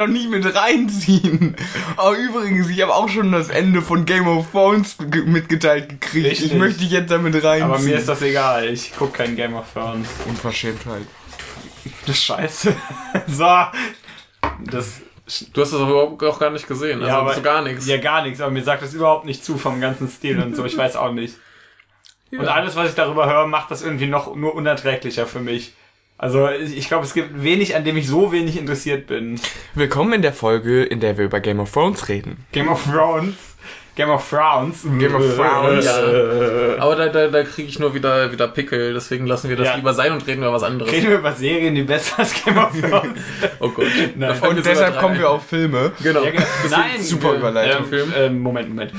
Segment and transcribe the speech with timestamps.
[0.00, 1.54] noch nie mit reinziehen.
[1.96, 6.26] Aber übrigens, ich habe auch schon das Ende von Game of Thrones ge- mitgeteilt gekriegt.
[6.26, 6.52] Richtig.
[6.52, 7.62] Ich möchte dich jetzt damit reinziehen.
[7.70, 8.66] Aber mir ist das egal.
[8.68, 10.08] Ich guck kein Game of Thrones.
[10.26, 11.02] Unverschämtheit.
[12.06, 12.74] Das ist scheiße.
[13.28, 13.44] so.
[14.64, 15.02] Das.
[15.52, 17.02] Du hast das aber überhaupt auch gar nicht gesehen.
[17.02, 17.86] Also aber- so gar nichts.
[17.86, 18.40] Ja, gar nichts.
[18.40, 20.64] Aber mir sagt das überhaupt nicht zu vom ganzen Stil und so.
[20.64, 21.36] Ich weiß auch nicht.
[22.32, 25.74] Und alles, was ich darüber höre, macht das irgendwie noch nur unerträglicher für mich.
[26.22, 29.40] Also ich, glaube, es gibt wenig, an dem ich so wenig interessiert bin.
[29.74, 32.44] Willkommen in der Folge, in der wir über Game of Thrones reden.
[32.52, 33.36] Game of Thrones.
[33.96, 34.82] Game of Thrones.
[34.98, 35.86] Game of Thrones.
[35.86, 39.68] Äh, Aber da, da, da kriege ich nur wieder, wieder Pickel, deswegen lassen wir das
[39.68, 39.76] Ja.
[39.76, 40.92] lieber sein und reden über was anderes.
[40.92, 43.18] Reden wir über Serien, die besser als Game of Thrones
[43.60, 43.86] Oh Gott.
[44.14, 44.40] Nein.
[44.42, 45.92] Und deshalb kommen wir auf Filme.
[46.02, 46.22] Genau.
[46.22, 46.44] Ja, genau.
[46.68, 47.84] Nein, super äh, Überleitung.
[47.84, 48.12] Ähm, Film.
[48.14, 48.92] Ähm, Moment, Moment.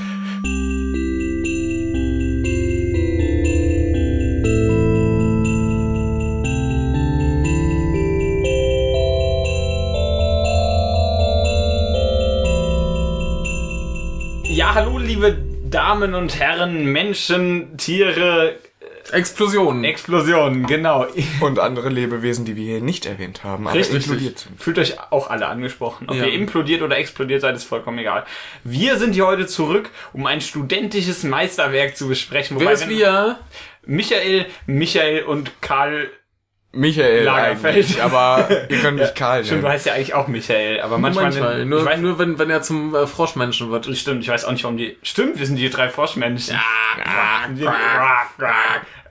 [14.71, 15.37] Ja, hallo, liebe
[15.69, 18.55] Damen und Herren, Menschen, Tiere,
[19.11, 19.83] Explosionen.
[19.83, 21.07] Explosionen, genau.
[21.41, 23.97] Und andere Lebewesen, die wir hier nicht erwähnt haben, aber Richtig.
[23.97, 24.61] inkludiert sind.
[24.61, 26.07] Fühlt euch auch alle angesprochen.
[26.07, 26.23] Ob Ja.
[26.23, 28.23] ihr implodiert oder explodiert seid, ist vollkommen egal.
[28.63, 32.57] Wir sind hier heute zurück, um ein studentisches Meisterwerk zu besprechen.
[32.57, 33.39] Wer ist wir?
[33.85, 36.09] Michael, Michael und Karl.
[36.73, 37.75] Michael Lagerfeld.
[37.75, 41.25] eigentlich, aber ihr könnt mich Karl Stimmt, du heißt ja eigentlich auch Michael, aber manchmal.
[41.25, 41.65] Manchmal.
[41.65, 43.85] Nur, ich weiß, nur wenn, wenn er zum äh, Froschmenschen wird.
[43.97, 44.97] Stimmt, ich weiß auch nicht, warum die.
[45.03, 46.57] Stimmt, wir sind die drei Froschmenschen.
[47.55, 47.73] Wir-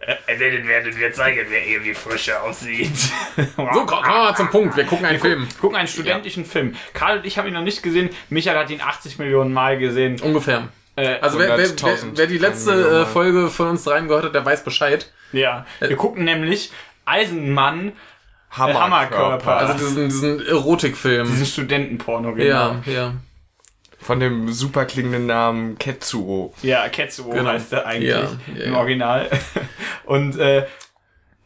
[0.03, 2.91] Äh, Werdet, werdet wir zeigen, wer irgendwie frischer aussieht.
[3.37, 4.75] So, komm, komm mal zum Punkt.
[4.77, 5.47] Wir gucken einen Film.
[5.61, 6.75] Gucken einen studentischen Film.
[6.95, 8.09] Karl und ich habe ihn noch nicht gesehen.
[8.31, 10.19] Michael hat ihn 80 Millionen Mal gesehen.
[10.23, 10.69] Ungefähr.
[10.97, 13.07] Äh, Also wer, wer, wer, 100.000 wer die letzte äh.
[13.13, 15.11] Folge von uns reingehört hat, der weiß Bescheid.
[15.33, 16.73] Ja, wir gucken nämlich
[17.11, 17.93] Eisenmann,
[18.51, 18.81] Hammerkörper.
[18.85, 19.57] Hammerkörper.
[19.57, 21.27] Also diesen, diesen Erotikfilm.
[21.27, 22.45] diesen Studentenporno, genau.
[22.47, 23.15] ja, ja.
[24.01, 26.55] Von dem super klingenden Namen Ketsuo.
[26.63, 27.51] Ja, Ketsuo Genau.
[27.51, 28.21] heißt er eigentlich Ja,
[28.57, 28.79] ja, im ja.
[28.79, 29.31] Original.
[30.05, 30.67] Und äh,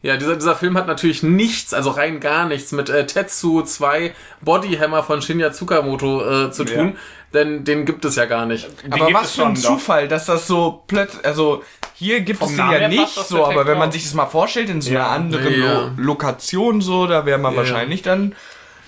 [0.01, 4.13] Ja, dieser, dieser Film hat natürlich nichts, also rein gar nichts mit äh, Tetsu 2
[4.41, 6.93] Bodyhammer von Shinya Tsukamoto äh, zu tun, Ja.
[7.35, 8.67] Denn den gibt es ja gar nicht.
[8.83, 9.61] den Aber was für ein doch.
[9.61, 11.61] Zufall, dass das so plötzlich, also
[11.93, 14.25] hier gibt Vom es den Namen ja nicht so, aber wenn man sich das mal
[14.25, 15.01] vorstellt, in so Ja.
[15.05, 15.73] einer anderen Ja.
[15.73, 17.59] Lo Lokation so, da wäre man Ja.
[17.59, 18.33] wahrscheinlich dann,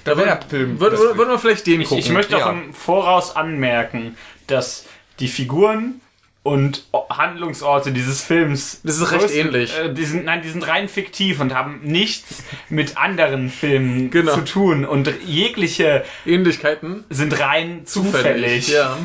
[0.04, 0.80] da wäre der Film.
[0.80, 2.04] Würde, würde, würde man vielleicht den Ich, gucken.
[2.04, 4.86] ich möchte auch im Voraus anmerken, dass
[5.20, 6.02] die Figuren
[6.48, 9.78] und Handlungsorte dieses Films Das ist recht größten- ähnlich.
[9.78, 14.34] Äh, die sind, nein, die sind rein fiktiv und haben nichts mit anderen Filmen Genau.
[14.36, 17.04] zu tun und jegliche Ähnlichkeiten.
[17.10, 18.70] sind rein zufällig.
[18.70, 18.98] Ja.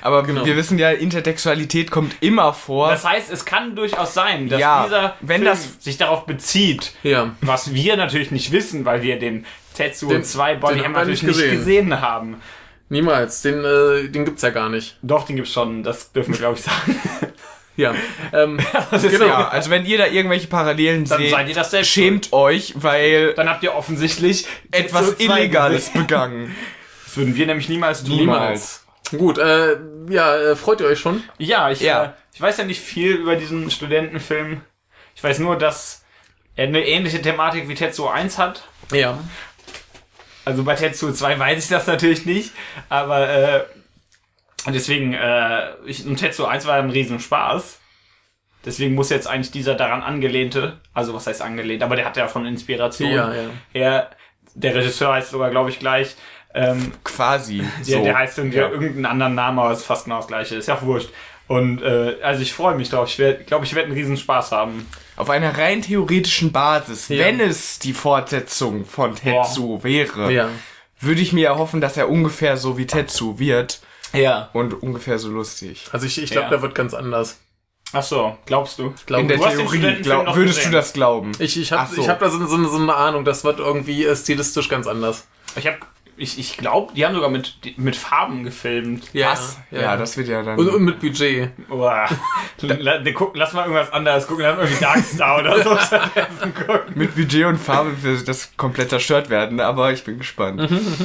[0.00, 0.44] aber genau.
[0.46, 2.88] wir wissen ja, Intertextualität kommt immer vor.
[2.90, 6.92] Das heißt, es kann durchaus sein, dass Ja, dieser wenn Film das- sich darauf bezieht,
[7.02, 7.34] Ja.
[7.40, 9.44] was wir natürlich nicht wissen, weil wir den
[9.74, 11.88] Tetsuo Den- 2 den Bodyhammer haben wir natürlich nicht nicht gesehen.
[11.88, 12.36] gesehen haben.
[12.88, 13.42] Niemals.
[13.42, 14.96] Den, äh, den gibt's ja gar nicht.
[15.02, 17.00] Doch, den gibt's schon, das dürfen wir glaube ich sagen.
[17.78, 17.94] Ja.
[18.32, 18.58] Ähm,
[18.90, 19.26] Das ist Genau.
[19.26, 22.72] ja, also wenn ihr da irgendwelche Parallelen Dann seht, seid ihr das selbst schämt euch,
[22.76, 26.56] weil Dann habt ihr offensichtlich etwas Tetsuo 2 Illegales begangen.
[27.04, 28.16] Das würden wir nämlich niemals tun.
[28.16, 28.86] niemals.
[29.10, 29.76] Gut, äh,
[30.08, 31.22] ja, äh, freut ihr euch schon?
[31.36, 32.04] Ja, ich, Ja.
[32.04, 34.62] Äh, ich weiß ja nicht viel über diesen Studentenfilm.
[35.14, 36.02] Ich weiß nur, dass
[36.54, 38.62] er eine ähnliche Thematik wie Tetsuo 1 hat.
[38.90, 39.18] Ja.
[40.46, 42.52] Also bei Tetsuo 2 weiß ich das natürlich nicht,
[42.88, 43.64] aber äh,
[44.68, 47.80] deswegen, äh, ich, und Tetsuo 1 war ein Riesenspaß.
[48.64, 52.26] Deswegen muss jetzt eigentlich dieser daran angelehnte, also was heißt angelehnt, aber der hat ja
[52.26, 53.48] von Inspiration Ja, ja.
[53.72, 54.10] her,
[54.54, 56.16] der Regisseur heißt sogar, glaube ich, gleich,
[56.54, 57.58] ähm, Quasi.
[57.86, 58.02] der, So.
[58.04, 58.68] der heißt irgendwie Ja.
[58.68, 61.10] irgendeinen anderen Namen, aber es ist fast genau das gleiche, ist ja auch wurscht.
[61.48, 64.88] Und äh, also ich freue mich drauf, ich glaube, ich, werde einen Riesenspaß haben.
[65.16, 67.24] Auf einer rein theoretischen Basis, Ja.
[67.24, 70.48] wenn es die Fortsetzung von Tetsu wäre, Ja.
[71.00, 73.80] würde ich mir erhoffen, dass er ungefähr so wie Tetsu wird
[74.12, 74.50] Ja.
[74.52, 75.86] und ungefähr so lustig.
[75.92, 76.50] Also ich, ich glaube, Ja.
[76.50, 77.38] der wird ganz anders.
[77.92, 78.92] Ach so, glaubst du?
[79.06, 80.72] Glaub In der du hast den Theorie, glaub, noch würdest gesehen.
[80.72, 81.32] du das glauben?
[81.38, 82.00] Ich, ich habe so.
[82.02, 85.26] ich hab da so, so, so eine Ahnung, das wird irgendwie äh, stilistisch ganz anders.
[85.54, 85.78] Ich habe
[86.16, 89.10] ich, ich glaube, die haben sogar mit, mit Farben gefilmt.
[89.14, 89.58] Was?
[89.70, 90.58] Ja, das wird ja dann.
[90.58, 91.50] Und, und mit Budget.
[91.68, 92.08] Boah.
[92.62, 92.78] Ne,
[93.34, 95.70] lass mal irgendwas anderes gucken, lass mal irgendwie Darkstar oder so
[96.66, 96.92] gucken.
[96.94, 100.62] mit Budget und Farbe wird das komplett zerstört werden, aber ich bin gespannt.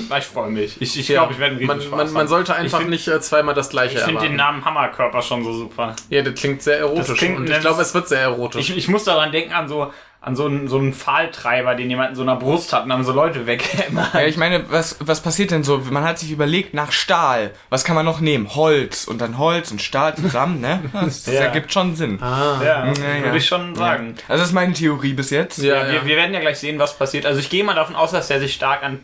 [0.09, 0.81] Ah, Ich freue mich.
[0.81, 2.27] Ich, ich glaube, ich werde einen man, Riesenspaß man, man haben.
[2.29, 4.37] sollte einfach find, nicht äh, zweimal das gleiche Ich finde den.
[4.37, 5.93] Namen Hammerkörper schon so super.
[6.09, 7.07] Ja, das klingt sehr erotisch.
[7.07, 8.69] Das klingt- und ich glaube, es wird sehr erotisch.
[8.69, 9.91] Ich, ich muss daran denken an so
[10.23, 13.03] an so einen, so einen Pfahltreiber, den jemand in so einer Brust hat und dann
[13.03, 14.07] so Leute weghämmern.
[14.13, 15.79] Ja, ich meine, was, was passiert denn so?
[15.89, 18.53] Man hat sich überlegt, nach Stahl, was kann man noch nehmen?
[18.53, 20.79] Holz und dann Holz und Stahl zusammen, ne?
[20.94, 21.41] Das, das Ja.
[21.41, 22.21] ergibt schon Sinn.
[22.21, 22.62] ah.
[22.63, 23.33] Ja, Ja, würde ja.
[23.35, 24.13] ich schon sagen.
[24.27, 25.57] Also das ist meine Theorie bis jetzt.
[25.57, 27.25] Ja, Ja, wir, wir werden ja gleich sehen, was passiert.
[27.25, 29.00] Also ich gehe mal davon aus, dass er sich stark an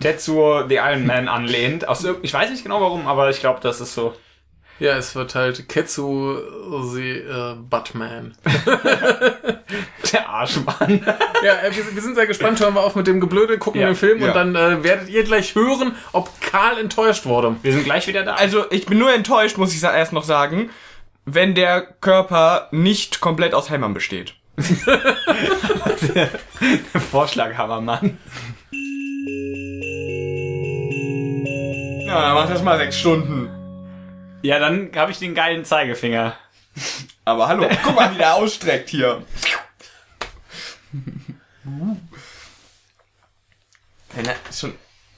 [0.00, 1.86] Tetsuo the Iron Man anlehnt.
[1.86, 4.16] Aus, ich weiß nicht genau warum, aber ich glaube, das ist so.
[4.78, 6.36] Ja, es wird halt Ketsu
[6.92, 8.36] the äh, Buttman.
[10.12, 11.04] Der Arschmann.
[11.42, 12.60] Ja, äh, wir, wir sind sehr gespannt.
[12.60, 14.28] Hören wir auf mit dem Geblöde, gucken Ja, den Film ja.
[14.28, 17.56] und dann äh, werdet ihr gleich hören, ob Karl enttäuscht wurde.
[17.62, 18.34] Wir sind gleich wieder da.
[18.34, 20.70] Also, ich bin nur enttäuscht, muss ich erst noch sagen,
[21.24, 24.34] wenn der Körper nicht komplett aus Hämmern besteht.
[27.10, 28.18] Vorschlaghammermann.
[32.06, 33.50] Ja, dann mach das mal sechs Stunden.
[34.42, 36.36] Ja, dann habe ich den geilen Zeigefinger.
[37.24, 39.22] Aber hallo, guck mal, wie der ausstreckt hier.
[44.14, 44.74] Wenn er ist schon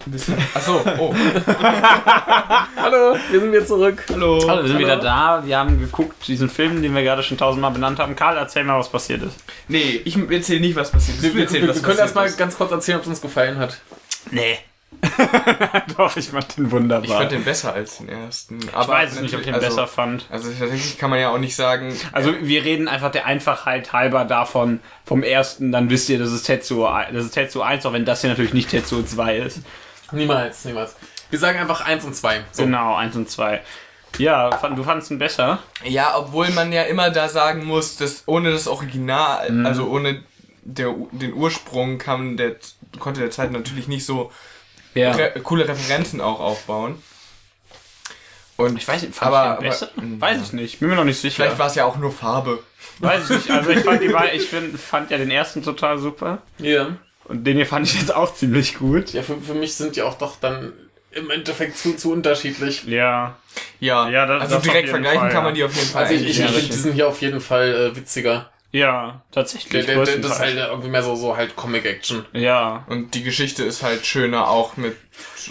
[0.06, 0.36] ein bisschen.
[0.54, 1.14] Achso, oh.
[2.76, 4.04] Hallo, wir sind wieder zurück.
[4.08, 4.42] Hallo.
[4.48, 5.42] Hallo, wir sind wieder da.
[5.44, 8.16] Wir haben geguckt, diesen Film, den wir gerade schon tausendmal benannt haben.
[8.16, 9.36] Karl, erzähl mal, was passiert ist.
[9.68, 11.22] Nee, ich erzähle nicht, was passiert ist.
[11.22, 13.80] Wir, wir, wir, was wir können erstmal ganz kurz erzählen, ob es uns gefallen hat.
[14.30, 14.58] Nee.
[15.96, 17.04] Doch, ich fand den wunderbar.
[17.04, 18.58] Ich fand den besser als den ersten.
[18.72, 20.26] Aber ich weiß es nicht, ob ich den also, besser fand.
[20.30, 21.94] Also tatsächlich kann man ja auch nicht sagen.
[22.12, 26.44] Also wir reden einfach der Einfachheit halber davon, vom ersten, dann wisst ihr, das ist
[26.44, 29.60] Tetsuo, das ist Tetsuo 1, auch wenn das hier natürlich nicht Tetsuo 2 ist.
[30.12, 30.96] Niemals, niemals.
[31.30, 32.40] Wir sagen einfach eins und zwei.
[32.52, 32.64] So.
[32.64, 33.60] Genau, 1 und 2.
[34.16, 35.58] Ja, fand, du fandest ihn besser?
[35.84, 39.66] Ja, obwohl man ja immer da sagen muss, dass ohne das Original, Mhm.
[39.66, 40.22] also ohne
[40.62, 42.56] der, den Ursprung kam der,
[42.98, 44.32] konnte der Zeit natürlich nicht so
[44.94, 45.12] Ja.
[45.12, 47.02] re coole Referenzen auch aufbauen.
[48.56, 51.04] Und Ich weiß nicht, fand aber, ich aber mh, weiß ich nicht, bin mir noch
[51.04, 51.36] nicht sicher.
[51.44, 52.58] vielleicht war es ja auch nur Farbe.
[52.98, 55.98] Weiß ich nicht, also ich fand, die, beiden- ich find, fand ja den ersten total
[55.98, 56.38] super.
[56.58, 56.96] Ja.
[57.24, 59.12] Und den hier fand ich jetzt auch ziemlich gut.
[59.12, 60.72] Ja, für, für mich sind die auch doch dann
[61.12, 62.84] im Endeffekt zu, zu unterschiedlich.
[62.86, 63.36] Ja.
[63.78, 66.02] Ja, Ja, das- also das direkt vergleichen Fall, kann man die auf jeden Fall.
[66.04, 68.50] Also ich, ich, ich finde diesen hier auf jeden Fall äh, witziger.
[68.70, 69.86] Ja, tatsächlich.
[69.86, 72.26] der, der, das ist halt irgendwie mehr so, so halt Comic-Action.
[72.34, 72.84] Ja.
[72.88, 74.94] Und die Geschichte ist halt schöner auch mit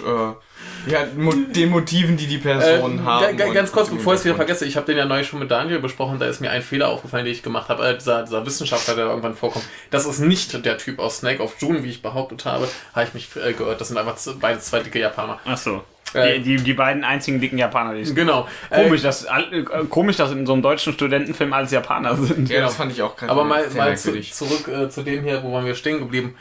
[0.05, 3.37] äh, ja, Mo den Motiven, die die Personen Ähm, haben.
[3.37, 5.79] ganz kurz, bevor ich es wieder vergesse, ich habe den ja neulich schon mit Daniel
[5.79, 7.87] besprochen, da ist mir ein Fehler aufgefallen, den ich gemacht habe.
[7.87, 9.65] Äh, dieser, dieser Wissenschaftler, der irgendwann vorkommt.
[9.89, 12.67] Das ist nicht der Typ aus Snake of June, wie ich behauptet habe.
[12.93, 13.81] Habe ich mich äh, geirrt.
[13.81, 15.39] Das sind einfach z- beide zwei dicke Japaner.
[15.43, 15.83] Ach so.
[16.17, 18.47] Äh, Die, die, die beiden einzigen dicken Japaner, die es Genau.
[18.69, 22.49] Äh, Komisch, dass, all- äh, komisch, dass in so einem deutschen Studentenfilm alles Japaner sind.
[22.49, 25.43] Ja, das fand ich auch gerade aber mal, mal zu, zurück äh, zu dem hier,
[25.43, 26.35] wo waren wir stehen geblieben.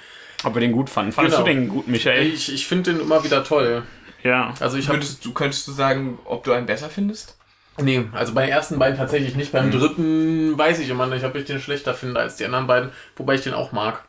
[0.45, 1.13] Ob wir den gut fanden.
[1.13, 1.47] Fandest Genau.
[1.49, 2.27] du den gut, Michael?
[2.27, 3.83] Ich, ich finde den immer wieder toll.
[4.23, 4.53] ja.
[4.61, 7.37] Also ich Würdest du, könntest du sagen, ob du einen besser findest?
[7.79, 9.53] Nee, also bei den ersten beiden tatsächlich nicht.
[9.53, 12.91] Beim dritten weiß ich immer nicht, ob ich den schlechter finde als die anderen beiden,
[13.17, 14.03] wobei ich den auch mag.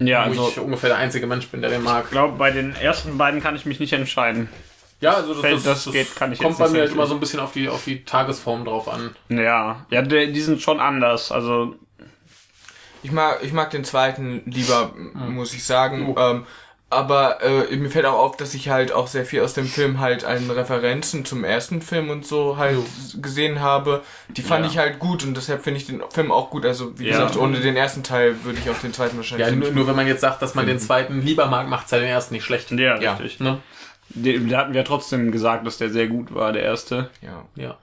[0.00, 2.04] Ja, wo also ich ungefähr der einzige Mensch bin, der den mag.
[2.06, 4.48] ich glaube, bei den ersten beiden kann ich mich nicht entscheiden.
[5.02, 7.06] Ja, also das, Fällt- das geht, kann ich kommt jetzt bei mir halt so immer
[7.06, 9.14] so ein bisschen auf die, auf die Tagesform drauf an.
[9.28, 11.30] Ja, ja, die, die sind schon anders.
[11.32, 11.74] Also
[13.02, 16.14] Ich mag, ich mag den zweiten lieber, m- muss ich sagen.
[16.16, 16.20] Oh.
[16.20, 16.46] Ähm,
[16.88, 19.98] aber äh, mir fällt auch auf, dass ich halt auch sehr viel aus dem Film
[19.98, 22.76] halt an Referenzen zum ersten Film und so halt
[23.22, 24.02] gesehen habe.
[24.28, 24.70] Die fand Ja.
[24.70, 26.66] ich halt gut und deshalb finde ich den Film auch gut.
[26.66, 27.12] Also wie Ja.
[27.12, 29.64] gesagt, ohne den ersten Teil würde ich auch den zweiten wahrscheinlich Ja, nicht.
[29.64, 32.08] nur, nur wenn man jetzt sagt, dass man den zweiten lieber mag, macht's ja den
[32.08, 32.70] ersten nicht schlecht.
[32.72, 33.14] ja, Ja.
[33.14, 33.40] richtig.
[33.40, 33.58] Ne?
[34.14, 37.10] Da hatten wir trotzdem gesagt, dass der sehr gut war, der erste.
[37.22, 37.78] Ja, Ja.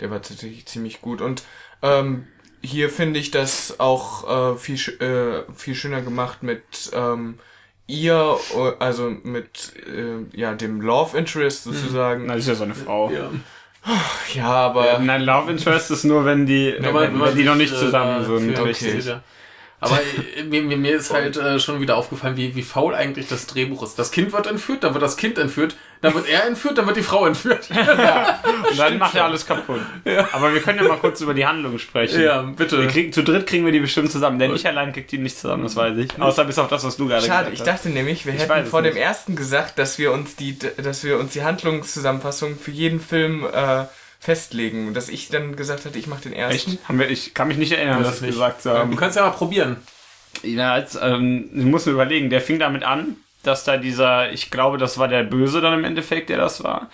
[0.00, 1.20] der war tatsächlich ziemlich gut.
[1.20, 1.42] Und
[1.82, 2.26] ähm,
[2.62, 6.62] hier finde ich das auch äh, viel, sch- äh, viel schöner gemacht mit
[6.92, 7.38] ähm,
[7.86, 12.26] ihr, äh, also mit äh, ja dem Love Interest sozusagen.
[12.26, 13.10] Na, das ist ja seine Frau.
[13.10, 13.30] Ja.
[14.34, 17.54] Ja, aber Ja, nein, Love Interest ist nur, wenn die, Ja, wenn, wenn die noch
[17.54, 19.06] nicht äh, zusammen da sind.
[19.06, 19.22] Ja.
[19.82, 19.98] Aber
[20.36, 23.46] äh, mir, mir, mir ist halt äh, schon wieder aufgefallen, wie, wie faul eigentlich das
[23.46, 23.98] Drehbuch ist.
[23.98, 26.96] Das Kind wird entführt, dann wird das Kind entführt, dann wird er entführt, dann wird
[26.98, 27.68] die Frau entführt.
[28.70, 29.80] Und dann macht er alles kaputt.
[30.32, 32.20] Aber wir können ja mal kurz über die Handlung sprechen.
[32.20, 32.86] ja, Wir bitte.
[32.88, 35.62] kriegen, zu dritt kriegen wir die bestimmt zusammen, denn ich allein krieg die nicht zusammen,
[35.62, 36.20] das weiß ich.
[36.20, 37.50] Außer bis auf das, was du gerade schade.
[37.50, 37.66] gesagt Ich hast.
[37.84, 39.02] dachte nämlich, wir Ich hätten vor dem nicht.
[39.02, 43.84] ersten gesagt, dass wir uns die, dass wir uns die Handlungszusammenfassung für jeden Film äh,
[44.20, 44.94] festlegen.
[44.94, 46.72] Dass ich dann gesagt hatte, ich mache den ersten.
[46.72, 46.88] Echt?
[46.88, 48.94] Haben wir, ich kann mich nicht erinnern, das gesagt zu Du haben.
[48.96, 49.76] kannst ja mal probieren.
[50.44, 54.50] Ja, jetzt, ähm, ich muss mir überlegen, der fing damit an, dass da dieser, ich
[54.50, 56.88] glaube, das war der Böse dann im Endeffekt, der das war,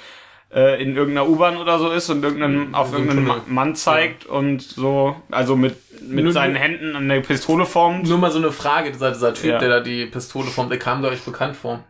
[0.55, 3.43] äh, in irgendeiner U-Bahn oder so ist und irgendeinen, auf So ein irgendeinen Tunnel.
[3.49, 5.77] Ma- Mann zeigt und so, also mit,
[6.09, 8.09] mit Nur- seinen Händen an der Pistole formt.
[8.09, 9.59] Nur mal so eine Frage, dieser, dieser Typ, Ja.
[9.59, 11.85] der da die Pistole formt, der kam, glaube ich, bekannt vor.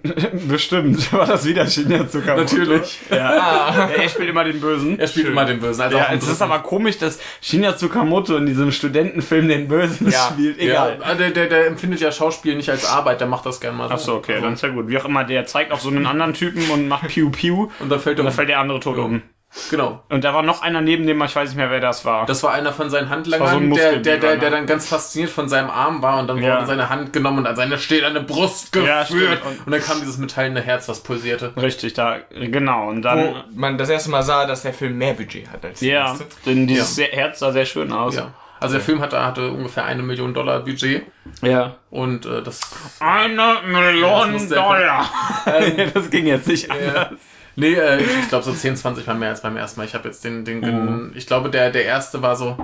[0.48, 2.42] Bestimmt, war das wieder Shinya Tsukamoto.
[2.42, 3.00] Natürlich.
[3.10, 3.16] Ja.
[3.36, 4.98] ja, er spielt immer den Bösen.
[4.98, 5.80] Er spielt immer den Bösen.
[5.82, 10.28] Also Ja, es ist aber komisch, dass Shinya Tsukamoto in diesem Studentenfilm den Bösen Ja.
[10.32, 10.60] spielt.
[10.60, 11.16] ja, Egal.
[11.16, 13.94] der, der, der empfindet ja Schauspiel nicht als Arbeit, der macht das gerne mal so.
[13.94, 14.88] Ach so, okay, dann ist ja gut.
[14.88, 17.88] Wie auch immer, der zeigt auf so einen anderen Typen und macht Piu Piu Und
[17.90, 19.22] dann fällt und dann fällt der andere tot um.
[19.70, 20.02] Genau.
[20.08, 22.24] Und da war noch einer neben dem, ich weiß nicht mehr, wer das war.
[22.24, 24.56] Das war einer von seinen Das Handlangern, so ein der, der, der, der ne?
[24.56, 26.56] dann ganz fasziniert von seinem Arm war und dann Ja.
[26.56, 28.88] wurde seine Hand genommen und an seine stehende Brust geführt.
[28.88, 29.42] Ja, stimmt.
[29.66, 31.52] und, dann kam dieses metallene Herz, was pulsierte.
[31.60, 32.88] Richtig, da, genau.
[32.88, 35.80] Und Wo dann, man das erste Mal sah, dass der Film mehr Budget hat als
[35.80, 36.24] die ja, erste.
[36.46, 38.16] denn dieses Herz sah sehr schön aus.
[38.16, 38.32] Ja.
[38.58, 41.02] Also der Film hatte, hatte ungefähr eine Million Dollar Budget
[41.42, 41.74] ja.
[41.90, 42.60] und äh, das
[43.00, 45.10] Eine Ja, das Million muss der- Dollar.
[45.94, 47.08] das ging jetzt nicht anders.
[47.56, 49.86] Nee, äh, ich, ich glaube so 10, 20 war mehr als beim ersten Mal.
[49.86, 52.56] Ich habe jetzt den, den, den ich glaube der, der erste war so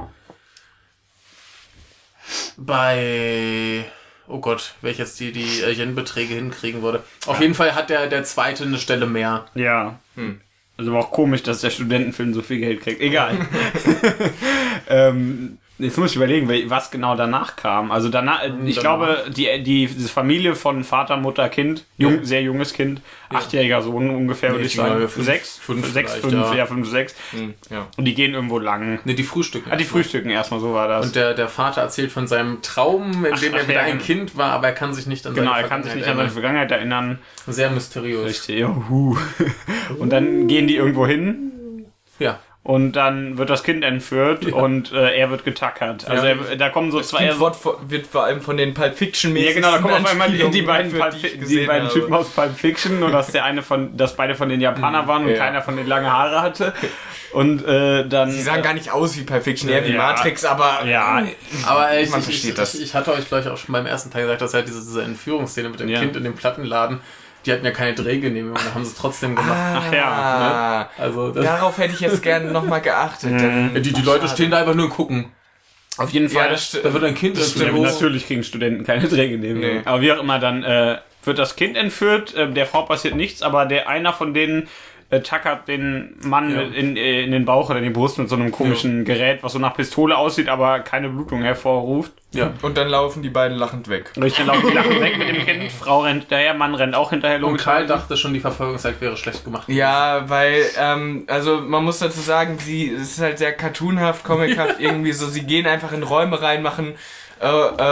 [2.56, 3.84] bei,
[4.26, 7.02] oh Gott, wenn ich jetzt die, die äh, Yen-Beträge hinkriegen würde.
[7.26, 9.46] Auf jeden Fall hat der, der zweite eine Stelle mehr.
[9.54, 9.98] Ja.
[10.76, 13.00] Also war auch komisch, dass der Studentenfilm so viel Geld kriegt.
[13.00, 13.36] Egal.
[14.88, 17.90] ähm, jetzt muss ich überlegen, was genau danach kam.
[17.90, 18.80] Also danach, ich danach.
[18.80, 24.10] glaube, die, die diese Familie von Vater, Mutter, Kind, jung, sehr junges Kind, achtjähriger Sohn
[24.10, 25.08] ungefähr, würde ich sagen.
[25.08, 26.54] fünf- sechs, fünf sechs, fünf, ja.
[26.54, 26.66] ja.
[26.66, 27.14] fünf, sechs.
[27.30, 27.86] Hm, ja.
[27.96, 29.00] Und die gehen irgendwo lang.
[29.04, 29.70] Ne, die Frühstücken.
[29.70, 31.06] Ah, die frühstücken erstmal, so war das.
[31.06, 33.80] Und der, der Vater erzählt von seinem Traum, in dem Ach, er ach, wieder ja,
[33.82, 34.04] ein genau.
[34.04, 36.26] Kind war, aber er kann sich nicht an genau, seine er kann sich nicht Vergangenheit
[36.28, 37.04] an seine Vergangenheit erinnern.
[37.04, 37.18] erinnern.
[37.46, 38.26] Sehr mysteriös.
[38.26, 39.16] Richtig, juhu.
[39.98, 41.86] Und dann gehen die irgendwo hin
[42.18, 42.40] Ja.
[42.68, 46.06] Und dann wird das Kind entführt und äh, er wird getackert.
[46.06, 46.34] Also Ja.
[46.50, 47.24] er, da kommen so zwei.
[47.24, 47.56] Das Wort
[47.88, 50.60] wird vor allem von den Pulp Fiction ja genau, da kommen auf einmal die, die
[50.60, 51.88] beiden, Pulp, die die beiden.
[51.88, 55.24] Typen aus Pulp Fiction und dass der eine von, dass beide von den Japanern waren
[55.24, 55.38] und Ja.
[55.38, 56.74] keiner von denen lange Haare hatte.
[57.32, 58.30] Und äh, dann.
[58.30, 59.96] Die sahen gar nicht aus wie Pulp Fiction, eher wie Ja.
[59.98, 61.22] Matrix, aber ja,
[61.66, 62.74] Aber ich, Man ich, versteht ich, das.
[62.74, 64.80] Ich, ich hatte euch, glaube ich, auch schon beim ersten Teil gesagt, dass halt diese,
[64.80, 66.00] diese Entführungsszene mit dem Ja.
[66.00, 67.00] Kind in dem Plattenladen,
[67.48, 69.56] die hatten ja keine Drehgenehmigung, da haben sie es trotzdem gemacht.
[69.58, 73.32] Ach ja, Ah, Also das, Darauf hätte ich jetzt gerne nochmal geachtet.
[73.84, 75.32] die, die Leute stehen da einfach nur und gucken.
[75.96, 76.44] auf jeden Fall.
[76.44, 77.80] Ja, das Da wird ein Kind Ja, entführt.
[77.82, 79.76] natürlich kriegen Studenten keine Drehgenehmigung.
[79.78, 79.82] Nee.
[79.84, 83.42] Aber wie auch immer, dann äh, wird das Kind entführt, äh, der Frau passiert nichts,
[83.42, 84.68] aber der einer von denen
[85.10, 86.60] äh, tackert den Mann Ja.
[86.62, 89.52] in, äh, in den Bauch oder in die Brust mit so einem komischen Gerät, was
[89.52, 92.12] so nach Pistole aussieht, aber keine Blutung hervorruft.
[92.34, 92.52] Ja.
[92.60, 94.12] Und dann laufen die beiden lachend weg.
[94.20, 97.08] Richtig, dann laufen die lachen weg mit dem Kind, Frau rennt hinterher, Mann rennt auch
[97.08, 99.66] hinterher Und Karl dachte schon, die Verfolgungszeit wäre schlecht gemacht.
[99.68, 104.76] Ja, weil, ähm, also man muss dazu sagen, sie es ist halt sehr cartoonhaft, comichaft
[104.78, 105.26] irgendwie so.
[105.26, 106.96] Sie gehen einfach in Räume rein, machen
[107.40, 107.46] äh,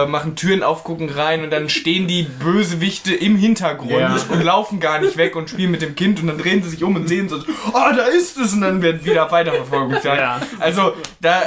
[0.05, 4.17] äh, machen Türen aufgucken rein und dann stehen die Bösewichte im Hintergrund Ja.
[4.29, 6.83] und laufen gar nicht weg und spielen mit dem Kind und dann drehen sie sich
[6.83, 10.19] um und sehen so, oh, da ist es und dann wird wieder Weiterverfolgungszeit.
[10.19, 10.41] Ja.
[10.59, 11.43] Also da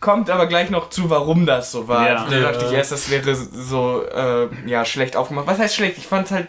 [0.00, 2.08] kommt aber gleich noch zu, warum das so war.
[2.08, 2.16] Ja.
[2.22, 5.46] Also, da dachte ich erst, das wäre so äh, ja schlecht aufgemacht.
[5.46, 5.98] Was heißt schlecht?
[5.98, 6.48] Ich fand es halt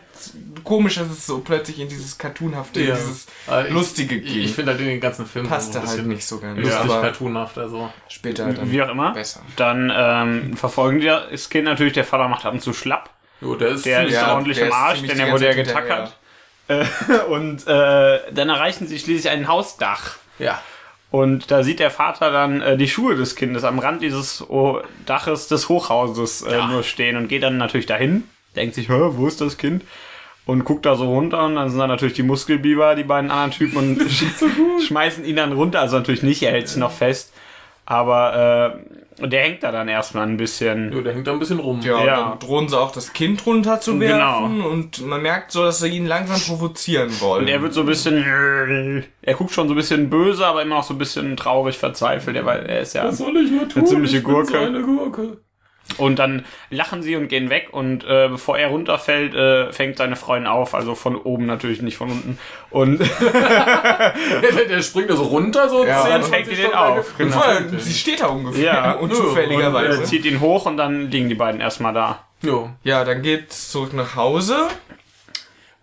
[0.63, 2.93] komisch, dass es so plötzlich in dieses cartoonhafte, Ja.
[2.95, 3.27] in dieses
[3.65, 4.43] ich- lustige Ich, ging.
[4.43, 6.57] ich finde halt in den ganzen Film Passte so halt nicht so ganz.
[6.59, 7.57] lustig aber cartoonhaft.
[7.57, 7.91] Also.
[8.09, 9.13] später dann Wie auch immer.
[9.13, 9.41] besser.
[9.55, 13.09] Dann ähm, verfolgen die das Kind natürlich, der Vater macht ab und zu schlapp.
[13.41, 16.13] Jo, der ist Der ist Ja, ordentlich der im Arsch, denn er wurde ja getackert.
[16.67, 16.83] Äh,
[17.29, 20.17] und äh, dann erreichen sie schließlich ein Hausdach.
[20.37, 20.61] ja.
[21.11, 24.79] Und da sieht der Vater dann äh, die Schuhe des Kindes am Rand dieses oh,
[25.07, 26.67] Daches des Hochhauses äh, Ja.
[26.67, 28.25] nur stehen und geht dann natürlich dahin,
[28.55, 29.83] denkt sich, Hä, wo ist das Kind?
[30.45, 33.51] Und guckt da so runter und dann sind da natürlich die Muskelbiber, die beiden anderen
[33.51, 34.23] Typen und sch
[34.87, 35.79] schmeißen ihn dann runter.
[35.79, 37.33] Also natürlich nicht, er hält sich noch fest.
[37.85, 40.91] Aber äh, der hängt da dann erstmal ein bisschen.
[40.93, 41.81] Jo, der hängt da ein bisschen rum.
[41.81, 42.17] Ja, Ja.
[42.23, 44.45] und dann drohen sie auch das Kind runter zu Genau.
[44.45, 47.43] und man merkt so, dass sie ihn langsam provozieren wollen.
[47.43, 50.75] Und er wird so ein bisschen, er guckt schon so ein bisschen böse, aber immer
[50.75, 52.35] noch so ein bisschen traurig, verzweifelt.
[52.35, 53.85] Er, weil er ist ja soll ich nur tun?
[53.85, 54.51] ziemliche Ich bin Gurke.
[54.51, 55.37] So eine Gurke.
[55.97, 60.15] Und dann lachen sie und gehen weg und äh, bevor er runterfällt, äh, fängt seine
[60.15, 62.37] Freundin auf, also von oben natürlich, nicht von unten.
[62.69, 66.73] Und Der, der springt da so runter, so Ja, 10, dann 20 fängt die den
[66.73, 67.31] auf, und genau.
[67.39, 68.91] vor allem, sie steht da ungefähr, Ja.
[68.99, 70.01] unzufälligerweise.
[70.01, 72.23] äh, zieht ihn hoch und dann liegen die beiden erstmal da.
[72.41, 72.69] Jo.
[72.83, 74.67] Ja, dann geht's zurück nach Hause.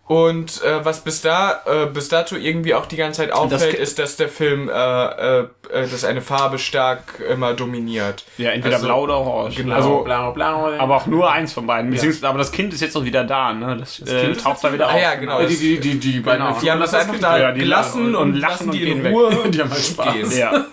[0.09, 3.83] Und äh, was bis da äh, bis dato irgendwie auch die ganze Zeit auffällt, Ki-
[3.83, 8.25] ist, dass der Film äh, äh, äh, dass eine Farbe stark immer dominiert.
[8.39, 9.57] Ja, entweder Also, blau oder orange.
[9.57, 9.75] genau.
[9.75, 10.71] Also, Blau, blau.
[10.79, 11.91] aber auch nur eins von beiden.
[11.91, 13.77] Beziehungsweise, aber das Kind ist jetzt noch wieder da, ne?
[13.81, 15.01] Das, äh, Kind ist taucht da wieder Ah auf.
[15.03, 15.43] ja, genau.
[15.45, 16.61] die, die, die, die beiden Genau.
[16.61, 19.13] Die haben das einfach da Ja, die gelassen und, und lassen und die in weg.
[19.13, 19.31] Ruhe.
[19.51, 20.39] Die haben halt Spaß.
[20.39, 20.67] Ja,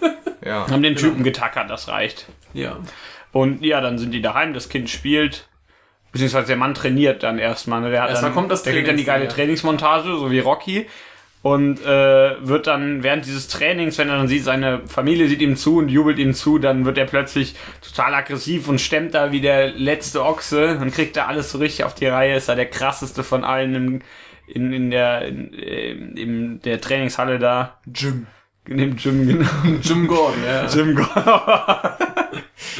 [0.45, 0.67] Ja.
[0.69, 2.27] haben den Typen getackert, das reicht.
[2.53, 2.77] Ja.
[3.31, 5.47] Und ja, dann sind die daheim, das Kind spielt.
[6.13, 7.82] Beziehungsweise der Mann trainiert dann erstmal.
[7.82, 7.89] Ne?
[7.89, 9.32] Der hat Erstmal dann, kommt das der kriegt dann die geile ja.
[9.32, 10.86] Trainingsmontage, so wie Rocky.
[11.41, 15.58] Und äh, wird dann während dieses Trainings, wenn er dann sieht, seine Familie sieht ihm
[15.58, 19.41] zu und jubelt ihm zu, dann wird er plötzlich total aggressiv und stemmt da wie
[19.41, 22.38] der letzte Ochse und kriegt da alles so richtig auf die Reihe.
[22.38, 24.01] Ist da der krasseste von allen im,
[24.48, 27.79] in, in der in, äh, in der Trainingshalle da.
[27.93, 28.27] Jim.
[28.65, 29.50] In dem Gym, genau.
[29.82, 30.65] Jim Gordon, ja.
[30.67, 32.12] Jim Gordon.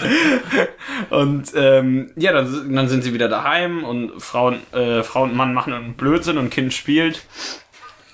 [1.10, 5.54] und ähm, ja, dann, dann sind sie wieder daheim und Frau, äh, Frau und Mann
[5.54, 7.26] machen einen Blödsinn und Kind spielt.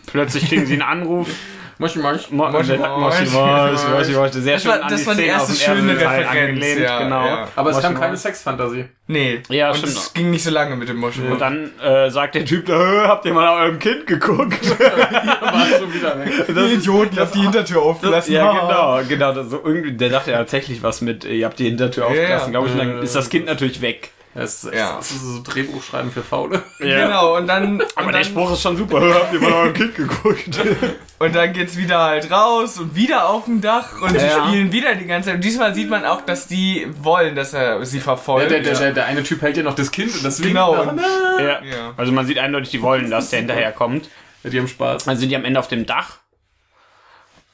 [0.05, 1.29] Plötzlich kriegen sie einen Anruf
[1.81, 2.25] Moshi Moshi.
[2.35, 4.41] Mo Moshi, Moshi, Moshi, Moshi, Moshi, Moshi.
[4.41, 7.25] Sehr Das schön war- an das die war die erste schöne Referenz, genau.
[7.25, 7.47] ja.
[7.55, 8.21] Aber es Moshi kam keine Moshi.
[8.21, 8.85] Sexfantasie.
[9.07, 9.39] Nee.
[9.47, 9.93] Ja, und stimmt.
[9.93, 11.21] es ging nicht so lange mit dem Moshi.
[11.21, 14.59] Und dann äh, sagt der Typ, da, "Äh, habt ihr mal nach eurem Kind geguckt?
[14.79, 16.31] War schon wieder weg.
[16.49, 19.31] die Idioten, die auf die Hintertür aufgelassen ja, genau, genau.
[19.33, 22.47] Das so irgendwie, der dachte ja tatsächlich was mit, äh, ihr habt die Hintertür aufgelassen,
[22.47, 22.59] ja.
[22.59, 22.73] glaube ich.
[22.73, 23.03] Und dann Äh.
[23.03, 24.11] ist das Kind natürlich weg.
[24.35, 24.99] Es ist, Ja.
[24.99, 26.61] es ist so Drehbuchschreiben für Faule.
[26.77, 29.01] Genau, und dann, Aber und der dann, Spruch ist schon super.
[29.01, 30.59] "Äh, habt ihr mal eurem Kind geguckt?
[31.19, 34.45] und dann geht's wieder halt raus und wieder auf dem Dach und sie Ja.
[34.47, 35.35] spielen wieder die ganze Zeit.
[35.37, 38.51] Und diesmal sieht man auch, dass die wollen, dass er sie Ja, verfolgt.
[38.51, 40.91] der, der, der, der eine Typ hält ja noch das Kind und das Genau, nach-
[40.91, 40.99] und-
[41.39, 41.63] ja.
[41.63, 41.93] Ja.
[41.97, 44.09] Also man sieht eindeutig, die wollen, dass der hinterherkommt.
[44.43, 45.05] Ja, die haben Spaß.
[45.05, 46.17] Dann sind die am Ende auf dem Dach.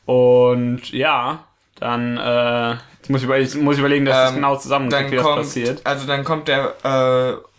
[0.05, 1.45] Und ja,
[1.79, 2.75] dann äh,
[3.05, 5.23] jetzt muss ich, über, ich muss überlegen, dass das Ähm, genau zusammenkriegt, dann wie das
[5.25, 5.81] kommt, passiert.
[5.83, 6.73] also dann kommt der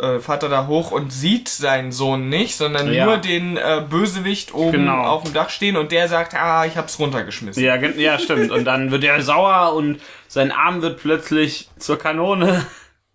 [0.01, 3.05] äh, äh, Vater da hoch und sieht seinen Sohn nicht, sondern Ja.
[3.05, 5.05] nur den äh, Bösewicht oben Genau.
[5.05, 7.63] auf dem Dach stehen und der sagt, ah, ich hab's runtergeschmissen.
[7.63, 8.51] Ja, ja, stimmt.
[8.51, 12.67] Und dann wird er sauer und sein Arm wird plötzlich zur Kanone.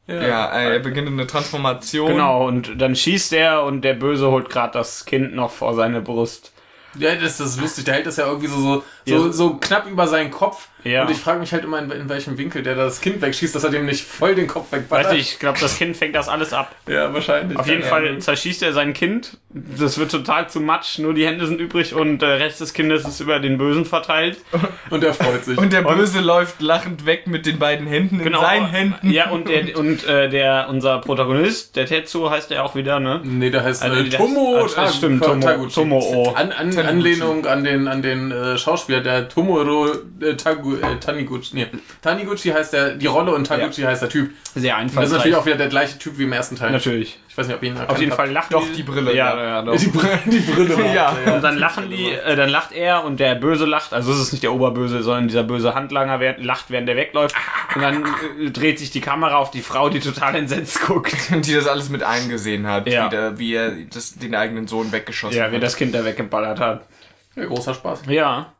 [0.07, 2.11] Ja, äh, er beginnt eine Transformation.
[2.11, 6.01] Genau, und dann schießt er und der Böse holt gerade das Kind noch vor seine
[6.01, 6.51] Brust.
[6.99, 7.85] Ja, das, das ist lustig.
[7.85, 9.17] Der hält das ja irgendwie so, so, Ja.
[9.17, 10.67] so, so knapp über seinen Kopf.
[10.83, 11.03] Ja.
[11.03, 13.53] Und ich frage mich halt immer, in, in welchem Winkel der da das Kind wegschießt,
[13.53, 15.13] dass er dem nicht voll den Kopf Weiß wegballert.
[15.13, 16.75] nicht, ich glaube, das Kind fängt das alles ab.
[16.87, 17.57] Ja, wahrscheinlich.
[17.57, 17.83] Auf jeden.
[17.83, 19.37] Fall zerschießt er sein Kind.
[19.49, 23.07] Das wird total zu matsch, nur die Hände sind übrig und der Rest des Kindes
[23.07, 24.37] ist über den Bösen verteilt.
[24.89, 25.57] Und er freut sich.
[25.57, 29.09] Und der Böse läuft lachend weg mit den beiden Händen in seinen Händen.
[29.09, 33.21] Ja, und der, und, äh, der, unser Protagonist, der Tetsuo heißt er auch wieder, ne?
[33.23, 35.71] nee, der heißt Also, äh, Tomo ah, das stimmt, Tomo- Taniguchi.
[36.35, 39.87] Anlehnung an den, an den äh, Schauspieler, der Tomoro
[40.19, 41.55] äh, Tagu, äh, Taniguchi.
[41.55, 41.67] Nee,
[42.01, 44.31] Taniguchi heißt der, die Rolle und Taguchi heißt der Typ.
[44.53, 46.71] Sehr Und das ist natürlich auch wieder der gleiche Typ wie im ersten Teil.
[46.71, 47.17] Natürlich.
[47.29, 49.43] Ich weiß nicht, ob ihn Auf jeden Fall lachen Doch, die Brille, Ja, ja.
[49.43, 49.77] ja, doch.
[49.77, 51.15] Die Brille, die Brille Ja.
[51.33, 54.33] Und dann lachen die, äh, dann lacht er und der Böse lacht, also es ist
[54.33, 57.33] nicht der Oberböse, sondern dieser böse Handlanger während, lacht, während der wegläuft.
[57.75, 58.03] Und dann
[58.37, 61.15] äh, dreht sich die Kamera auf die Frau, die total entsetzt guckt.
[61.31, 63.05] Und die das alles mit eingesehen hat, Ja.
[63.05, 65.53] wie, der, wie er das, den eigenen Sohn weggeschossen Ja, hat.
[65.53, 66.85] wie das Kind da weggeballert hat.
[67.37, 68.01] Ja, großer Spaß.
[68.07, 68.51] Ja.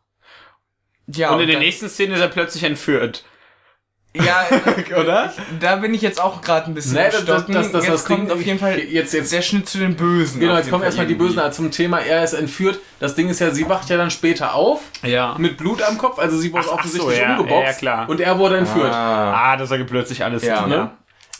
[1.07, 3.23] Ja, und in der nächsten Szene ist er plötzlich entführt.
[4.13, 4.45] Ja,
[4.99, 5.31] Oder?
[5.61, 7.53] da bin ich jetzt auch gerade ein bisschen Nee, das- Stocken.
[7.53, 9.95] das- das- Jetzt das kommt Ding- auf jeden Fall Jetzt, jetzt, der Schnitt zu den
[9.95, 10.41] Bösen.
[10.41, 11.13] Genau, jetzt kommen erstmal die.
[11.15, 12.79] Bösen also zum Thema, er ist entführt.
[12.99, 15.35] Das Ding ist ja, sie wacht ja dann später auf Ja.
[15.37, 18.09] mit Blut am Kopf, also sie wurde Ach, ach so, offensichtlich ja, umgeboxt ja, klar.
[18.09, 18.91] und er wurde entführt.
[18.91, 19.53] Ah.
[19.53, 20.67] Ah, das ergibt plötzlich alles Ja.
[20.67, 20.91] Ne?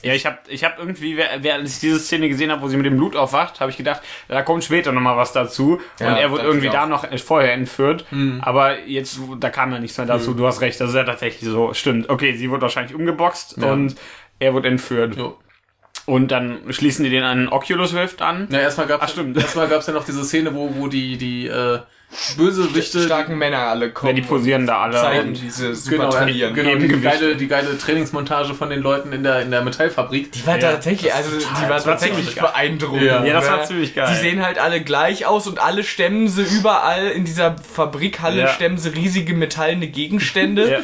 [0.04, 2.86] Ja, ich habe ich hab irgendwie, während ich diese Szene gesehen habe, wo sie mit
[2.86, 5.80] dem Blut aufwacht, habe ich gedacht, da kommt später nochmal was dazu.
[6.00, 8.06] Ja, und er wurde dachte irgendwie da noch vorher entführt.
[8.10, 8.42] Hm.
[8.42, 10.34] Aber jetzt, da kam ja nichts mehr dazu.
[10.34, 11.74] Du hast recht, das ist ja tatsächlich so.
[11.74, 12.10] Stimmt.
[12.10, 13.72] Okay, sie wurde wahrscheinlich umgeboxt Ja.
[13.72, 13.96] und
[14.40, 15.16] er wurde entführt.
[15.16, 15.38] Jo.
[16.08, 18.48] Und dann schließen die den an Oculus Rift an.
[18.50, 19.38] Na, erstmal gab's, Ach, stimmt.
[19.38, 21.80] erstmal gab's ja noch diese Szene, wo, wo die, die, äh,
[22.38, 24.16] Bösewichte, starken Männer alle Ja, kommen.
[24.16, 24.94] die posieren da alle.
[25.00, 26.54] zeigen Und diese super genau, ja, trainieren.
[26.54, 30.32] genau die, geile, die geile Trainingsmontage von den Leuten in der, in der Metallfabrik.
[30.32, 30.72] Die war Ja.
[30.74, 33.04] tatsächlich, also die war war tatsächlich beeindruckend.
[33.04, 33.24] Ja.
[33.24, 33.64] Ja, das war ne?
[33.66, 34.08] ziemlich geil.
[34.14, 38.48] Die sehen halt alle gleich aus und alle stemmen sie überall in dieser Fabrikhalle Ja.
[38.50, 40.80] stemmen sie riesige metallene Gegenstände Ja.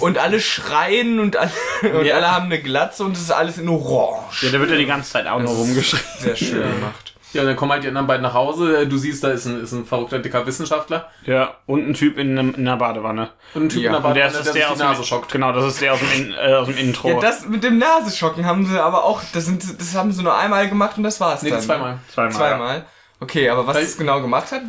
[0.00, 1.50] und alle schreien und alle,
[1.92, 2.16] und Ja.
[2.16, 4.46] alle haben eine Glatze und es ist alles in Orange.
[4.46, 6.02] ja, da wird ja die ganze Zeit auch noch rumgeschrien.
[6.18, 7.09] Sehr schön gemacht.
[7.32, 8.86] Ja, und dann kommen halt die anderen beiden nach Hause.
[8.88, 11.08] Du siehst, da ist ein, ist ein verrückter, dicker Wissenschaftler.
[11.26, 13.30] Ja, und ein Typ in, einem- in einer Badewanne.
[13.54, 14.84] Und ein Typ Ja, in der Und der Badewanne, ist, der, der, sich aus die
[14.84, 15.32] Nase schockt.
[15.32, 17.08] Genau, das ist der aus dem, In, äh, aus dem Intro.
[17.08, 20.36] Ja, das mit dem Naseschocken haben sie aber auch, das, sind, das haben sie nur
[20.36, 21.60] einmal gemacht und das war's Nee, dann.
[21.60, 21.98] zweimal.
[22.12, 22.32] Zweimal.
[22.32, 22.86] Zweimal.
[23.22, 24.62] Okay, aber was Weil- es genau gemacht hat,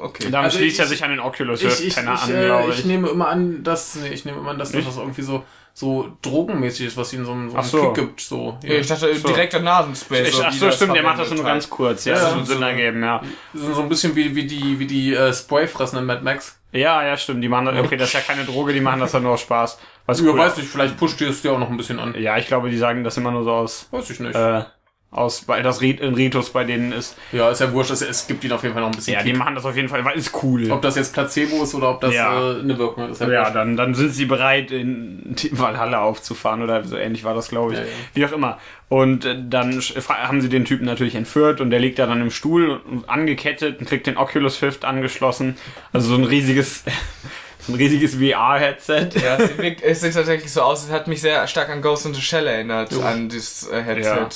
[0.00, 0.30] okay.
[0.30, 2.44] Dann Also schließt er ich- sich an den Oculus Rift ich, Penner ich, an, äh,
[2.46, 2.84] glaube ich ich.
[2.84, 5.44] nehme immer an, dass, nee, ich nehme immer an, dass das irgendwie so,
[5.78, 7.92] so drogenmäßig ist, was ihnen so, einen- so einen so.
[7.92, 8.20] Kick gibt.
[8.20, 8.58] So.
[8.64, 9.28] Ja, ich dachte So.
[9.28, 10.22] direkt an Nasenspray.
[10.24, 11.44] Ich, so ach so, das stimmt, der macht das hat.
[11.44, 12.04] ganz kurz.
[12.04, 12.44] Ja, Ja, das ja.
[12.44, 13.22] Sinn ergeben, ja.
[13.54, 16.58] so, so ein bisschen wie, wie die, wie die äh, Sprayfressen in Mad Max.
[16.72, 17.42] Ja, ja, stimmt.
[17.44, 19.40] Die machen das, okay, das ist ja keine Droge, die machen das ja nur aus
[19.40, 19.78] Spaß.
[20.06, 22.14] Was Ich cool weiß nicht, vielleicht pusht ihr es dir auch noch ein bisschen an.
[22.18, 24.34] Ja, ich glaube, die sagen das immer nur so aus, Weiß ich nicht.
[24.34, 24.62] äh,
[25.10, 27.16] aus, weil das Rit- ein Ritus bei denen ist.
[27.32, 29.22] ja, ist ja wurscht, es, es gibt ihnen auf jeden Fall noch ein bisschen Ja,
[29.22, 29.38] die Kick.
[29.38, 30.70] machen das auf jeden Fall, weil ist cool.
[30.70, 32.56] Ob das jetzt Placebo ist oder ob das Ja.
[32.56, 36.62] äh, eine Wirkung ist ja, Ja, dann, dann sind sie bereit, in die Valhalla aufzufahren
[36.62, 37.78] oder so ähnlich war das, glaube ich.
[37.78, 37.90] Ja, ja.
[38.12, 38.58] Wie auch immer.
[38.90, 42.30] Und äh, dann haben sie den Typen natürlich entführt und der liegt da dann im
[42.30, 45.56] Stuhl und angekettet und kriegt den Oculus Rift angeschlossen.
[45.92, 46.84] Also so ein riesiges,
[47.60, 49.08] so ein riesiges VR-Headset.
[49.22, 52.04] Ja, es sieht, es sieht tatsächlich so aus, es hat mich sehr stark an Ghost
[52.04, 54.28] in the Shell erinnert, an das äh, Headset Ja.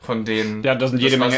[0.00, 0.62] Von denen.
[0.62, 1.36] Ja, da sind jede Menge,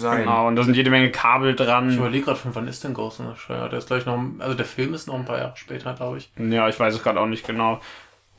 [0.00, 1.96] genau, und da sind jede Menge Kabel Ich dran.
[1.96, 3.68] überlege gerade, von wann ist denn Ghost in the Shell?
[3.68, 6.30] Der ist gleich noch, also der Film ist noch ein paar Jahre später, glaube ich.
[6.38, 7.80] Ja, ich weiß es gerade auch nicht genau.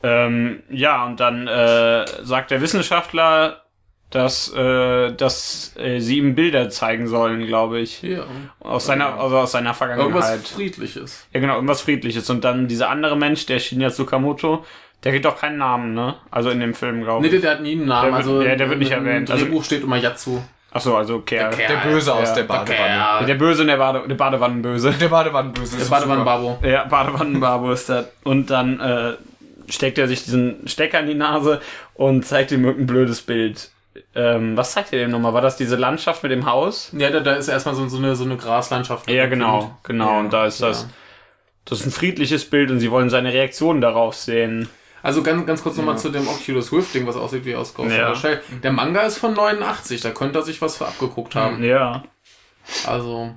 [0.02, 3.62] Ähm, ja, und dann äh, sagt der Wissenschaftler,
[4.10, 8.00] dass, äh, dass äh, sie ihm Bilder zeigen sollen, glaube ich.
[8.02, 8.24] Ja.
[8.60, 10.08] Aus seiner, also aus seiner Vergangenheit.
[10.08, 11.26] Irgendwas Friedliches.
[11.34, 12.30] Ja, genau, irgendwas Friedliches.
[12.30, 14.64] Und dann dieser andere Mensch, der Shinya Tsukamoto,
[15.04, 16.14] der kriegt doch keinen Namen, ne?
[16.30, 17.32] Also in dem Film, glaube Nee, ich.
[17.32, 18.02] der, der hat nie einen Namen.
[18.04, 19.30] Der wird- also ja, der wird nicht erwähnt.
[19.30, 20.40] Also- Drehbuch steht immer Yatsu.
[20.70, 21.54] Ach so, also Kerl.
[21.56, 23.26] Der Der Böse aus Ja, der Der Badewanne.
[23.26, 24.90] Der Böse und der, Bade, der Badewannenböse.
[24.92, 25.78] Der Badewannenböse.
[25.78, 26.58] Der Badewannenbabo.
[26.62, 28.06] Ja, Badewannenbarbo ist das.
[28.22, 29.12] Und dann äh,
[29.70, 31.60] steckt er sich diesen Stecker in die Nase
[31.94, 33.70] und zeigt ihm irgendein blödes Bild.
[34.14, 35.32] Ähm, was zeigt er dem nochmal?
[35.32, 36.90] War das diese Landschaft mit dem Haus?
[36.96, 39.10] Ja, da, da ist erstmal so, so, eine, so eine Graslandschaft.
[39.10, 40.12] Ja, genau, genau.
[40.12, 40.82] Ja, und da ist das.
[40.82, 40.88] ja.
[41.64, 44.68] Das ist ein friedliches Bild und sie wollen seine Reaktion darauf sehen.
[45.02, 47.94] Also ganz, ganz kurz nochmal zu dem Oculus Rift Ding, was aussieht wie aus Ghost
[47.96, 48.14] Ja.
[48.14, 48.42] Shell.
[48.62, 51.62] Der Manga ist von 89, da könnte er sich was für abgeguckt haben.
[51.62, 52.02] Ja,
[52.86, 53.34] Also,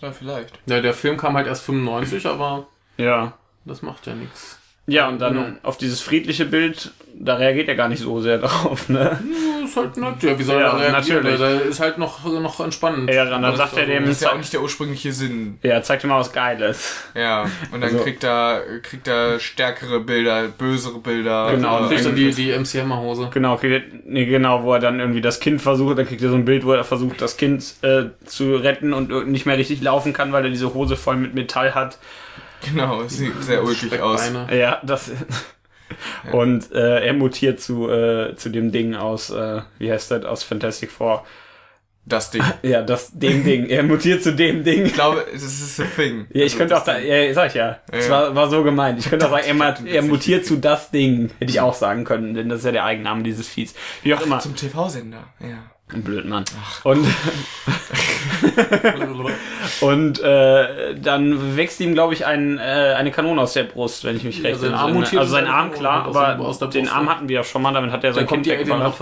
[0.00, 0.58] Ja, vielleicht.
[0.66, 3.32] ja, der Film kam halt erst 95, aber ja.
[3.64, 4.58] das macht ja nichts.
[4.86, 5.46] Ja, und dann Genau.
[5.62, 9.18] auf dieses friedliche Bild, da reagiert er gar nicht so sehr drauf, ne?
[9.64, 10.22] Ist halt nett.
[10.22, 11.22] Ja, wie soll Ja, er reagieren?
[11.22, 11.38] natürlich.
[11.38, 13.08] Der ist halt noch, noch entspannend.
[13.10, 14.60] Ja, und dann Das sagt ist er also- dem- Das ist ja auch nicht der
[14.60, 15.58] ursprüngliche Sinn.
[15.62, 17.02] Ja, zeigt ihm mal was Geiles.
[17.14, 17.44] Ja.
[17.72, 21.50] Und dann Also- kriegt er, kriegt er stärkere Bilder, bösere Bilder.
[21.52, 23.30] Genau, Dann äh, kriegt er die, die MC-Hammer-Hose.
[23.32, 26.28] Genau, kriegt er, nee, genau, wo er dann irgendwie das Kind versucht, dann kriegt er
[26.28, 29.80] so ein Bild, wo er versucht, das Kind äh, zu retten und nicht mehr richtig
[29.80, 31.96] laufen kann, weil er diese Hose voll mit Metall hat.
[32.64, 34.30] Genau, es sieht sehr ulkig aus.
[34.52, 35.10] Ja, das.
[36.32, 40.42] Und äh, er mutiert zu, äh, zu dem Ding aus, äh, wie heißt das, aus
[40.42, 41.24] Fantastic Four.
[42.06, 42.42] Das Ding.
[42.62, 43.66] Ja, das, dem Ding.
[43.66, 44.84] Er mutiert zu dem Ding.
[44.86, 46.26] Ich glaube, das ist a thing.
[46.30, 47.08] Ja, ich Also könnte auch das da, Ding.
[47.10, 47.78] ja, sag ich ja.
[47.90, 48.12] Es Ja.
[48.12, 48.98] war, war so gemeint.
[48.98, 51.30] Ich könnte auch sagen, er, er mutiert zu das Ding.
[51.38, 53.74] Hätte ich auch sagen können, denn das ist ja der Eigenname dieses Viehs.
[54.02, 54.38] Wie auch immer.
[54.40, 55.70] Zum TV-Sender, ja.
[55.88, 56.44] Blöd, Mann.
[56.84, 57.06] Und,
[59.82, 64.16] und äh, dann wächst ihm, glaube ich, ein, äh, eine Kanone aus der Brust, wenn
[64.16, 64.92] ich mich recht entsinne.
[64.92, 67.12] mutiert Also sein und Arm, klar, aber der den Arm ja.
[67.12, 68.94] hatten wir ja schon mal, damit hat er sein Dann kommt Kind die weggeballert.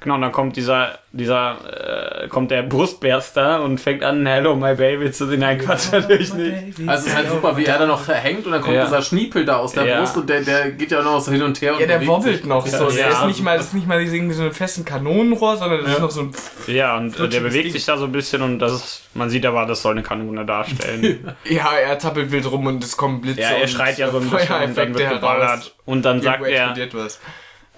[0.00, 4.74] Genau, und dann kommt dieser, dieser, äh, kommt der Brustberster und fängt an, Hello, my
[4.74, 5.40] baby zu singen.
[5.40, 6.54] Nein, Quatsch, natürlich nicht.
[6.86, 8.84] Also es ist halt super, wie er da noch hängt und dann kommt Ja.
[8.84, 9.98] dieser Schniepel da aus der Ja.
[10.00, 11.74] Brust und der, der geht ja auch noch so hin und her.
[11.74, 12.44] und Ja, der bewegt wobbelt sich.
[12.44, 12.88] noch so.
[12.90, 12.96] Ja.
[12.96, 15.92] Der ist nicht mal, das ist nicht mal irgendwie so ein festen Kanonenrohr, sondern das
[15.94, 16.74] ist noch so ein.
[16.74, 19.44] Ja, und äh, der bewegt sich da so ein bisschen und das ist, man sieht
[19.46, 21.32] aber, das soll eine Kanone darstellen.
[21.44, 23.40] Ja, er tappelt wild rum und es kommen Blitze.
[23.42, 25.74] ja, er schreit ja so ein bisschen und dann wird geballert.
[25.84, 27.20] Und dann sagt er, was.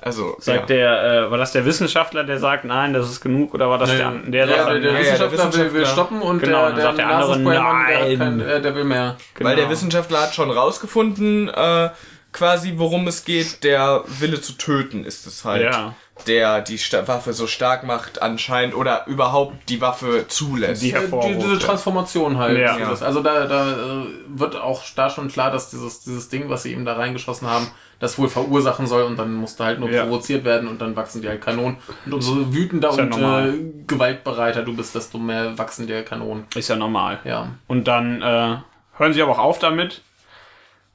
[0.00, 0.76] Also, sagt ja.
[0.76, 3.90] der, äh, war das der Wissenschaftler, der sagt, nein, das ist genug, oder war das
[3.90, 3.96] Nee.
[4.30, 5.92] der, der ja, sagt, der, der Ja, Wissenschaftler, der will, will Wissenschaftler.
[5.92, 8.18] stoppen und Genau, der, der, sagt der andere, nein.
[8.18, 9.16] kein, äh, der will mehr.
[9.34, 9.50] genau.
[9.50, 11.88] Weil der Wissenschaftler hat schon rausgefunden, äh,
[12.32, 13.64] quasi, worum es geht.
[13.64, 15.62] Der Wille zu töten ist es halt.
[15.64, 15.94] Ja.
[16.26, 20.82] Der die Sta Waffe so stark macht anscheinend oder überhaupt die Waffe zulässt.
[20.82, 21.58] Die hervorruft, die, diese ja.
[21.58, 22.58] Transformation halt.
[22.58, 22.78] Ja.
[22.78, 26.62] Das- Also da, da äh, wird auch da schon klar, dass dieses, dieses Ding, was
[26.62, 27.68] sie ihm da reingeschossen haben,
[28.00, 30.04] das wohl verursachen soll und dann musste halt nur Ja.
[30.04, 31.76] provoziert werden und dann wachsen die halt Kanonen.
[32.06, 33.50] Und umso wütender ja und normal.
[33.54, 36.46] äh, gewaltbereiter du bist, desto mehr wachsen dir Kanonen.
[36.54, 37.20] Ist ja normal.
[37.24, 37.48] Ja.
[37.66, 38.56] Und dann äh,
[38.98, 40.00] hören sie aber auch auf damit,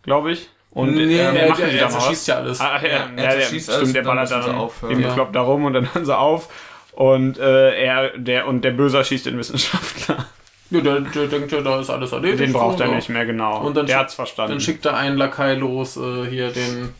[0.04, 0.50] glaube ich.
[0.72, 2.28] Und Nee, äh, der- machen der- er dann was.
[2.28, 2.62] ja alles.
[2.62, 4.92] Ah, ja, Ja, ja, er der, alles stimmt, der dann ballert sie dann aufhören.
[4.94, 5.30] eben Ja.
[5.32, 6.48] da rum und dann hören sie auf.
[6.94, 10.26] Und äh, er, der und der Böse schießt den Wissenschaftler.
[10.70, 12.40] Ja, der, der denkt ja, da ist alles erledigt.
[12.40, 12.96] Den braucht er Ja.
[12.96, 13.60] nicht mehr, genau.
[13.60, 14.54] Und dann der hat's verstanden.
[14.54, 16.94] Dann schickt er einen Lakai los, äh, hier den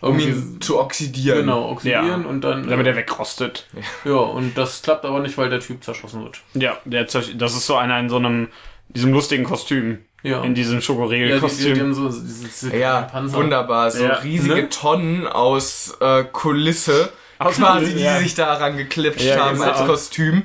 [0.00, 1.40] um ihn zu oxidieren.
[1.40, 2.28] genau oxidieren Ja.
[2.28, 3.66] und dann damit äh, er wegrostet.
[4.06, 6.40] ja und das klappt aber nicht, weil der Typ zerschossen wird.
[6.54, 8.48] Ja, der das ist so einer in so einem
[8.88, 9.98] diesem lustigen Kostüm.
[10.22, 10.42] Ja.
[10.42, 11.94] In diesem ja, die, die, Schokoriegel-Kostüm.
[11.94, 13.36] so diese, diese Ja, Panzer.
[13.36, 13.90] wunderbar.
[13.90, 14.14] So Ja.
[14.16, 14.68] riesige Ne?
[14.68, 18.18] Tonnen aus äh, Kulisse, Aus quasi, die ja.
[18.18, 19.70] sich daran geklippt Ja, haben genau.
[19.70, 20.42] als Kostüm.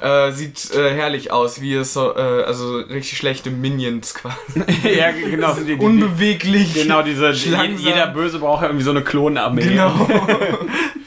[0.00, 4.36] Äh, sieht äh, herrlich aus, wie es so, äh, also richtig schlechte Minions quasi.
[4.98, 5.54] ja, genau.
[5.54, 6.74] Die, die, Unbeweglich.
[6.74, 9.62] genau, diese, jeder Böse braucht ja irgendwie so eine Klonarmee.
[9.62, 10.08] Genau.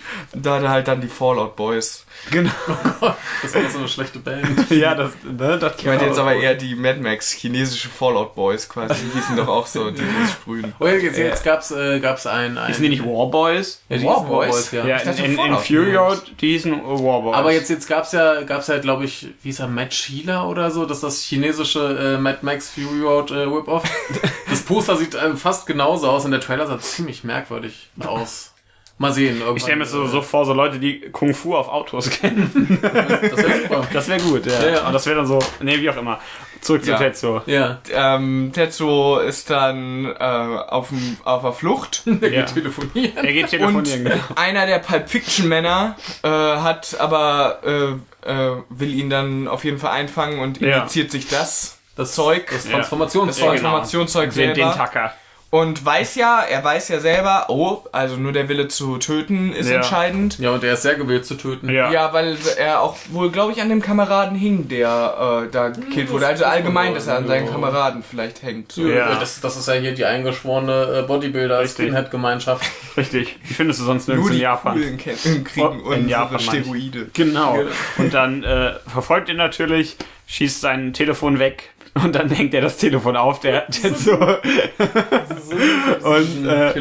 [0.46, 2.06] da halt dann die Fallout Boys.
[2.32, 2.52] genau.
[3.42, 4.46] Das war so eine schlechte Band.
[4.70, 8.68] Ja, das, ne, das Ich meinte jetzt aber eher die Mad Max chinesische Fallout Boys
[8.68, 8.96] quasi.
[8.96, 10.74] Die hießen doch auch so, die die sprühen.
[10.80, 13.82] Oh, jetzt, jetzt gab's, äh, gab's ein, ein Hießen die nicht Warboys?
[13.90, 14.70] ja, die Warboys?
[14.70, 14.86] hießen Warboys, ja.
[14.86, 17.36] Ja, Ich in, dachte, in, in Fallout Fury die hießen Warboys.
[17.36, 20.72] Aber jetzt, jetzt gab's ja, gab's ja, glaube ich, wie hieß er, Matt Sheila oder
[20.72, 23.84] so, das ist das chinesische äh, Mad Max Fury Road äh, Whip-Off.
[24.50, 28.52] das Poster sieht äh, fast genauso aus und der Trailer sah ziemlich merkwürdig aus.
[28.98, 29.42] Mal sehen.
[29.56, 32.80] ich stelle mir so, so vor, so Leute, die Kung Fu auf Autos kennen.
[32.82, 33.88] Das wäre super.
[33.92, 34.54] Das wäre gut, ja.
[34.64, 34.82] Ja, ja.
[34.84, 36.20] Aber das wäre dann so, nee, wie auch immer.
[36.62, 36.98] Zurück zu Ja.
[36.98, 37.42] Tetsuo.
[37.46, 40.90] Ja, Ähm, Tetsuo ist dann äh, auf,
[41.26, 42.04] auf der Flucht.
[42.06, 42.42] der Ja.
[42.46, 43.18] geht telefonieren.
[43.18, 44.16] Er geht Und telefonieren, genau.
[44.38, 49.78] einer der Pulp Fiction Männer äh, hat aber äh, äh, will ihn dann auf jeden
[49.78, 50.78] Fall einfangen und Ja.
[50.78, 53.46] injiziert sich das Das Zeug, Das das Transformationszeug.
[53.46, 53.70] Ja, genau.
[53.72, 55.14] Transformationszeug Den, den selber Tacker.
[55.56, 59.70] Und weiß ja, er weiß ja selber, oh, also nur der Wille zu töten ist
[59.70, 59.78] Ja.
[59.78, 60.38] entscheidend.
[60.40, 61.70] Ja, und er ist sehr gewillt zu töten.
[61.70, 61.92] Ja.
[61.92, 66.12] Ja, weil er auch wohl, glaube ich, an dem Kameraden hing, der äh, da gekillt
[66.12, 66.28] wurde.
[66.28, 67.46] Also allgemein, dass er an seinen.
[67.50, 68.72] Kameraden vielleicht hängt.
[68.72, 68.88] So.
[68.88, 69.16] Ja.
[69.20, 72.66] Das, das ist ja hier die eingeschworene äh, Bodybuilder-Skinhead-Gemeinschaft.
[72.98, 73.38] Richtig.
[73.50, 74.74] Die findest du sonst Nur nirgends in Japan.
[74.74, 75.14] Coolen ke-
[75.44, 76.40] kriegen Oh, in unsere Japan.
[76.40, 77.08] Steroide.
[77.14, 77.54] Genau.
[77.54, 77.70] Genau.
[77.98, 79.96] Und dann äh, verfolgt ihn natürlich,
[80.28, 81.70] schießt sein Telefon weg
[82.04, 84.12] und dann hängt er das Telefon auf, der jetzt so.
[86.04, 86.74] und äh,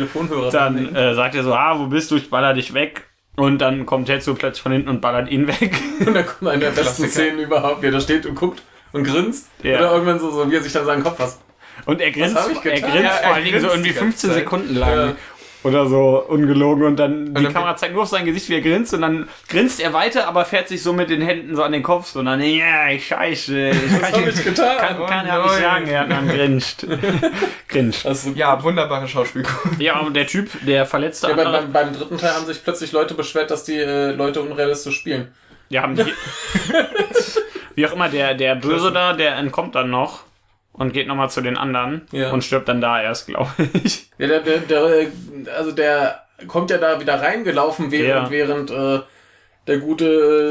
[0.50, 2.16] dann äh, sagt er so, ah, wo bist du?
[2.16, 3.04] Ich baller dich weg.
[3.36, 5.76] Und dann kommt Tetsuo plötzlich von hinten und ballert ihn weg.
[6.06, 7.08] Und dann kommt eine der besten.
[7.08, 9.48] Szenen überhaupt, wie er da steht und guckt und grinst.
[9.62, 9.78] Ja.
[9.78, 11.40] Oder irgendwann so, so, wie er sich dann seinen Kopf fasst.
[11.84, 14.30] Und er grinst, er grinst Ja, er vor allen Dingen so irgendwie die ganze 15
[14.30, 14.38] Zeit.
[14.38, 14.90] Sekunden lang.
[14.90, 15.16] Ja.
[15.64, 18.60] Oder so ungelogen und dann die dann- Kamera zeigt nur auf sein Gesicht, wie er
[18.60, 21.72] grinst und dann grinst er weiter, aber fährt sich so mit den Händen so an
[21.72, 24.76] den Kopf so und dann, ja, ich scheiße, ich kann, hab ich getan?
[24.78, 25.62] kann, Oh kann ja nicht nein.
[25.62, 26.86] sagen, er hat dann grinst.
[27.68, 28.06] grinst.
[28.06, 29.42] Also, Ja, wunderbare Schauspiel.
[29.78, 32.62] Ja, und der Typ, der verletzte ja, beim, andere, beim, beim dritten Teil haben sich
[32.62, 35.28] plötzlich Leute beschwert, dass die äh, Leute unrealistisch spielen.
[35.70, 36.04] die haben die,
[37.74, 40.20] wie auch immer, der, der Böse da, der entkommt dann noch
[40.74, 42.30] und geht nochmal zu den anderen Ja.
[42.30, 43.50] und stirbt dann da erst, glaube
[43.82, 44.10] ich.
[44.18, 45.06] Ja, der, der, der, äh,
[45.56, 48.30] also der kommt ja da wieder reingelaufen, während, Ja.
[48.30, 49.00] während äh,
[49.66, 50.04] der gute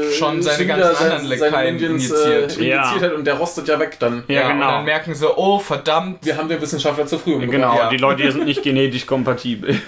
[0.08, 2.58] äh, Schon seine Suda ganzen sein- anderen Indians, injiziert.
[2.58, 2.82] Äh, Ja.
[2.82, 4.24] injiziert hat und der rostet ja weg dann.
[4.28, 4.70] Ja, Und genau.
[4.72, 6.24] dann merken sie, oh, verdammt.
[6.26, 7.52] Wir haben den Wissenschaftler zu früh umgebracht.
[7.52, 7.88] Genau, Ja.
[7.90, 9.78] die Leute hier sind nicht genetisch kompatibel.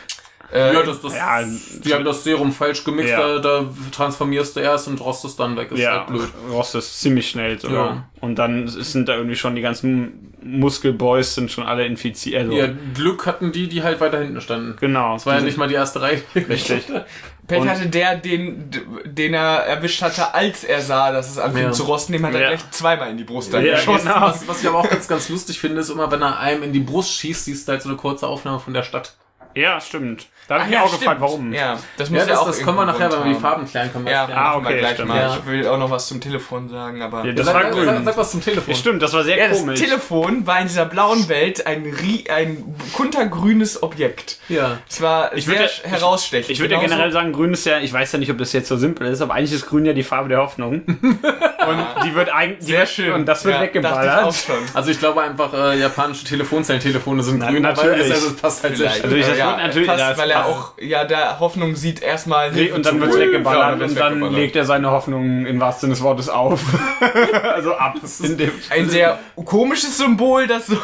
[0.57, 1.40] Äh, Ja, das, das, Ja,
[1.85, 3.38] die haben das Serum falsch gemixt, Ja.
[3.38, 5.71] da, da transformierst du erst und rostest dann weg.
[5.73, 6.29] Ist ja, halt blöd.
[6.51, 7.87] rostest ziemlich schnell sogar.
[7.87, 8.09] Ja.
[8.21, 12.42] Und dann sind da irgendwie schon die ganzen Muskelboys sind schon alle infiziert.
[12.42, 14.77] Also, Ja, Glück hatten die, die halt weiter hinten standen.
[14.79, 15.14] Genau.
[15.14, 16.23] Das war ja nicht mal die erste Reihe.
[16.35, 16.85] richtig.
[17.49, 18.71] Pech Und- hatte der, den,
[19.05, 21.73] den er erwischt hatte, als er sah, dass es anfing Ja.
[21.73, 22.49] zu rosten, dem hat er Ja.
[22.49, 24.09] gleich zweimal in die Brust dann Ja, geschossen.
[24.09, 24.21] genau.
[24.23, 26.73] Was, was ich aber auch ganz, ganz lustig finde, ist immer, wenn er einem in
[26.73, 29.14] die Brust schießt, siehst du halt so eine kurze Aufnahme von der Stadt.
[29.57, 30.27] Ja, stimmt.
[30.49, 31.01] Da habe ich mich ja, auch stimmt.
[31.01, 31.53] gefragt, warum.
[31.53, 33.40] Ja, das muss Ja, ja, das, auch das kommen wir nachher, wenn wir die.
[33.40, 34.05] Farben klären können.
[34.05, 35.09] wir Ja, das Ah, okay, gleich stimmt.
[35.09, 35.19] mal.
[35.21, 35.37] Ja.
[35.37, 37.25] Ich will auch noch was zum Telefon sagen, aber...
[37.25, 37.85] Ja, das sag, war sag, grün.
[37.87, 38.73] Sag, sag was zum Telefon.
[38.73, 39.81] Ja, stimmt, das war sehr Ja, das komisch.
[39.81, 44.38] Telefon war in dieser blauen Welt ein, rie- ein kuntergrünes Objekt.
[44.49, 44.79] Ja.
[44.88, 46.51] Es war Ich sehr würde- herausstechend.
[46.51, 48.69] Ich würde ja generell sagen, grün ist ja, ich weiß ja nicht, ob das jetzt
[48.69, 50.83] so simpel ist, aber eigentlich ist grün ja die Farbe der Hoffnung.
[50.87, 53.12] Und die wird eigentlich, Sehr schön.
[53.12, 54.25] Und das wird Ja, ich weggeballert.
[54.27, 54.55] auch schon.
[54.75, 58.09] Also ich glaube einfach, äh, japanische Telefonzellentelefone sind grün, natürlich.
[58.11, 59.11] es passt halt sehr schön.
[59.55, 60.51] Ich- ja, natürlich- passt, weil er passt.
[60.51, 63.15] auch, ja, der Hoffnung sieht erstmal Nee, und dann wird's.
[63.17, 66.61] Ja, weggeballert und dann legt er seine Hoffnung im wahrsten Sinne des Wortes auf.
[67.55, 67.95] also ab.
[68.23, 70.77] In dem Ein sehr komisches Symbol, das so,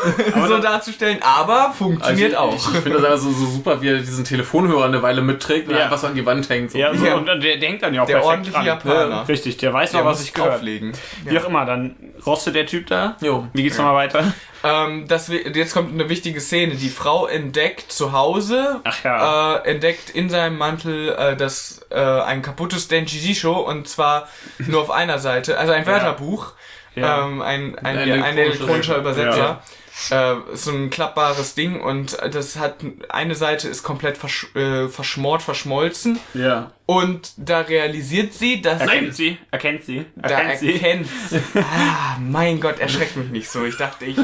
[0.49, 2.55] so darzustellen, aber funktioniert also auch.
[2.57, 5.69] ich, ich finde das einfach so, so super, wie er diesen Telefonhörer eine Weile mitträgt
[5.69, 5.85] und Ja.
[5.85, 6.71] einfach so an die Wand hängt.
[6.73, 6.79] So.
[6.79, 7.15] ja, so, Ja.
[7.17, 8.67] und der denkt dann ja auch Der perfekt ordentliche dran.
[8.67, 9.29] Japaner.
[9.29, 10.55] Richtig, der weiß noch, Der was muss ich gehört.
[10.57, 10.93] auflegen.
[11.25, 11.97] Wie auch immer, dann
[12.27, 13.17] rostet der Typ da.
[13.21, 13.47] Jo.
[13.53, 14.33] Wie geht's nochmal weiter?
[14.65, 16.75] Ähm, das, jetzt kommt eine wichtige Szene.
[16.77, 19.57] Die Frau entdeckt zu Hause, Ach ja.
[19.57, 24.91] äh, entdeckt in seinem Mantel äh, das äh, ein kaputtes Denjisho und zwar nur auf
[24.91, 26.53] einer Seite, also ein Wörterbuch,
[26.95, 27.25] Ja.
[27.25, 29.63] ähm, ein, ein, Ein ein, elektronischer Übersetzer.
[30.11, 32.77] Äh, so ein klappbares Ding und das hat
[33.11, 36.73] eine Seite ist komplett versch äh, verschmort, verschmolzen Ja.
[36.87, 39.37] und da realisiert sie, dass Erkennt sie?
[39.51, 40.07] Erkennt sie?
[40.17, 40.73] da Erkennt sie?
[40.73, 41.09] erkennt.
[41.57, 43.65] ah, mein Gott, erschreckt mich nicht so.
[43.65, 44.17] Ich dachte, ich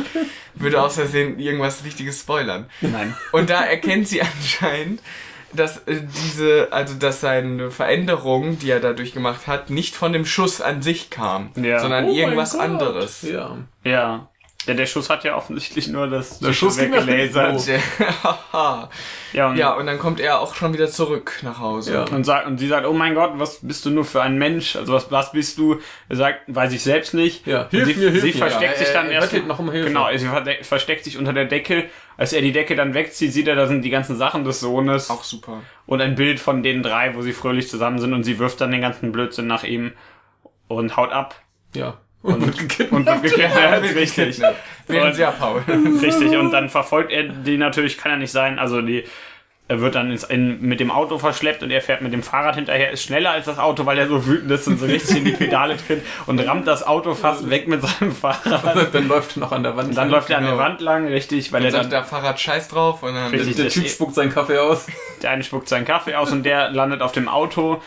[0.54, 2.66] würde aus Versehen irgendwas Wichtiges spoilern.
[2.81, 3.14] Nein.
[3.33, 5.00] Und da erkennt sie anscheinend,
[5.52, 10.24] dass äh, diese, also dass seine Veränderung, die er dadurch gemacht hat, nicht von dem
[10.24, 11.78] Schuss an sich kam, Ja.
[11.81, 13.20] sondern Oh irgendwas anderes.
[13.22, 13.59] Ja.
[13.85, 14.31] Ja.
[14.68, 17.68] Ja, der Schuss hat ja offensichtlich nur das Der Schuss weggelasert.
[18.22, 18.90] Haha.
[19.35, 21.92] Ja, und, ja, und dann kommt er auch schon wieder zurück nach Hause.
[21.92, 22.04] Ja.
[22.04, 24.74] und, sagt, und sie sagt, oh mein Gott, was bist du nur für ein Mensch?
[24.74, 25.81] Also was, was bist du?
[26.09, 27.46] Er sagt, weiß ich selbst nicht.
[27.46, 27.66] Ja.
[27.70, 28.37] Hilf sie, mir, hilf sie mir.
[28.38, 29.31] versteckt Ja, sich er- dann er erst.
[29.31, 29.88] bettelt noch um Hilfe.
[29.88, 30.26] Genau, sie
[30.62, 31.85] versteckt sich unter der Decke.
[32.16, 35.11] Als er die Decke dann wegzieht, sieht er, da sind die ganzen Sachen des Sohnes.
[35.11, 35.61] Auch super.
[35.85, 38.70] und ein Bild von den drei, wo sie fröhlich zusammen sind und sie wirft dann
[38.70, 39.92] den ganzen Blödsinn nach ihm
[40.68, 41.35] und haut ab
[41.74, 41.98] Ja.
[42.22, 42.35] Und,
[42.90, 43.24] und wird gekidnappt.
[43.94, 44.40] richtig.
[44.87, 45.62] Während sehr Paul.
[46.02, 46.37] Richtig.
[46.37, 48.59] Und dann verfolgt er die natürlich, kann ja nicht sein.
[48.59, 49.04] Also die,
[49.70, 52.54] er wird dann ins, in, mit dem Auto verschleppt und er fährt mit dem Fahrrad
[52.54, 55.24] hinterher, ist schneller als das Auto, weil er so wütend ist und so richtig in
[55.26, 58.94] die Pedale tritt und rammt das Auto fast weg mit seinem Fahrrad.
[58.94, 59.90] dann läuft er noch an der Wand.
[59.90, 60.64] Und dann läuft er an der Genau.
[60.64, 63.57] Wand lang, richtig, weil Dann er sagt dann, der Fahrrad Scheiß drauf und dann Richtig.
[63.57, 64.87] der das- Typ spuckt seinen Kaffee aus.
[65.22, 67.83] der eine spuckt seinen Kaffee aus und der landet auf dem Auto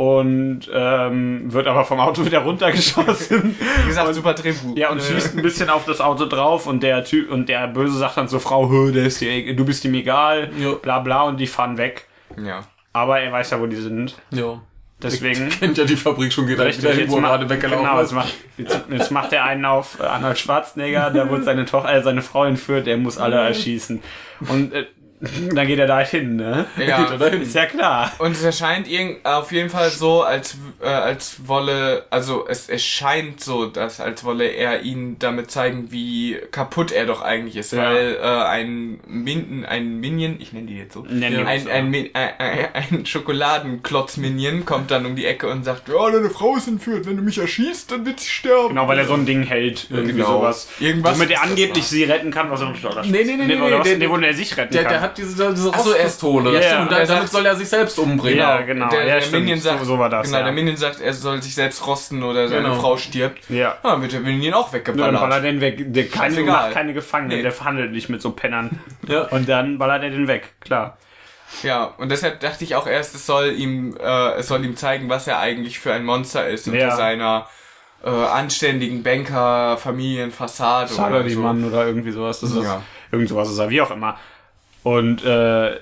[0.00, 3.54] und ähm, wird aber vom Auto wieder runtergeschossen.
[3.82, 4.74] wie gesagt, super Drehbuch.
[4.74, 7.98] Ja, und schießt ein bisschen auf das Auto drauf und der Typ und der Böse
[7.98, 10.76] sagt dann zur Frau, "Hö, der ist dir, du bist ihm egal, Jo.
[10.76, 12.06] bla bla und die fahren weg.
[12.42, 12.62] Ja.
[12.94, 14.14] Aber er weiß ja, wo die sind.
[14.30, 14.62] Ja.
[15.02, 15.50] Deswegen.
[15.60, 18.00] Kennt ja die Fabrik schon, halt Richtig, wieder hin, jetzt, wo er gerade weggelaufen genau,
[18.00, 21.92] jetzt, macht, jetzt, jetzt macht er einen auf äh, Arnold Schwarzenegger, da wurde seine Tochter,
[21.92, 24.02] äh, seine Frau entführt, der muss alle erschießen.
[24.48, 24.86] Und äh,
[25.54, 26.66] dann geht er da hin, ne?
[26.78, 27.04] Ja.
[27.18, 27.42] Dahin?
[27.42, 28.12] Ist ja klar.
[28.18, 32.82] Und es erscheint irgend, auf jeden Fall so, als, äh, als wolle, also es, es
[32.84, 37.72] scheint so, dass als wolle er ihn damit zeigen, wie kaputt er doch eigentlich ist,
[37.72, 37.84] Ja.
[37.84, 41.94] weil äh, ein Min, ein Minion, ich nenne die jetzt so, Nennen die ein, ein,
[41.94, 46.68] ein, ein, ein Schokoladenklotz-Minion kommt dann um die Ecke und sagt, ja, deine Frau ist
[46.68, 48.68] entführt, wenn du mich erschießt, dann wird sie sterben.
[48.68, 50.38] Genau, weil er so ein Ding hält, irgendwie genau.
[50.40, 50.68] sowas.
[50.80, 53.60] Irgendwas Womit er angeblich sie retten kann, was er nicht oder Nee, nee, nee, nee,
[53.60, 53.86] oder was?
[53.88, 54.92] der- nee, wo er sich retten Der, kann.
[54.92, 56.54] der hat diese, diese Ach so, er- Rostpistole.
[56.54, 58.38] ja, stimmt, Und da, er damit soll er sich selbst umbringen.
[58.38, 58.88] Ja, genau.
[58.88, 59.44] Der, ja, der stimmt.
[59.44, 60.26] Minion sagt, so, so war das.
[60.26, 60.44] genau, ja.
[60.44, 62.74] der Minion sagt, er soll sich selbst rosten oder seine Genau.
[62.80, 63.48] Frau stirbt.
[63.50, 63.56] ja.
[63.58, 65.20] Ja, dann wird der Minion auch Ja, dann weggeballert.
[65.20, 65.76] ballert er den weg.
[65.92, 66.44] Der Scheißegal.
[66.46, 67.42] macht keine Gefangenen, Nee.
[67.42, 68.80] der verhandelt nicht mit so Pennern.
[69.06, 69.22] Ja.
[69.28, 70.96] Und dann ballert er den weg, klar.
[71.64, 75.08] Ja, und deshalb dachte ich auch erst, es soll ihm, äh, es soll ihm zeigen,
[75.08, 76.96] was er eigentlich für ein Monster ist unter Ja.
[76.96, 77.46] seiner
[78.02, 80.94] äh, anständigen Banker-Familienfassade oder so.
[80.96, 82.40] Salaryman oder irgendwie sowas.
[82.40, 82.82] Das ist Ja.
[83.12, 84.16] irgend sowas ist er, wie auch immer.
[84.82, 85.72] Und äh,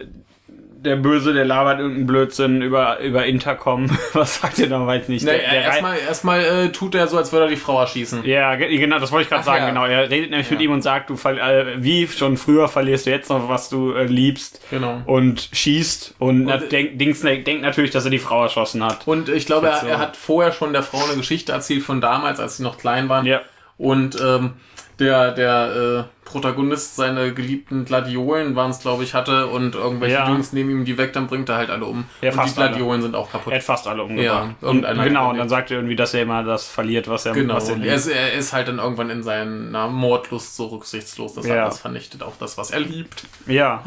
[0.81, 3.91] der Böse, der labert irgendeinen Blödsinn über, über Intercom.
[4.13, 4.87] Was sagt er noch?
[4.87, 5.25] Weiß nicht.
[5.25, 8.25] Nee, rei- erstmal erstmal äh, tut er so, als würde er die Frau erschießen.
[8.25, 9.69] ja, ge- genau, das wollte ich gerade sagen, ja.
[9.71, 9.85] genau.
[9.87, 10.67] Er redet nämlich mit Ja.
[10.67, 14.05] ihm und sagt, du äh, wie schon früher verlierst du jetzt noch, was du äh,
[14.05, 15.03] liebst Genau.
[15.07, 19.07] und schießt und, Und- denk, Dings, denkt natürlich, dass er die Frau erschossen hat.
[19.09, 19.87] Und ich glaube, er, so.
[19.89, 23.09] er hat vorher schon der Frau eine Geschichte erzählt von damals, als sie noch klein
[23.09, 23.27] waren.
[23.27, 23.41] Ja.
[23.79, 24.53] Und ähm,
[24.99, 30.29] der, der äh, Protagonist seine geliebten Gladiolen waren es, glaube ich, hatte und irgendwelche Ja.
[30.29, 32.05] Jungs nehmen ihm die weg, dann bringt er halt alle um.
[32.21, 32.69] Ja, und die fast alle.
[32.71, 33.53] Gladiolen sind auch kaputt.
[33.53, 34.25] Er hat fast alle umgebracht.
[34.27, 37.25] Ja, und, irgendeiner genau, und dann sagt er irgendwie, dass er immer das verliert, was
[37.27, 37.55] er, Genau.
[37.55, 37.93] was er Er liebt.
[37.95, 41.65] ist, er ist halt dann irgendwann in seiner Mordlust so rücksichtslos, dass er Ja.
[41.65, 43.23] alles vernichtet, auch das, was er liebt.
[43.47, 43.83] Ja.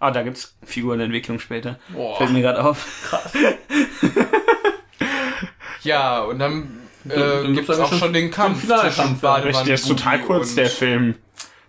[0.00, 1.78] Ah, da gibt's Figurenentwicklung später.
[1.90, 2.16] Boah.
[2.18, 2.84] Fällt mir gerade auf.
[5.82, 6.68] Ja, und dann,
[7.10, 9.16] äh, gibt's gibt's auch schon den Kampf zwischen ja.
[9.20, 11.14] Badewanne Richtig, der ist total kurz, der Film.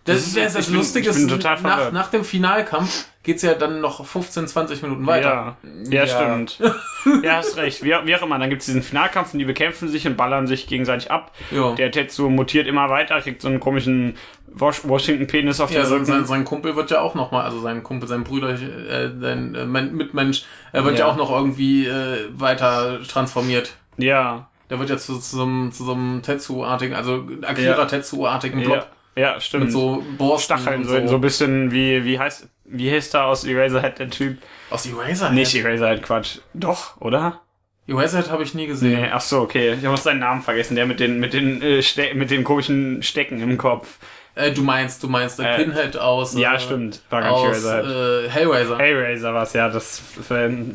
[0.06, 2.24] Das, Das ist- das, das ich bin- Lustige ich bin ist, total nach, nach dem
[2.24, 5.58] Finalkampf geht's ja dann noch 15, 20 Minuten weiter.
[5.90, 6.08] Ja, ja, Ja.
[6.08, 6.60] stimmt.
[7.24, 7.84] ja, hast recht.
[7.84, 10.66] Wie, wie auch immer, dann gibt's diesen Finalkampf und die bekämpfen sich und ballern sich
[10.68, 11.34] gegenseitig ab.
[11.52, 11.74] Ja.
[11.76, 14.16] Der Tetsuo mutiert immer weiter, kriegt so einen komischen
[14.54, 16.06] Wash Washington-Penis auf Ja, den sein, Rücken.
[16.06, 19.66] sein, sein Kumpel wird ja auch nochmal, also sein Kumpel, sein Bruder, äh, sein äh,
[19.66, 21.06] Men- Mitmensch, er wird ja.
[21.06, 21.12] Ja.
[21.12, 23.74] auch noch irgendwie äh, weiter transformiert.
[23.98, 27.86] Ja, Der wird ja zu, zu so einem, zu so einem Tetsu-artigen, also Akira Ja.
[27.86, 29.66] Tetsu-artigen ja, Blob ja, stimmt.
[29.66, 33.46] mit so Borsten Stacheln, so, so ein bisschen wie, wie heißt, wie heißt da aus
[33.46, 34.38] Eraserhead der Typ?
[34.70, 35.34] Aus Eraserhead?
[35.34, 36.40] Nicht Eraserhead, Quatsch.
[36.54, 37.42] Doch, oder?
[37.88, 39.02] Eraserhead habe ich nie gesehen.
[39.02, 39.76] Nee, ach so, okay.
[39.80, 40.76] Ich habe seinen Namen vergessen.
[40.76, 43.98] Der mit den, mit den, äh, Ste mit den komischen Stecken im Kopf.
[44.36, 46.38] Äh, du meinst, du meinst äh, Äh, Pinhead aus.
[46.38, 47.02] Ja, äh, stimmt.
[47.10, 48.26] War gar nicht Eraserhead.
[48.26, 48.78] äh, Hellraiser.
[48.78, 49.70] Hellraiser war's, ja.
[49.70, 50.02] Das,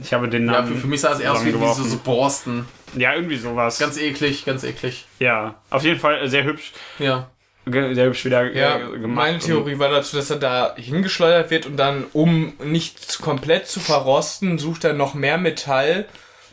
[0.02, 0.68] ich habe den ja, Namen.
[0.68, 2.64] für, für mich sah es aus wie, wie so, so Borsten.
[2.94, 3.78] Ja, irgendwie sowas.
[3.78, 5.07] Ganz eklig, ganz eklig.
[5.18, 6.72] ja, auf jeden Fall äh, sehr hübsch.
[6.98, 7.31] Ja.
[7.64, 9.07] Sehr hübsch wieder Ja, äh, gemacht.
[9.14, 13.78] meine Theorie war dazu, dass er da hingeschleudert wird und dann, um nicht komplett zu
[13.78, 16.07] verrosten, sucht er noch mehr Metall,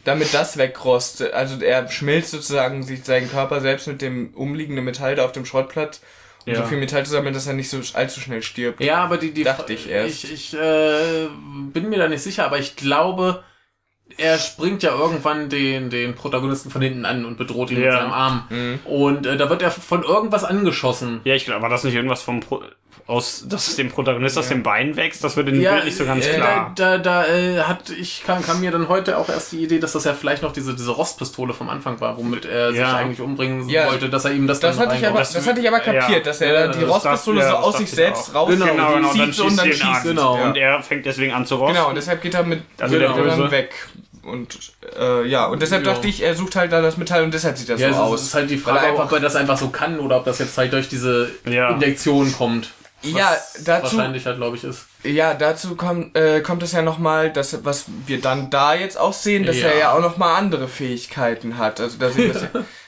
[0.06, 1.34] damit das wegrostet.
[1.34, 5.46] Also er schmilzt sozusagen sich seinen Körper selbst mit dem umliegenden Metall da auf dem
[5.48, 6.00] Schrottplatz,
[6.46, 6.60] um Ja.
[6.62, 8.80] so viel Metall zu sammeln, dass er nicht so allzu schnell stirbt.
[8.80, 10.24] Ja, aber die, die Dachte ich erst.
[10.26, 11.28] Ich, ich äh,
[11.74, 13.44] bin mir da nicht sicher, aber ich glaube,
[14.20, 18.00] er springt ja irgendwann den, den Protagonisten von hinten an und bedroht ihn mit Ja.
[18.00, 18.44] seinem Arm.
[18.50, 18.80] Mhm.
[18.86, 21.22] Und äh, da wird er von irgendwas angeschossen.
[21.24, 22.62] Ja, ich glaube, war das nicht irgendwas vom Pro
[23.08, 25.24] aus, dass es dem Protagonist aus dem Bein wächst?
[25.24, 26.72] Das wird in dem Ja, Bild nicht so ganz äh, klar.
[26.76, 29.80] Da, da, da äh, hat ich kam, kam mir dann heute auch erst die Idee,
[29.80, 32.98] dass das ja vielleicht noch diese, diese Rostpistole vom Anfang war, womit er sich Ja.
[32.98, 33.88] eigentlich umbringen Ja.
[33.88, 35.36] wollte, dass er ihm das, Das dann hatte ich aber, reinhaut.
[35.36, 36.20] das hatte ich aber kapiert, ja.
[36.20, 38.36] dass er Ja, die das- Rostpistole das- ja, so das aus sich ich selbst auch.
[38.36, 40.04] raus Genau, genau, genau, zieht und dann schießt.
[40.04, 40.44] Genau.
[40.44, 41.76] Und er fängt deswegen an zu rosten.
[41.78, 43.52] Genau, und deshalb geht er mit Also der er dann Böse.
[43.52, 43.74] weg.
[44.30, 44.58] Und
[45.00, 45.94] äh, ja, und deshalb Ja.
[45.94, 47.98] dachte ich, er sucht halt da das Metall und deshalb sieht das ja, so es
[47.98, 48.22] ist, aus.
[48.22, 50.26] es ist halt die Frage, er ob einfach- er das einfach so kann oder ob
[50.26, 51.70] das jetzt halt durch diese Ja.
[51.72, 52.70] Injektion kommt.
[53.02, 54.86] Ja, dazu, wahrscheinlich halt, glaube ich, ist.
[55.04, 59.14] ja, dazu kommt, äh, kommt es ja nochmal, dass was wir dann da jetzt auch
[59.14, 59.68] sehen, dass Ja.
[59.70, 61.80] er ja auch nochmal andere Fähigkeiten hat.
[61.80, 62.44] Also dass ich das,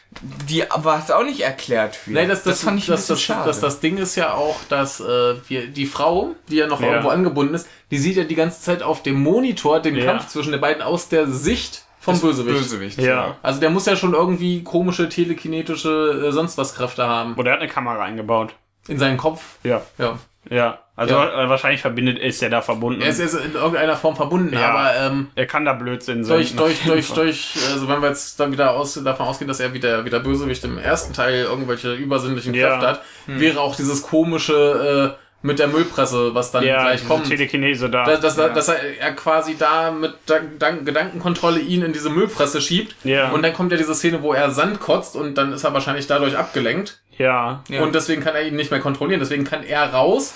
[0.49, 2.15] die was auch nicht erklärt wird.
[2.15, 3.47] Nee, das, das, fand ich ein das, bisschen das, schade.
[3.47, 6.89] das, das Ding ist ja auch, dass äh, wir, die Frau, die ja noch Ja.
[6.89, 10.05] irgendwo angebunden ist, die sieht ja die ganze Zeit auf dem Monitor den Ja.
[10.05, 12.57] Kampf zwischen den beiden aus der Sicht vom Bösewicht.
[12.57, 12.97] Bösewicht.
[12.99, 13.37] Ja.
[13.41, 17.35] Also der muss ja schon irgendwie komische telekinetische äh, sonst was Kräfte haben.
[17.35, 18.53] Oder er hat eine Kamera eingebaut.
[18.87, 19.57] In seinen Kopf.
[19.63, 19.81] Ja.
[19.97, 20.17] Ja.
[20.49, 20.80] Ja.
[21.01, 21.43] Also Ja.
[21.45, 23.01] äh, wahrscheinlich verbindet ist er da verbunden.
[23.01, 24.69] Er ist, ist in irgendeiner Form verbunden, Ja.
[24.69, 26.37] aber ähm, er kann da Blödsinn sein.
[26.37, 29.73] durch, durch, durch, durch, also wenn wir jetzt dann wieder aus, davon ausgehen, dass er
[29.73, 32.69] wieder, wieder Bösewicht im ersten Teil irgendwelche übersinnlichen Ja.
[32.69, 37.25] Kräfte hat, wäre auch dieses komische, mit der Müllpresse, was dann Ja, gleich kommt.
[37.27, 38.03] Telekinese da.
[38.05, 38.49] Dass, dass, Ja.
[38.49, 40.13] dass er, er quasi da mit
[40.59, 42.95] Dank- Gedankenkontrolle ihn in diese Müllpresse schiebt.
[43.03, 43.29] Ja.
[43.31, 46.05] Und dann kommt ja diese Szene, wo er Sand kotzt und dann ist er wahrscheinlich
[46.05, 46.99] dadurch abgelenkt.
[47.17, 47.63] ja.
[47.69, 47.81] Ja.
[47.81, 49.19] Und deswegen kann er ihn nicht mehr kontrollieren.
[49.19, 50.33] Deswegen kann er raus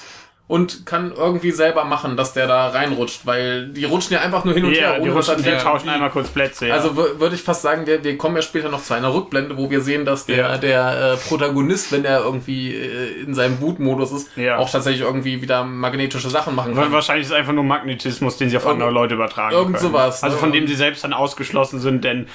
[0.48, 3.26] und kann irgendwie selber machen, dass der da reinrutscht.
[3.26, 5.00] Weil die rutschen ja einfach nur hin und Ja, her.
[5.00, 6.68] die dass rutschen, die der- tauschen einmal kurz Plätze.
[6.68, 6.76] Ja.
[6.76, 9.58] Also wür- würde ich fast sagen, wir, wir kommen ja später noch zu einer Rückblende,
[9.58, 10.58] wo wir sehen, dass der, Ja.
[10.60, 14.58] der äh, Protagonist, wenn er irgendwie äh, in seinem Wutmodus ist, Ja.
[14.58, 16.92] auch tatsächlich irgendwie wieder magnetische Sachen machen kann.
[16.92, 19.88] Wahrscheinlich ist es einfach nur Magnetismus, den sie auf Irgend- andere Leute übertragen irgend können.
[19.94, 20.40] sowas, Also ne?
[20.40, 22.28] von dem sie selbst dann ausgeschlossen sind, denn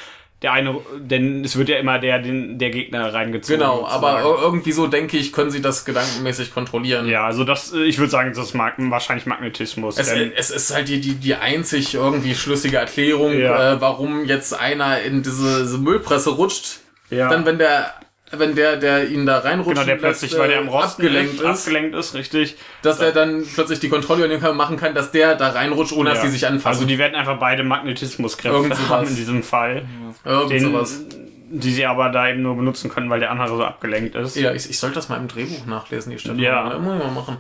[0.43, 3.61] der eine, denn es wird ja immer der, den, der Gegner reingezogen.
[3.61, 4.43] Genau, aber sozusagen.
[4.43, 7.09] irgendwie so denke ich, können sie das gedankenmäßig kontrollieren.
[7.09, 9.99] ja, also das, ich würde sagen, das ist mag wahrscheinlich Magnetismus.
[9.99, 13.75] Es, denn, es ist halt die, die, die einzig irgendwie schlüssige Erklärung, Ja.
[13.75, 16.79] äh, warum jetzt einer in diese, diese Müllpresse rutscht.
[17.11, 17.29] ja.
[17.29, 17.93] Dann, wenn der,
[18.33, 21.41] wenn der, der ihn da reinrutscht, Genau, der plötzlich, weil der im Rosten abgelenkt ist,
[21.41, 22.57] ist, abgelenkt ist, richtig.
[22.83, 26.11] dass er dann plötzlich die Kontrolle übernehmen kann, machen kann, dass der da reinrutscht, ohne
[26.11, 26.25] dass Ja.
[26.27, 26.69] die sich anfassen.
[26.69, 29.85] Also die werden einfach beide Magnetismuskräfte haben in diesem Fall.
[30.25, 31.01] Irgend Den, sowas.
[31.51, 34.37] die sie aber da eben nur benutzen können, weil der andere so abgelenkt ist.
[34.37, 36.41] Ja, ich, ich sollte das mal im Drehbuch nachlesen, die Stelle.
[36.41, 36.79] Ja.
[36.79, 37.37] Muss ich mal machen.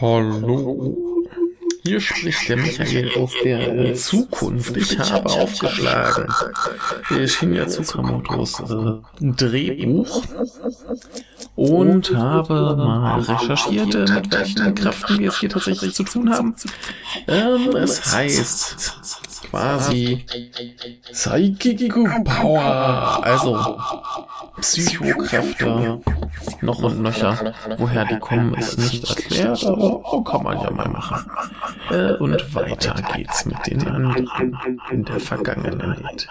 [0.00, 1.08] Hallo.
[1.84, 4.76] Hier spricht der Michael aus der Zukunft.
[4.76, 6.28] Ich habe aufgeschlagen.
[7.26, 10.22] Shinya Tsukamotos äh, Drehbuch
[11.56, 16.54] und habe mal recherchiert, äh, mit welchen Kräften wir es hier tatsächlich zu tun haben.
[17.26, 19.00] Ähm, es heißt
[19.42, 20.24] quasi
[21.12, 21.92] Psychic
[22.24, 23.78] Power, also
[24.60, 26.00] Psychokräfte,
[26.60, 27.54] noch und nöcher.
[27.78, 31.30] Woher die kommen, ist nicht erklärt, aber kann man ja mal machen.
[31.90, 34.28] Äh, und weiter geht's mit den anderen
[34.90, 36.28] in der Vergangenheit.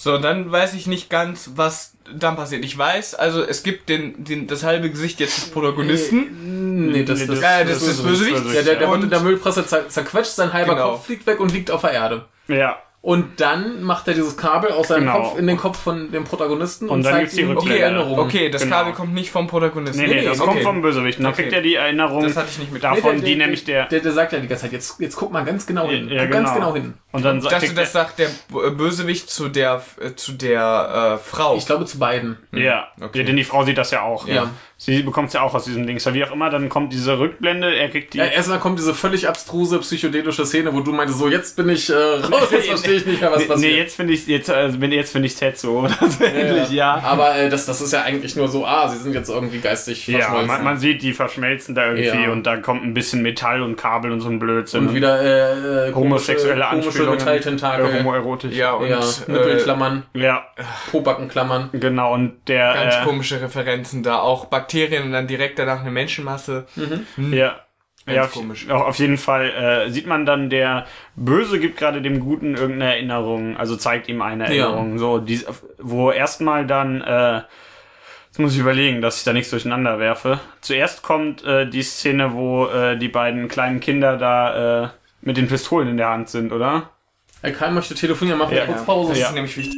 [0.00, 2.64] So, dann weiß ich nicht ganz, was dann passiert.
[2.64, 6.86] Ich weiß, also es gibt den, den das halbe Gesicht jetzt des Protagonisten.
[6.92, 8.44] Nee, das, Nee, das, Ja, das ist Bösewicht.
[8.54, 10.92] Ja, der, der der Müllpresse zer zerquetscht, sein halber Genau.
[10.92, 12.26] Kopf fliegt weg und liegt auf der Erde.
[12.46, 12.78] Ja.
[13.00, 15.22] Und dann macht er dieses Kabel aus seinem Genau.
[15.22, 18.00] Kopf in den Kopf von dem Protagonisten Und dann zeigt die ihm Rückblende.
[18.04, 18.76] Okay, okay, das Genau.
[18.76, 20.02] Kabel kommt nicht vom Protagonisten.
[20.02, 20.50] Nee, nee, das okay.
[20.50, 21.18] kommt vom Bösewicht.
[21.18, 21.42] Und dann Okay.
[21.42, 23.86] kriegt er die Erinnerung Das hatte ich nicht mit- davon, Nee, die nämlich der...
[23.86, 26.08] der, der sagt ja die ganze Zeit, jetzt, jetzt guck mal ganz genau hin.
[26.08, 26.94] Ja, guck ganz genau hin.
[27.12, 31.14] Und dann Ich sagt dachte, das sagt der B- Bösewicht zu der äh, zu der
[31.14, 31.56] äh, Frau.
[31.56, 32.36] Ich glaube zu beiden.
[32.52, 33.20] Ja, Okay.
[33.20, 34.26] ja, denn die Frau sieht das ja auch.
[34.26, 34.50] Ja.
[34.80, 36.06] Sie bekommt es ja auch aus diesem Dings.
[36.14, 38.18] Wie auch immer, dann kommt diese Rückblende, er kriegt die...
[38.18, 41.90] Ja, erstmal kommt diese völlig abstruse psychedelische Szene, wo du meintest, so jetzt bin ich
[41.90, 41.94] äh,
[42.32, 43.72] raus, jetzt verstehe ich nicht mehr, was passiert.
[43.72, 45.88] nee, jetzt finde ich jetzt, äh, bin- jetzt finde ich Tetsu.
[45.88, 46.94] Tatsächlich, ja.
[47.02, 50.06] Aber äh, das, das ist ja eigentlich nur so, ah, sie sind jetzt irgendwie geistig
[50.06, 50.46] Ja, verschmolzen.
[50.46, 52.30] man, man sieht, die verschmelzen da irgendwie Ja.
[52.30, 54.86] und da kommt ein bisschen Metall und Kabel und so ein Blödsinn.
[54.86, 57.10] und wieder äh, äh, homosexuelle komische, komische.
[57.10, 57.84] Metalltentakel.
[57.96, 58.54] Äh, homoerotisch.
[58.54, 59.02] ja, und ja, äh,
[59.32, 60.46] Nippelklammern, Ja,
[60.92, 61.70] Pobackenklammern.
[61.72, 62.14] genau.
[62.14, 62.74] Und der...
[62.74, 64.20] ganz äh, komische Referenzen da.
[64.20, 66.66] Auch Bakterien und dann direkt danach eine Menschenmasse.
[67.30, 67.60] Ja.
[68.06, 68.70] Ganz ja, auf, komisch.
[68.70, 72.94] Auch auf jeden Fall äh, sieht man dann, der Böse gibt gerade dem Guten irgendeine
[72.94, 74.98] Erinnerung, also zeigt ihm eine Erinnerung.
[74.98, 75.44] So, die,
[75.78, 77.42] wo erstmal dann, äh,
[78.28, 80.40] jetzt muss ich überlegen, dass ich da nichts durcheinander werfe.
[80.62, 84.88] Zuerst kommt äh, die Szene, wo äh, die beiden kleinen Kinder da äh,
[85.20, 86.90] mit den Pistolen in der Hand sind, oder?
[87.42, 88.64] Herr Karl möchte telefonieren, machen wir Ja.
[88.66, 89.10] kurz Pause.
[89.10, 89.28] Das Ja.
[89.28, 89.74] ist nämlich wichtig.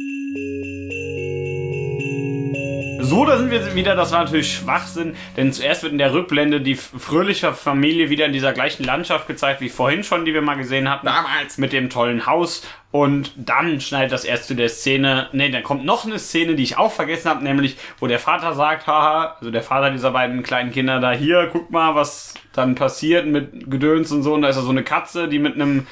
[3.03, 6.61] So, da sind wir wieder, das war natürlich Schwachsinn, denn zuerst wird in der Rückblende
[6.61, 10.55] die fröhliche Familie wieder in dieser gleichen Landschaft gezeigt, wie vorhin schon, die wir mal
[10.55, 11.07] gesehen hatten.
[11.07, 11.57] Damals.
[11.57, 12.63] Mit dem tollen Haus.
[12.91, 16.63] Und dann schneidet das erst zu der Szene, nee, dann kommt noch eine Szene, die
[16.63, 20.43] ich auch vergessen habe, nämlich, wo der Vater sagt, haha, also der Vater dieser beiden
[20.43, 24.49] kleinen Kinder da, hier, guck mal, was dann passiert mit Gedöns und so, und da
[24.49, 25.87] ist da so eine Katze, die mit einem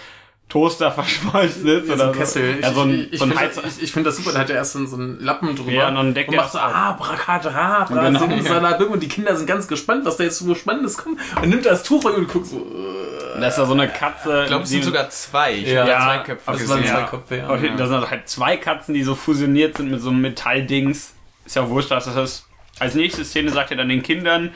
[0.49, 1.87] Toaster verschmolzen ist.
[1.87, 2.59] Ja, so oder ein Kessel.
[2.61, 4.49] Ja, so ein, ich so ein finde das, ich, ich find das super, da hat
[4.49, 5.71] er erst so einen Lappen drüber.
[5.71, 6.59] Ja, und dann deckt und er macht so.
[6.59, 8.19] Abracadabra, Genau.
[8.19, 11.19] Simsalabim, und die Kinder sind ganz gespannt, was da jetzt so Spannendes kommt.
[11.41, 14.41] Und nimmt das Tuch und guckt so, äh, Da ist da so eine Katze.
[14.43, 15.53] Ich glaube, es sind sogar zwei.
[15.53, 15.81] Ich Ja.
[15.81, 16.69] habe Ja, zwei Köpfe das gesehen.
[16.77, 17.05] waren zwei Ja.
[17.07, 17.49] Köpfe, ja.
[17.49, 21.13] Okay, da sind halt zwei Katzen, die so fusioniert sind mit so einem Metalldings.
[21.45, 22.47] Ist ja auch wurscht, was das ist.
[22.79, 24.51] Als nächste Szene sagt er dann den Kindern,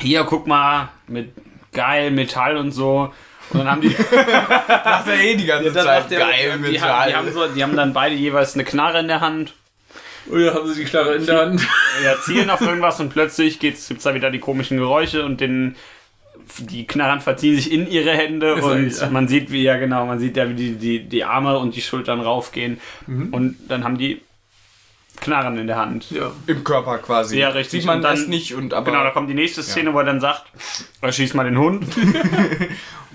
[0.00, 1.32] hier, guck mal, mit
[1.72, 3.12] geil, Metall und so.
[3.50, 3.88] Und dann haben die,
[4.84, 6.02] Macht er eh die ganze dann Zeit.
[6.02, 9.00] sagt er, Geil, die, haben, die, haben so, die haben dann beide jeweils eine Knarre
[9.00, 9.54] in der Hand.
[10.28, 11.60] Und dann haben sie die Knarre in der Hand.
[12.04, 15.76] Ja, zielen auf irgendwas und plötzlich geht's, gibt's da wieder die komischen Geräusche und den,
[16.58, 19.08] die Knarren verziehen sich in ihre Hände Ist und ja.
[19.10, 21.80] man sieht, wie, ja genau, man sieht ja, wie die, die, die Arme und die
[21.80, 23.32] Schultern raufgehen Mhm.
[23.32, 24.20] und dann haben die
[25.20, 26.10] Knarren in der Hand.
[26.10, 26.32] Ja.
[26.46, 27.38] Im Körper quasi.
[27.38, 27.80] Ja, richtig.
[27.82, 29.98] Sieht man Und dann- das nicht und aber Genau, da kommt die nächste Szene, wo
[29.98, 30.44] er dann sagt,
[31.00, 31.86] er schießt mal den Hund.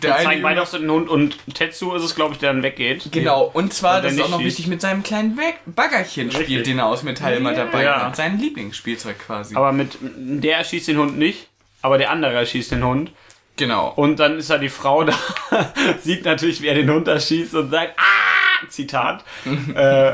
[0.02, 2.52] der zeigen eine beide auf so den Hund und Tetsu ist es, glaube ich, der
[2.54, 3.10] dann weggeht.
[3.12, 4.47] Genau, und zwar, Und das ist auch noch schießt.
[4.58, 6.45] wichtig, mit seinem kleinen Bag Baggerchen Richtig.
[6.45, 8.06] spielt, den er aus Metall immer dabei Ja.
[8.06, 8.16] hat.
[8.16, 9.56] Sein Lieblingsspielzeug quasi.
[9.56, 11.47] Aber mit der schießt den Hund nicht,
[11.82, 13.12] aber der andere erschießt den Hund.
[13.58, 13.89] Genau.
[13.95, 15.14] Und dann ist da die Frau da,
[16.02, 18.68] sieht natürlich, wie er den Hund erschießt und sagt, ah!
[18.70, 19.24] Zitat.
[19.76, 20.14] äh,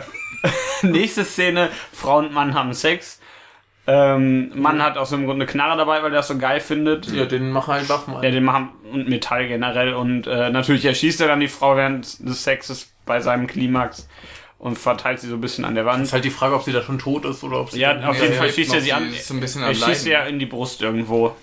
[0.82, 3.20] nächste Szene, Frau und Mann haben Sex.
[3.90, 7.08] Ähm, Mann hat aus dem Grunde eine Knarre dabei, weil er das so geil findet.
[7.08, 8.16] Ja, den machen halt Waffen.
[8.16, 12.20] Ja, den machen und Metall generell und äh, natürlich erschießt er dann die Frau während
[12.28, 14.10] des Sexes bei seinem Klimax
[14.60, 16.04] und verteilt sie so ein bisschen an der Wand.
[16.04, 17.80] ist halt die Frage, ob sie da schon tot ist oder ob sie.
[17.80, 19.14] Ja, auf jeden Fall schießt er sie an.
[19.14, 21.36] so er schießt sie ja in die Brust irgendwo.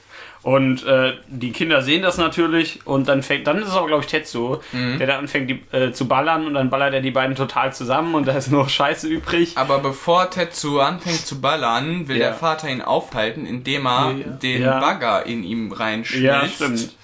[0.45, 4.03] Und äh, die Kinder sehen das natürlich und dann fängt, dann ist es aber glaube
[4.05, 4.99] ich Tetsuo, Mhm.
[4.99, 8.15] der dann anfängt die, äh, zu ballern und dann ballert er die beiden total zusammen
[8.15, 9.57] und da ist nur Scheiße übrig.
[9.57, 12.27] Aber bevor Tetsu anfängt zu ballern, will Ja.
[12.27, 14.81] der Vater ihn aufhalten, indem er Ja, den Ja.
[14.81, 16.23] Bagger in ihm reinschmilzt.
[16.23, 16.95] Ja, stimmt.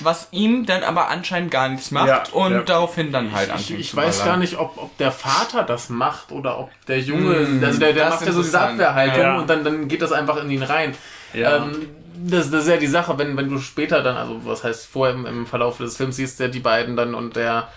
[0.00, 2.60] Was ihm dann aber anscheinend gar nichts macht Ja, und ja.
[2.62, 5.88] daraufhin dann halt Ich, anfängt ich zu weiß gar nicht, ob, ob der Vater das
[5.88, 8.60] macht oder ob der Junge, Hm, also der, der das macht ja so diese.
[8.60, 9.38] Abwehrhaltung Ja.
[9.38, 10.94] und dann, dann geht das einfach in ihn rein.
[11.32, 11.56] Ja.
[11.64, 14.86] Ähm, das, das ist ja die Sache, wenn, wenn du später dann, also was heißt
[14.86, 17.68] vorher im, im Verlauf des Films siehst, der die beiden dann und der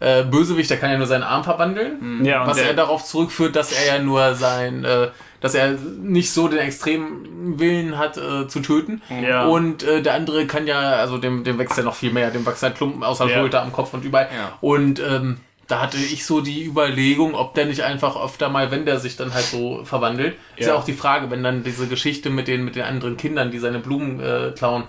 [0.00, 2.24] äh, Bösewicht, der kann ja nur seinen Arm verwandeln.
[2.24, 5.08] ja, und was er darauf zurückführt, dass er ja nur sein, äh,
[5.40, 9.02] dass er nicht so den extremen Willen hat äh, zu töten.
[9.22, 9.46] Ja.
[9.46, 12.44] Und äh, der andere kann ja, also dem, dem wächst ja noch viel mehr, dem
[12.44, 13.38] wächst halt Klumpen aus der Ja.
[13.38, 14.28] Schulter, am Kopf und überall.
[14.34, 14.58] Ja.
[14.60, 18.84] Und ähm, da hatte ich so die Überlegung, ob der nicht einfach öfter mal, wenn
[18.86, 20.78] der sich dann halt so verwandelt, ist ja Ja.
[20.78, 23.78] auch die Frage, wenn dann diese Geschichte mit den, mit den anderen Kindern, die seine
[23.78, 24.84] Blumen äh, klauen,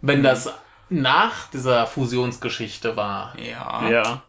[0.00, 0.24] wenn Mhm.
[0.24, 0.52] das
[0.90, 3.88] nach dieser Fusionsgeschichte war, Ja.
[3.90, 4.22] ja.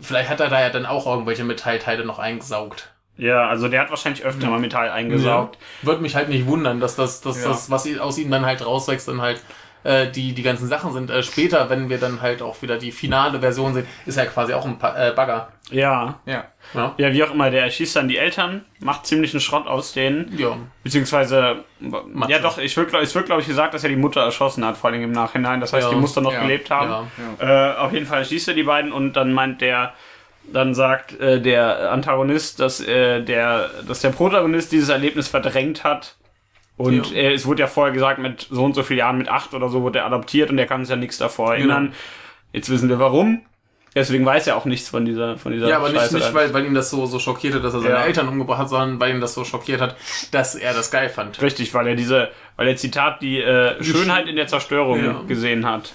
[0.00, 2.92] vielleicht hat er da ja dann auch irgendwelche Metallteile noch eingesaugt.
[3.18, 5.56] ja, also der hat wahrscheinlich öfter mal Metall eingesaugt.
[5.82, 7.48] Würde mich halt nicht wundern, dass das, dass Ja.
[7.48, 9.40] das, was aus ihm dann halt rauswächst, dann halt
[9.86, 11.10] äh, die, die ganzen Sachen sind.
[11.10, 14.52] Äh, später, wenn wir dann halt auch wieder die finale Version sehen, ist er quasi
[14.52, 15.48] auch ein pa äh, Bagger.
[15.70, 16.18] Ja.
[16.26, 16.44] Ja.
[16.74, 16.94] Ja.
[16.96, 20.36] Ja, wie auch immer, der erschießt dann die Eltern, macht ziemlichen Schrott aus denen.
[20.36, 20.56] Ja.
[20.82, 21.64] Beziehungsweise,
[22.28, 24.76] ja doch, ich wird, es wird glaube ich gesagt, dass er die Mutter erschossen hat,
[24.76, 25.60] vor allem im Nachhinein.
[25.60, 25.90] Das heißt, Ja.
[25.94, 26.40] die muss dann noch Ja.
[26.42, 27.08] gelebt haben.
[27.40, 27.72] Ja.
[27.74, 29.92] Äh, auf jeden Fall schießt er die beiden und dann meint der,
[30.52, 36.16] dann sagt äh, der Antagonist, dass äh, der, dass der Protagonist dieses Erlebnis verdrängt hat.
[36.76, 37.16] Und Ja.
[37.16, 39.68] er, es wurde ja vorher gesagt, mit so und so vielen Jahren, mit acht oder
[39.68, 41.94] so, wurde er adoptiert und er kann sich ja nichts davor erinnern.
[42.52, 43.42] Jetzt wissen wir warum.
[43.94, 46.34] Deswegen weiß er auch nichts von dieser, von dieser Ja, aber nicht, Scheiße nicht dann.
[46.34, 48.04] weil, weil ihn das so, so schockiert hat, dass er seine Ja.
[48.04, 49.96] Eltern umgebracht hat, sondern weil ihn das so schockiert hat,
[50.32, 51.40] dass er das geil fand.
[51.40, 55.22] Richtig, weil er diese, weil er Zitat die äh, Schönheit in der Zerstörung Ja.
[55.26, 55.94] gesehen hat.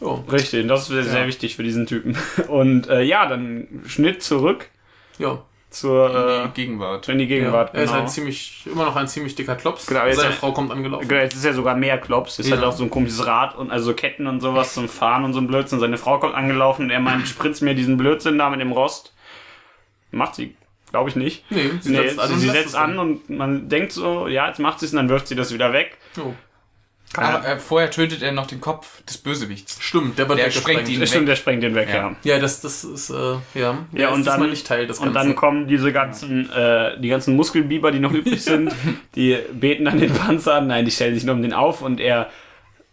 [0.00, 0.24] Oh.
[0.32, 2.16] Richtig, das ist sehr, sehr wichtig für diesen Typen.
[2.48, 4.68] Und äh, ja, dann Schnitt zurück
[5.18, 5.40] Ja.
[5.74, 7.08] Zur In äh, die Gegenwart.
[7.08, 7.74] in die Gegenwart.
[7.74, 8.02] Er ist genau.
[8.02, 9.86] ein ziemlich, immer noch ein ziemlich dicker Klops.
[9.86, 11.08] Genau, jetzt Seine ein- Frau kommt angelaufen.
[11.08, 12.38] Genau, jetzt ist ja sogar mehr Klops.
[12.38, 12.56] Ist Ja.
[12.56, 15.32] halt auch so ein komisches Rad und also so Ketten und sowas zum Fahren und
[15.32, 15.80] so ein Blödsinn.
[15.80, 19.12] Seine Frau kommt angelaufen und er meint, spritzt mir diesen Blödsinn da mit dem Rost.
[20.10, 20.54] Macht sie,
[20.90, 21.44] glaube ich nicht.
[21.50, 22.38] Nee, sie Nee, setzt an.
[22.38, 25.08] sie, setzt es an und man denkt so, ja, jetzt macht sie es und dann
[25.08, 25.96] wirft sie das wieder weg.
[26.18, 26.34] Oh.
[27.16, 29.76] Aber äh, vorher tötet er noch den Kopf des Bösewichts.
[29.80, 31.32] Stimmt, der wird Der sprengt ihn Das stimmt, weg.
[31.32, 31.96] der sprengt den weg, Ja.
[31.96, 32.16] ja.
[32.24, 33.14] Ja, das, das ist, äh,
[33.54, 33.78] ja.
[33.92, 35.28] Ja, und dann, nicht Teil des und Ganzen.
[35.28, 38.72] dann kommen diese ganzen, äh, die ganzen Muskelbiber, die noch übrig sind,
[39.14, 42.00] die beten dann den Panzer an, nein, die stellen sich nur um den auf und
[42.00, 42.30] er,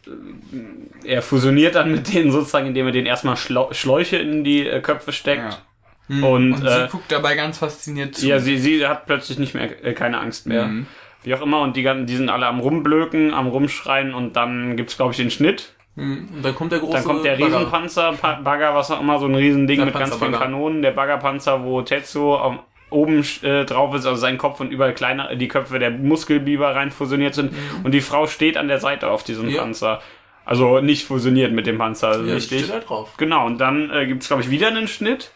[0.05, 4.67] äh, er fusioniert dann mit denen sozusagen, indem er den erstmal Schlau Schläuche in die
[4.67, 5.61] äh, Köpfe steckt.
[6.09, 8.25] Und, Und äh, sie guckt dabei ganz fasziniert zu.
[8.27, 10.65] ja, sie, sie hat plötzlich nicht mehr, äh, keine Angst mehr.
[10.65, 10.87] Mhm.
[11.23, 14.77] Wie auch immer, und die, ganzen- die sind alle am Rumblöken, am Rumschreien und dann
[14.77, 15.73] gibt's glaube ich, den Schnitt.
[15.95, 17.57] Hm, Und dann kommt der große Dann kommt der Bagger.
[17.57, 20.31] Riesenpanzer, Pa- Bagger, was auch immer, so ein Riesending Der mit ganz vielen.
[20.31, 20.81] Kanonen.
[20.81, 22.59] Der Baggerpanzer, wo Tetsuo am,
[22.89, 26.89] oben äh, drauf ist, also sein Kopf und überall kleiner, die Köpfe der Muskelbiber rein
[26.91, 27.53] fusioniert sind.
[27.83, 29.51] Und die Frau steht an der Seite auf diesem Mhm.
[29.51, 29.61] Ja.
[29.61, 30.01] Panzer.
[30.45, 32.63] Also nicht fusioniert mit dem Panzer, also Ja, richtig.
[32.65, 33.13] steht da drauf.
[33.17, 35.31] Genau, und dann äh, gibt's glaube ich, wieder einen Schnitt.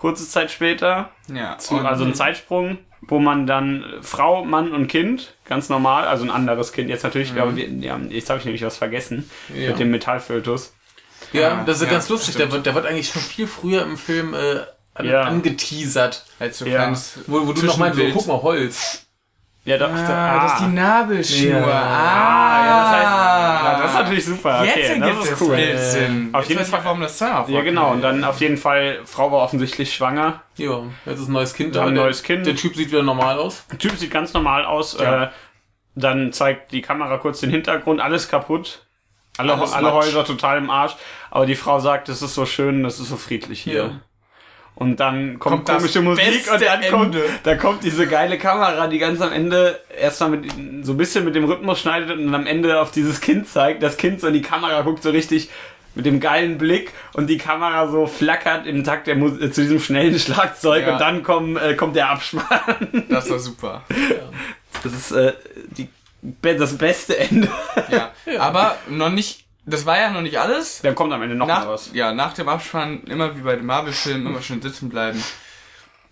[0.00, 1.10] Kurze Zeit später.
[1.32, 1.56] ja.
[1.58, 6.24] Zu, also ein Zeitsprung, wo man dann äh, Frau, Mann und Kind, ganz normal, also
[6.24, 9.68] ein anderes Kind, jetzt natürlich, glaube wir, ja, jetzt habe ich nämlich was vergessen Ja.
[9.70, 10.72] mit dem Metallfötus.
[11.32, 12.34] Ja, Ja, das ist ja, ganz lustig.
[12.34, 12.52] Der stimmt.
[12.52, 14.60] wird, der wird eigentlich schon viel früher im Film äh,
[14.94, 15.22] an, Ja.
[15.22, 16.24] angeteasert.
[16.38, 16.76] Als so Ja.
[16.76, 19.06] kleines Wo, wo du noch meinst, so, guck mal, Holz.
[19.64, 19.90] Ja, doch.
[19.92, 21.60] Ah, das ist die Nabelschnur.
[21.60, 21.82] Ja.
[21.82, 24.64] Ah, ja, das heißt, das ist natürlich super.
[24.64, 25.78] Jetzt Okay, ergibt das ist das cool.
[25.78, 26.28] Sinn.
[26.32, 27.90] Auf Jetzt jeden Fall- warum das da Ja, genau.
[27.92, 30.42] Und dann auf jeden Fall, Frau war offensichtlich schwanger.
[30.56, 31.84] Ja, jetzt ist ein neues Kind da.
[31.86, 32.46] ein neues Kind.
[32.46, 33.66] Der Typ sieht wieder normal aus.
[33.70, 34.96] Der Typ sieht ganz normal aus.
[34.98, 35.24] Ja.
[35.24, 35.28] Äh,
[35.94, 38.86] dann zeigt die Kamera kurz den Hintergrund, alles kaputt.
[39.36, 39.92] Alle, Alles alle.
[39.92, 40.96] Häuser total im Arsch.
[41.30, 43.74] Aber die Frau sagt, es ist so schön, es ist so friedlich hier.
[43.84, 43.90] Ja.
[44.80, 48.98] Und dann kommt, Kommt komische Musik und dann kommt, da kommt diese geile Kamera, die
[48.98, 50.50] ganz am Ende erstmal mit
[50.86, 53.82] so ein bisschen mit dem Rhythmus schneidet und dann am Ende auf dieses Kind zeigt.
[53.82, 55.50] Das Kind so in die Kamera guckt so richtig
[55.94, 59.60] mit dem geilen Blick und die Kamera so flackert im Takt der Mus äh, zu
[59.60, 60.94] diesem schnellen Schlagzeug Ja.
[60.94, 63.04] und dann komm, äh, kommt der Abspann.
[63.10, 63.84] Das war super.
[64.82, 65.34] Das ist äh,
[65.76, 65.88] die
[66.42, 67.48] das beste Ende.
[67.90, 68.12] Ja.
[68.38, 70.80] Aber noch nicht, das war ja noch nicht alles.
[70.82, 71.90] Dann kommt am Ende noch mal Nach, was.
[71.92, 75.22] ja, nach dem Abspann immer wie bei den Marvel-Filmen immer schön sitzen bleiben.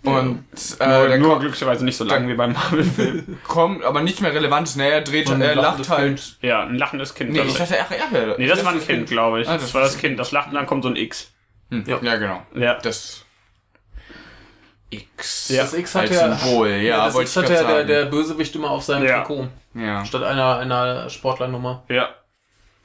[0.04, 0.44] Und
[0.78, 3.38] äh, Nur, der nur kommt, glücklicherweise nicht so lang wie beim Marvel-Film.
[3.48, 4.76] kommt, aber nichts mehr Relevantes.
[4.76, 6.36] Nee, er dreht, er lacht halt.
[6.40, 7.30] ja, ein lachendes Kind.
[7.32, 8.36] Nee, das- ich dachte, ach, er wäre.
[8.38, 9.48] nee, das war ein Kind, glaube ich.
[9.48, 10.18] Ah, das, das war das Kind.
[10.18, 11.32] Das lacht und dann kommt so ein X.
[11.70, 11.84] Hm.
[11.86, 11.98] Ja.
[12.00, 12.42] ja, genau.
[12.54, 12.74] Ja.
[12.74, 13.24] Das
[14.90, 15.48] X.
[15.48, 15.62] Ja.
[15.62, 18.54] Das X hat Als ja, Symbol, ja, das wollte X hat ja der, der Bösewicht
[18.54, 19.18] immer auf seinem Ja.
[19.22, 19.48] Trikot.
[19.74, 20.04] Ja.
[20.04, 21.82] Statt einer, einer Sportlernummer.
[21.88, 22.08] Ja.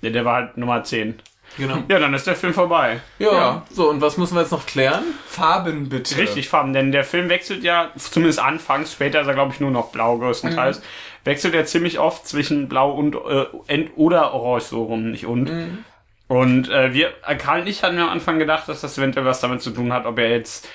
[0.04, 0.10] Ja.
[0.12, 1.20] Der war halt Nummer 10.
[1.58, 1.78] Genau.
[1.88, 3.00] Ja, dann ist der Film vorbei.
[3.20, 3.32] Ja.
[3.32, 3.66] Ja.
[3.70, 5.04] So, und was müssen wir jetzt noch klären?
[5.28, 6.18] Farben bitte.
[6.18, 9.72] Richtig Farben, denn der Film wechselt ja, zumindest anfangs, später ist er glaube ich nur
[9.72, 10.82] noch blau größtenteils,
[11.24, 15.84] wechselt er ziemlich oft zwischen blau und äh, oder orange so rum, nicht und.
[16.28, 19.26] Und äh, wir, äh, Karl und ich hatten mir am Anfang gedacht, dass das eventuell
[19.26, 20.68] was damit zu tun hat, ob er jetzt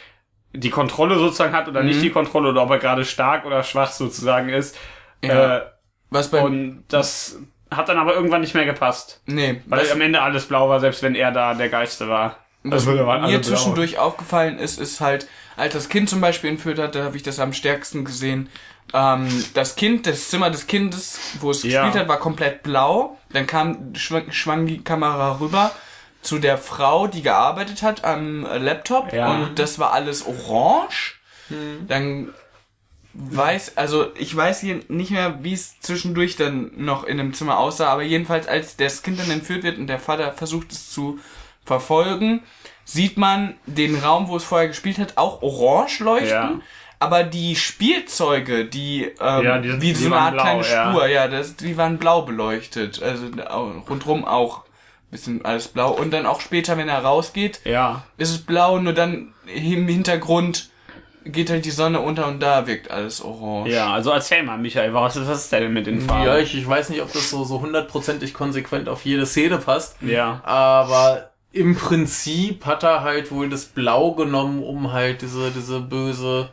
[0.53, 3.91] die Kontrolle sozusagen hat oder nicht die Kontrolle oder ob er gerade stark oder schwach
[3.91, 4.79] sozusagen ist.
[5.24, 5.57] Ja.
[5.57, 5.62] Äh,
[6.11, 7.39] Was bei und das
[7.70, 9.20] hat dann aber irgendwann nicht mehr gepasst.
[9.26, 12.36] nee, Weil am Ende alles blau war, selbst wenn er da der Geiste war.
[12.64, 13.40] was Also, mir blau.
[13.40, 17.22] zwischendurch aufgefallen ist, ist halt, als das Kind zum Beispiel entführt hat, da habe ich
[17.22, 18.48] das am stärksten gesehen.
[18.94, 21.82] Ähm, das Kind, das Zimmer des Kindes, wo es Ja.
[21.84, 23.18] gespielt hat, war komplett blau.
[23.32, 25.70] Dann kam, schwang, schwang die Kamera rüber
[26.22, 29.28] zu der Frau, die gearbeitet hat am Laptop Ja.
[29.30, 31.16] und das war alles orange.
[31.86, 32.32] Dann
[33.20, 37.58] weiß, also ich weiß hier nicht mehr, wie es zwischendurch dann noch in dem Zimmer
[37.58, 41.18] aussah, aber jedenfalls als das Kind dann entführt wird und der Vater versucht es zu
[41.64, 42.42] verfolgen,
[42.84, 46.30] sieht man den Raum, wo es vorher gespielt hat, auch orange leuchten.
[46.30, 46.60] Ja.
[47.00, 50.68] Aber die Spielzeuge, die, ähm, Ja, die- wie die so eine waren Art blau, kleine
[50.68, 50.90] ja.
[50.90, 53.02] Spur, ja, das, die waren blau beleuchtet.
[53.02, 53.26] Also
[53.88, 54.64] rundrum auch
[55.10, 55.90] bisschen alles blau.
[55.92, 58.02] Und dann auch später, wenn er rausgeht, Ja.
[58.16, 60.70] ist es blau, nur dann im Hintergrund
[61.24, 63.70] geht halt die Sonne unter und da wirkt alles orange.
[63.70, 66.26] Ja, also erzähl mal, Michael, was ist das denn mit den Farben?
[66.26, 69.96] Ja, ich, ich weiß nicht, ob das so, so hundertprozentig konsequent auf jede Szene passt.
[70.02, 70.40] ja.
[70.44, 76.50] Aber im Prinzip hat er halt wohl das Blau genommen, um halt diese, diese böse,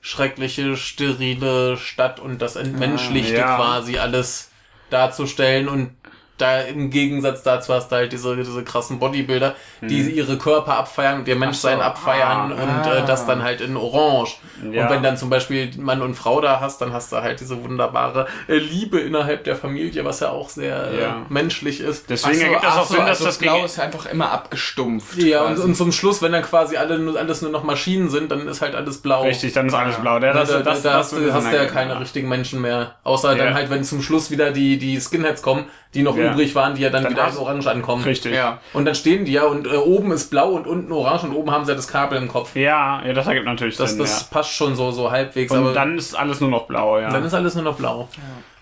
[0.00, 3.56] schreckliche, sterile Stadt und das Entmenschlichte ja.
[3.56, 4.50] quasi alles
[4.88, 5.90] darzustellen und
[6.38, 11.20] da im Gegensatz dazu hast du halt diese, diese krassen Bodybuilder, die ihre Körper abfeiern
[11.20, 11.78] und ihr Menschsein Hm.
[11.80, 11.84] so.
[11.84, 12.62] abfeiern Ah.
[12.62, 14.36] und äh, das dann halt in Orange.
[14.72, 14.84] Ja.
[14.84, 17.62] Und wenn dann zum Beispiel Mann und Frau da hast, dann hast du halt diese
[17.62, 21.26] wunderbare äh, Liebe innerhalb der Familie, was ja auch sehr äh, Ja.
[21.28, 22.10] menschlich ist.
[22.10, 25.16] Deswegen so, ergibt das auch so, Sinn, dass also das Blau ist einfach immer abgestumpft.
[25.18, 25.62] Ja, und, quasi.
[25.62, 28.60] und zum Schluss, wenn dann quasi alle nur, alles nur noch Maschinen sind, dann ist
[28.62, 29.22] halt alles blau.
[29.22, 30.18] Richtig, dann ist alles blau.
[30.18, 32.60] Der, Da, das, da, das, da das hast, du, hast du ja keine richtigen Menschen
[32.60, 32.96] mehr.
[33.04, 33.44] Außer Ja.
[33.44, 35.66] dann halt, wenn zum Schluss wieder die, die Skinheads kommen,
[35.96, 36.32] die noch Ja.
[36.32, 38.04] übrig waren, die ja dann, Dann wieder als Orange ankommen.
[38.04, 38.34] Richtig.
[38.34, 38.58] ja.
[38.72, 41.50] Und dann stehen die ja und äh, oben ist blau und unten orange und oben
[41.50, 42.54] haben sie ja das Kabel im Kopf.
[42.54, 43.98] Ja, ja, das ergibt natürlich Das, Sinn.
[43.98, 45.50] das passt schon so, so halbwegs.
[45.52, 45.58] ja.
[45.58, 47.10] Und aber dann ist alles nur noch blau, ja.
[47.10, 48.08] dann ist alles nur noch blau.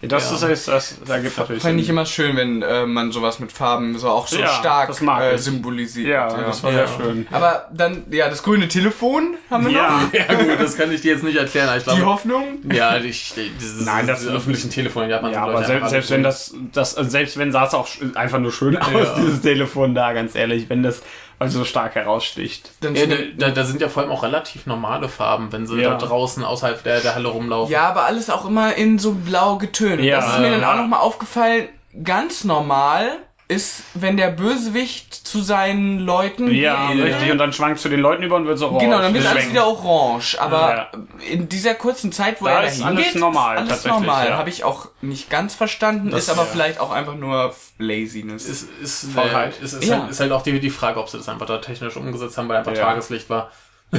[0.09, 0.37] Das ja.
[0.37, 1.79] ist, ist das, das ergibt natürlich Fand Sinn.
[1.79, 5.01] ich immer schön, wenn äh, man sowas mit Farben so auch so Ja, stark das
[5.01, 6.09] mag äh, symbolisiert.
[6.09, 6.87] ja, das war Ja.
[6.87, 7.27] sehr schön.
[7.31, 10.13] Aber dann, ja, das grüne Telefon haben wir noch.
[10.13, 11.69] Ja, Ja gut, das kann ich dir jetzt nicht erklären.
[11.77, 12.59] Ich glaube, Die Hoffnung.
[12.73, 16.23] ja, ich, dieses, Nein, das- diese öffentlichen Telefone in Japan ja aber selbst, selbst wenn
[16.23, 19.15] das, das, selbst wenn sah es auch einfach nur schön aus, Ja.
[19.19, 21.03] dieses Telefon da, ganz ehrlich, wenn das
[21.39, 22.71] weil es so stark heraussticht.
[22.83, 25.91] Ja, da, da, da sind ja vor allem auch relativ normale Farben, wenn sie Ja.
[25.95, 27.73] da draußen außerhalb der, der Halle rumlaufen.
[27.73, 30.03] ja, aber alles auch immer in so blau getönt.
[30.03, 30.17] Ja.
[30.21, 31.69] das ist mir dann auch nochmal aufgefallen.
[32.03, 37.05] Ganz normal ist, wenn der Bösewicht zu seinen Leuten Ja, geht.
[37.05, 37.31] richtig.
[37.31, 38.85] Und dann schwankt zu den Leuten über und wird so orange.
[38.85, 40.37] Genau, dann wird alles wieder orange.
[40.41, 40.91] Aber Ja.
[41.31, 44.01] in dieser kurzen Zeit, wo Da er ist da alles hingeht, normal, ist alles tatsächlich,
[44.07, 44.29] normal.
[44.31, 44.37] ja.
[44.39, 46.49] Habe ich auch nicht ganz verstanden, Das- ist aber ja.
[46.53, 48.47] vielleicht auch einfach nur Laziness.
[48.47, 49.61] Ist, ist, Faulheit.
[49.61, 50.01] äh, ist, ist, Ja.
[50.01, 52.49] halt, ist halt auch die, die Frage, ob sie das einfach da technisch umgesetzt haben,
[52.49, 52.85] weil einfach Ja.
[52.85, 53.51] Tageslicht war.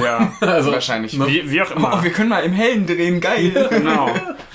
[0.02, 1.14] Ja, Also, Wahrscheinlich.
[1.14, 1.26] ne?
[1.26, 1.98] wie, wie auch immer.
[1.98, 3.50] Oh, wir können mal im Hellen drehen, geil.
[3.70, 4.08] genau.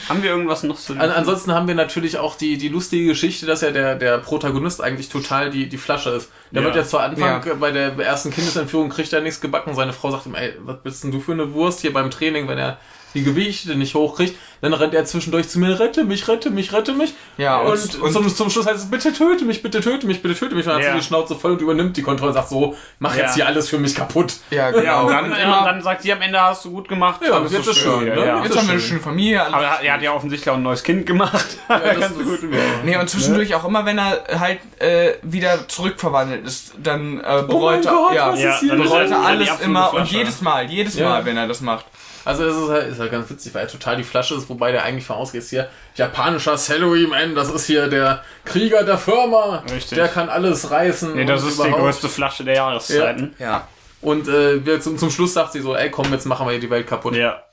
[0.09, 3.45] Haben wir irgendwas noch zu An, ansonsten haben wir natürlich auch die, die lustige Geschichte,
[3.45, 6.31] dass ja der, der Protagonist eigentlich total die, die Flasche ist.
[6.51, 6.65] Der Ja.
[6.67, 7.53] wird ja zu Anfang Ja.
[7.55, 9.73] bei der ersten Kindesentführung kriegt er nichts gebacken.
[9.75, 12.47] Seine Frau sagt ihm, ey, was bist denn du für eine Wurst hier beim Training,
[12.47, 12.77] wenn er
[13.13, 14.35] die Gewichte nicht hochkriegt.
[14.61, 17.13] Dann rennt er zwischendurch zu mir, rette mich, rette mich, rette mich.
[17.37, 20.21] Ja, und- und, und- zum, zum Schluss heißt es, bitte töte mich, bitte töte mich,
[20.21, 20.65] bitte töte mich.
[20.67, 20.91] Und dann hat Ja.
[20.93, 23.23] sie die Schnauze voll und übernimmt die Kontrolle und sagt so, mach Ja.
[23.23, 24.35] jetzt hier alles für mich kaputt.
[24.51, 25.05] Ja, Ja, genau.
[25.07, 27.21] und dann, Und ja, dann sagt sie am Ende, hast du gut gemacht.
[27.25, 28.23] Ja, alles jetzt so ist schön, ne?
[28.25, 28.43] Ja.
[28.43, 28.89] Jetzt haben wir eine schön.
[28.89, 29.41] schöne Familie.
[29.41, 31.57] Alles Aber er, hat ja offensichtlich auch ein neues Kind gemacht.
[31.67, 32.39] das Ganz ist- gut.
[32.85, 37.85] Nee, und zwischendurch auch immer, wenn er halt äh, wieder zurückverwandelt ist, dann äh, bereut
[37.87, 40.11] Oh Gott, er, ja, was Ja, ist hier dann er- bereut er alles immer und
[40.11, 41.09] jedes Mal, jedes Ja.
[41.09, 41.85] Mal, wenn er das macht.
[42.25, 44.71] Also es ist halt, ist halt ganz witzig, weil er total die Flasche ist, wobei
[44.71, 49.63] der eigentlich von ausgeht, hier japanischer Sailor-Man, das ist hier der Krieger der Firma.
[49.71, 49.97] Richtig.
[49.97, 51.15] Der kann alles reißen.
[51.15, 51.83] Nee, das ist die überhaupt.
[51.83, 53.35] größte Flasche der Jahreszeiten.
[53.39, 53.67] Ja.
[54.01, 56.69] Und äh, zum, zum Schluss sagt sie so, ey komm, jetzt machen wir hier die
[56.69, 57.15] Welt kaputt.
[57.15, 57.43] Ja.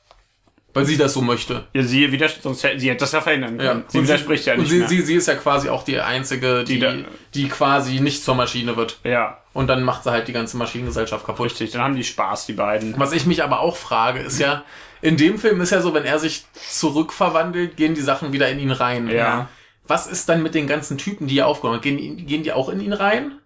[0.78, 1.64] Weil sie das so möchte.
[1.72, 3.84] Ja, sie widerspricht, sonst hätte, sie hätte das ja verhindern können.
[3.88, 4.88] Sie Und widerspricht ja und nicht sie, mehr.
[4.88, 6.94] Sie, sie ist ja quasi auch die einzige, die, da-
[7.34, 8.98] die, quasi nicht zur Maschine wird.
[9.04, 11.46] ja, Und dann macht sie halt die ganze Maschinengesellschaft kaputt.
[11.46, 11.72] richtig.
[11.72, 12.94] Dann haben die Spaß, die beiden.
[12.98, 14.64] Was ich mich aber auch frage, ist ja,
[15.02, 16.44] in dem Film ist ja so, wenn er sich
[16.92, 19.08] zurückverwandelt, gehen die Sachen wieder in ihn rein.
[19.08, 19.48] Ja.
[19.86, 21.82] Was ist dann mit den ganzen Typen, die er aufgenommen hat?
[21.82, 23.37] Gehen, die- gehen die auch in ihn rein?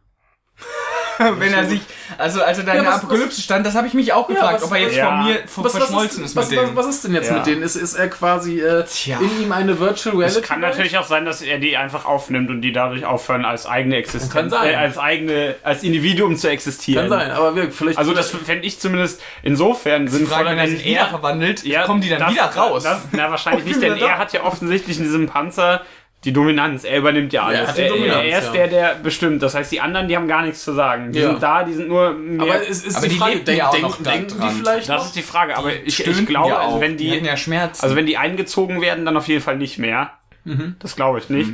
[1.38, 1.80] Wenn er sich,
[2.18, 4.26] also als er da in Ja, der was- Apokalypse stand, das habe ich mich auch
[4.28, 5.06] gefragt, was- ob er jetzt ja.
[5.16, 6.76] von mir von verschmolzen ist, was, mit was, dem.
[6.76, 7.36] was ist denn jetzt Ja.
[7.36, 7.62] mit denen?
[7.62, 9.18] Ist, ist er quasi äh, Tja.
[9.20, 10.40] in ihm eine Virtual Reality?
[10.40, 13.66] Es kann natürlich auch sein, dass er die einfach aufnimmt und die dadurch aufhören, als
[13.66, 14.70] eigene Existenz, Kann sein.
[14.70, 17.08] Äh, als eigene, als Individuum zu existieren.
[17.08, 17.98] Kann sein, aber wir, vielleicht.
[17.98, 22.20] Also das fände ich zumindest insofern Frage, wenn er sich wieder verwandelt, kommen die dann
[22.20, 22.82] das- wieder raus.
[22.84, 25.82] Das, na, wahrscheinlich nicht, denn er hat ja offensichtlich in diesem Panzer
[26.24, 26.84] die Dominanz.
[26.84, 27.74] Er übernimmt ja alles.
[27.74, 28.52] die er, Dominanz, er ist ja.
[28.52, 29.42] der, der bestimmt.
[29.42, 31.10] Das heißt, die anderen, die haben gar nichts zu sagen.
[31.12, 31.30] Die Ja.
[31.30, 32.42] sind da, die sind nur mehr...
[32.42, 34.48] aber es ist Aber die die Frage, denk, ja auch noch denken dran.
[34.48, 35.04] die vielleicht das noch?
[35.06, 35.56] ist die Frage.
[35.56, 37.20] Aber ich, ich Stöhnten glaube, ja also wenn die...
[37.20, 37.70] die ja.
[37.80, 40.10] Also wenn die eingezogen werden, dann auf jeden Fall nicht mehr.
[40.44, 40.76] Mhm.
[40.78, 41.50] Das glaube ich nicht.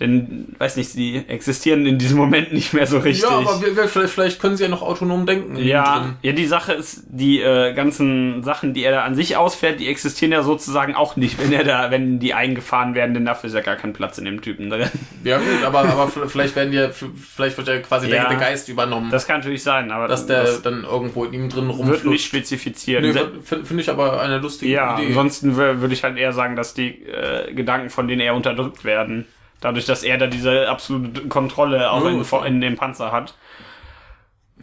[0.00, 3.28] Denn, weiß nicht, die existieren in diesem Moment nicht mehr so richtig.
[3.28, 5.56] Ja, aber wir, wir, vielleicht, vielleicht können sie ja noch autonom denken.
[5.56, 9.80] Ja, ja, die Sache ist, die äh, ganzen Sachen, die er da an sich ausfährt,
[9.80, 13.48] die existieren ja sozusagen auch nicht, wenn er da, wenn die eingefahren werden, denn dafür
[13.48, 14.88] ist ja gar kein Platz in dem Typen drin.
[15.24, 18.28] Ja gut, aber, aber vielleicht werden die, vielleicht wird ja quasi Ja.
[18.28, 21.48] der, Geist übernommen, Das kann natürlich sein, aber dass der das dann irgendwo in ihm
[21.48, 23.02] drin wird nicht spezifiziert.
[23.02, 25.08] Nee, Finde find ich aber eine lustige ja, Idee.
[25.08, 28.84] ansonsten wür- würde ich halt eher sagen, dass die äh, Gedanken von denen eher unterdrückt
[28.84, 29.26] werden.
[29.60, 33.34] Dadurch, dass er da diese absolute Kontrolle auch Ja, in, in dem Panzer hat.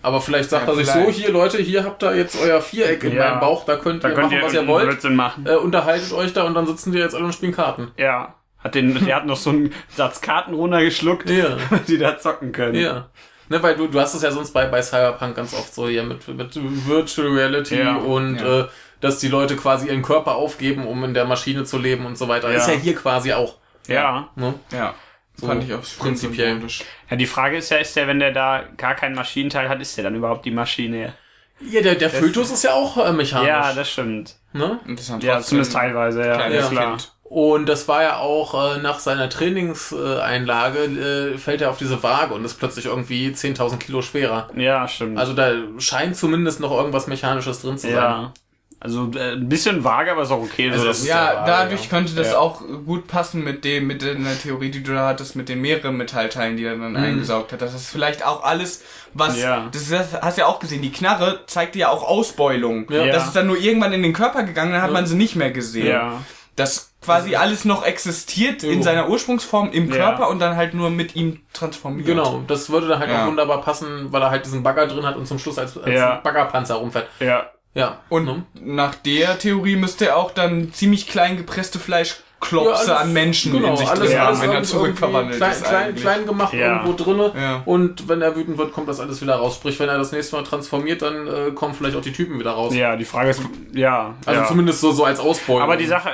[0.01, 3.03] aber vielleicht sagt Ja, er sich so, hier Leute, hier habt ihr jetzt euer Viereck
[3.03, 3.29] in Ja.
[3.31, 4.87] meinem Bauch, da könnt Da ihr könnt machen, ihr was ihr wollt.
[4.87, 5.45] Blödsinn machen.
[5.47, 7.91] Äh, unterhaltet euch da und dann sitzen wir jetzt alle und spielen Karten.
[7.97, 8.35] Ja.
[8.63, 11.57] Hat den, der hat noch so einen Satz Karten runtergeschluckt, Ja.
[11.87, 12.75] die da zocken können.
[12.75, 13.07] Ja.
[13.49, 16.01] Ne, weil du, du hast es ja sonst bei, bei Cyberpunk ganz oft so hier
[16.03, 17.95] mit, mit Virtual Reality Ja.
[17.97, 18.61] und Ja.
[18.61, 18.65] Äh,
[19.01, 22.27] dass die Leute quasi ihren Körper aufgeben, um in der Maschine zu leben und so
[22.27, 22.49] weiter.
[22.49, 22.57] Ja.
[22.57, 23.55] Ist ja hier quasi auch.
[23.87, 24.29] Ja.
[24.35, 24.53] Ne?
[24.71, 24.93] ja,
[25.35, 26.61] So fand ich auch prinzipiell.
[27.09, 29.97] Ja, die Frage ist ja, ist der, wenn der da gar keinen Maschinenteil hat, ist
[29.97, 31.13] der dann überhaupt die Maschine?
[31.61, 33.47] Ja, der, der Fötus ist ja auch äh, mechanisch.
[33.47, 34.35] Ja, das stimmt.
[34.53, 34.79] ne?
[35.21, 36.49] Ja, zumindest teilweise, ja.
[36.49, 36.97] ja klar.
[37.23, 42.35] Und das war ja auch äh, nach seiner Trainingseinlage, äh, fällt er auf diese Waage
[42.35, 44.49] und ist plötzlich irgendwie 10.000 Kilo schwerer.
[44.55, 45.17] Ja, stimmt.
[45.17, 47.95] Also da scheint zumindest noch irgendwas Mechanisches drin zu sein.
[47.95, 48.33] ja.
[48.79, 50.69] Also äh, ein bisschen vage, aber ist auch okay.
[50.69, 51.89] Also so, das- das, Ja, Ja, dadurch ja.
[51.89, 52.37] könnte das Ja.
[52.37, 55.97] auch gut passen mit dem, mit der Theorie, die du da hattest, mit den mehreren
[55.97, 57.61] Metallteilen, die er dann eingesaugt hat.
[57.61, 59.69] Das ist vielleicht auch alles, was, Ja.
[59.71, 62.85] das, das hast du ja auch gesehen, die Knarre zeigte ja auch Ausbeulung.
[62.91, 63.07] Ja.
[63.07, 65.51] Das ist dann nur irgendwann in den Körper gegangen, dann hat man sie nicht mehr
[65.51, 65.87] gesehen.
[65.87, 66.21] ja.
[66.55, 69.95] Dass quasi alles noch existiert in seiner Ursprungsform im Ja.
[69.97, 72.07] Körper und dann halt nur mit ihm transformiert.
[72.07, 73.23] Genau, das würde dann halt Ja.
[73.23, 75.93] auch wunderbar passen, weil er halt diesen Bagger drin hat und zum Schluss als, als
[75.93, 76.15] Ja.
[76.23, 77.07] Baggerpanzer rumfährt.
[77.19, 77.47] Ja.
[77.75, 77.99] Ja.
[78.09, 78.43] Und ne?
[78.61, 83.71] nach der Theorie müsste er auch dann ziemlich klein gepresste Fleischklopse Ja, an Menschen genau,
[83.71, 85.63] in sich alles, drin haben, wenn er zurückverwandelt klein, ist.
[85.65, 86.77] klein, klein gemacht Ja.
[86.83, 87.33] irgendwo drinne.
[87.35, 87.61] Ja.
[87.65, 89.55] Und wenn er wütend wird, kommt das alles wieder raus.
[89.55, 92.51] Sprich, wenn er das nächste Mal transformiert, dann äh, kommen vielleicht auch die Typen wieder
[92.51, 92.73] raus.
[92.73, 93.41] Ja, die Frage ist,
[93.73, 94.15] ja.
[94.25, 94.47] Also ja.
[94.47, 95.61] zumindest so, so als Ausbeute.
[95.61, 96.11] Aber die Sache,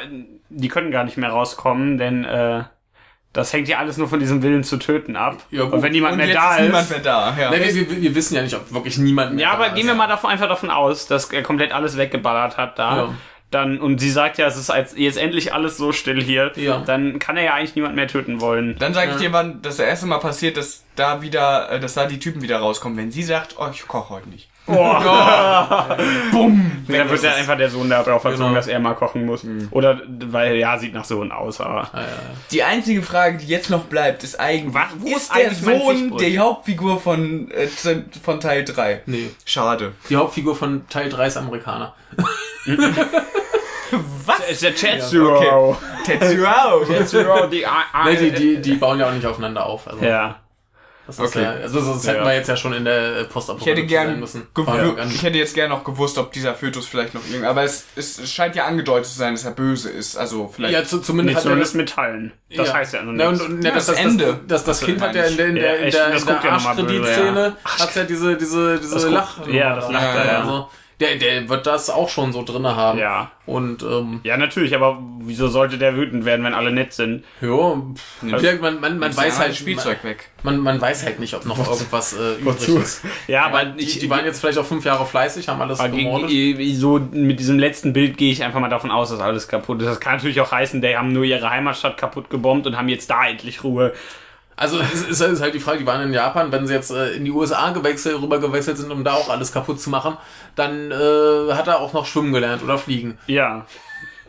[0.49, 2.63] die können gar nicht mehr rauskommen, denn äh,
[3.33, 5.37] das hängt ja alles nur von diesem Willen zu töten ab.
[5.51, 5.73] Ja, gut.
[5.73, 6.65] Und wenn niemand Und mehr jetzt da ist ist.
[6.65, 7.37] niemand mehr da.
[7.39, 7.49] Ja.
[7.49, 9.83] Nee, wir, wir, wir wissen ja nicht, ob wirklich niemand mehr ja, aber da gehen
[9.85, 9.87] ist.
[9.87, 12.95] wir mal davon, einfach davon aus, dass er komplett alles weggeballert hat da.
[12.97, 13.13] Ja.
[13.51, 16.53] Dann, und sie sagt ja, es ist als, jetzt endlich alles so still hier.
[16.55, 16.79] Ja.
[16.85, 18.77] Dann kann er ja eigentlich niemand mehr töten wollen.
[18.79, 22.05] Dann sage ich dir, wann das erste Mal passiert, dass da wieder, äh, dass da
[22.05, 22.97] die Typen wieder rauskommen.
[22.97, 24.47] Wenn sie sagt, oh, ich koche heute nicht.
[24.67, 24.77] Bumm!
[26.87, 27.25] Dann wird es.
[27.25, 28.55] einfach der Sohn darauf erzogen, Genau.
[28.55, 29.43] dass er mal kochen muss.
[29.71, 31.89] Oder, weil, ja, sieht nach Sohn aus, aber.
[31.93, 32.07] Ja, ja.
[32.51, 34.89] Die einzige Frage, die jetzt noch bleibt, ist eigentlich, Was?
[34.99, 37.67] Wo ist ist der Sohn die Hauptfigur von, äh,
[38.23, 39.01] von Teil 3?
[39.07, 39.31] Nee.
[39.45, 39.93] Schade.
[40.09, 41.95] Die Hauptfigur von Teil 3 ist Amerikaner.
[44.25, 44.39] Was?
[44.49, 45.75] Ist der Tetsuo.
[46.05, 46.85] Tetsuo.
[46.85, 49.87] Tetsuo, die, ah, Nee, die, die, die bauen ja auch nicht aufeinander auf.
[49.87, 50.39] Also, Ja.
[51.07, 51.43] das ist Okay.
[51.43, 52.25] ja, also das hätten Ja.
[52.25, 54.47] wir jetzt ja schon in der äh, Ich Postapokalypse hätte gern, sein müssen.
[55.13, 58.17] ich hätte jetzt gern noch gewusst, ob dieser Fötus vielleicht noch irgend, aber es, es,
[58.19, 60.15] es scheint ja angedeutet zu sein, dass er böse ist.
[60.15, 60.73] Also vielleicht.
[60.73, 62.31] Ja, zu, zumindest hat er das, Metallen.
[62.55, 62.73] Das ja.
[62.75, 63.41] heißt ja noch nichts.
[63.41, 64.25] und, und, Ja, das, das das, Ende.
[64.47, 66.35] Das, das, Das Kind hat ja in der, in Ja, der, in der, in der
[66.43, 69.47] ja mal böse, Arschkreditszene, hat ja diese, diese, diese Lach.
[69.47, 70.39] ja, das lacht er, ja.
[70.39, 70.69] Also,
[71.01, 72.99] der, der wird das auch schon so drinne haben.
[72.99, 73.31] Ja.
[73.45, 77.25] Und, ähm, Ja, natürlich, aber wieso sollte der wütend werden, wenn alle nett sind?
[77.41, 80.29] ja, pff, ja, man, man, man weiß halt, Spielzeug weg.
[80.43, 83.03] man, man weiß halt nicht, ob noch irgendwas äh, übrig ist.
[83.27, 86.29] Ja, aber die, ich, die waren jetzt vielleicht auch fünf Jahre fleißig, haben alles gemordet.
[86.29, 89.47] ge- ge- so mit diesem letzten Bild gehe ich einfach mal davon aus, dass alles
[89.47, 89.87] kaputt ist.
[89.87, 93.09] Das kann natürlich auch heißen, die haben nur ihre Heimatstadt kaputt gebombt und haben jetzt
[93.09, 93.91] da endlich Ruhe.
[94.55, 97.13] Also es ist, ist halt die Frage, die waren in Japan, wenn sie jetzt äh,
[97.13, 100.17] in die USA gewechselt, rüber gewechselt sind, um da auch alles kaputt zu machen,
[100.55, 103.17] dann äh, hat er auch noch schwimmen gelernt oder fliegen.
[103.27, 103.65] Ja.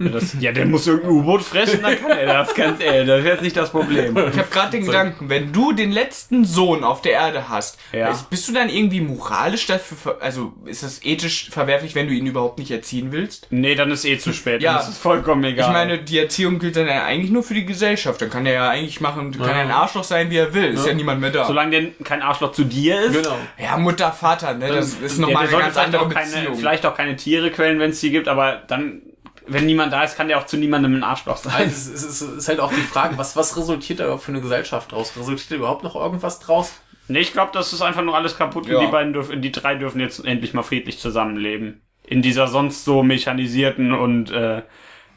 [0.04, 3.06] Ja, das, ja, der muss irgendein U-Boot fressen, dann kann er das, ganz ehrlich.
[3.06, 4.16] Das ist jetzt nicht das Problem.
[4.16, 8.08] Ich habe gerade den Gedanken, wenn du den letzten Sohn auf der Erde hast, Ja.
[8.10, 12.26] ist- bist du dann irgendwie moralisch dafür, also ist das ethisch verwerflich, wenn du ihn
[12.26, 13.46] überhaupt nicht erziehen willst?
[13.50, 14.62] Nee, dann ist eh zu spät.
[14.62, 14.72] Ja.
[14.74, 15.66] Dann ist es vollkommen egal.
[15.66, 18.20] Ich meine, die Erziehung gilt dann ja eigentlich nur für die Gesellschaft.
[18.22, 20.74] Dann kann er ja eigentlich machen, kann er ein Arschloch sein, wie er will.
[20.74, 21.44] Ist ja niemand mehr da.
[21.46, 23.14] solange der kein Arschloch zu dir ist.
[23.22, 23.36] Genau.
[23.58, 24.68] ja, Mutter, Vater, ne?
[24.68, 26.56] Das ist Ja, nochmal der eine ganz andere auch, keine, Beziehung.
[26.56, 29.02] vielleicht auch keine Tiere quälen, wenn es die gibt, aber dann,
[29.46, 31.52] wenn niemand da ist, kann der auch zu niemandem ein Arschloch sein.
[31.64, 34.32] Also es, ist, es ist halt auch die Frage, was, was resultiert da überhaupt für
[34.32, 35.12] eine Gesellschaft draus?
[35.16, 36.72] Resultiert da überhaupt noch irgendwas draus?
[37.08, 38.78] Nee, ich glaube, das ist einfach nur alles kaputt Ja.
[38.78, 41.82] und die beiden dürfen, die drei dürfen jetzt endlich mal friedlich zusammenleben.
[42.06, 44.62] In dieser sonst so mechanisierten und äh,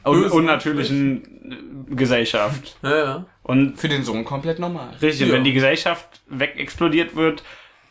[0.06, 2.78] un unnatürlichen Gesellschaft.
[2.84, 3.26] Ja, ja.
[3.44, 4.90] Und Für den Sohn komplett normal.
[5.02, 5.34] richtig, Ja.
[5.34, 7.44] wenn die Gesellschaft wegexplodiert wird,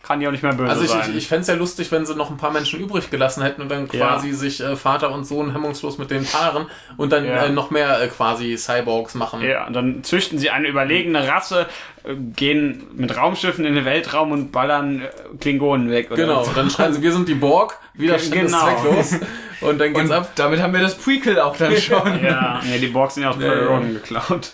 [0.07, 1.11] kann die auch nicht mehr böse Also ich, sein.
[1.11, 3.63] ich, ich fände es ja lustig, wenn sie noch ein paar Menschen übrig gelassen hätten
[3.63, 4.07] und dann Ja.
[4.09, 7.45] quasi sich äh, Vater und Sohn hemmungslos mit denen paaren und dann Ja.
[7.45, 9.43] äh, noch mehr äh, quasi Cyborgs machen.
[9.43, 11.67] ja, und dann züchten sie eine überlegene Rasse,
[12.05, 15.09] äh, gehen mit Raumschiffen in den Weltraum und ballern äh,
[15.41, 16.11] Klingonen weg.
[16.11, 16.53] Oder Genau, so.
[16.55, 18.69] dann schreien sie, wir sind die Borg, Widerstand Genau.
[19.01, 19.21] ist zwecklos.
[19.61, 20.31] Und dann geht's Und ab.
[20.35, 22.23] damit haben wir das Prequel auch dann schon.
[22.23, 23.53] Ja, nee, die Borgs sind ja aus Ja, ja.
[23.53, 24.53] Periroden geklaut.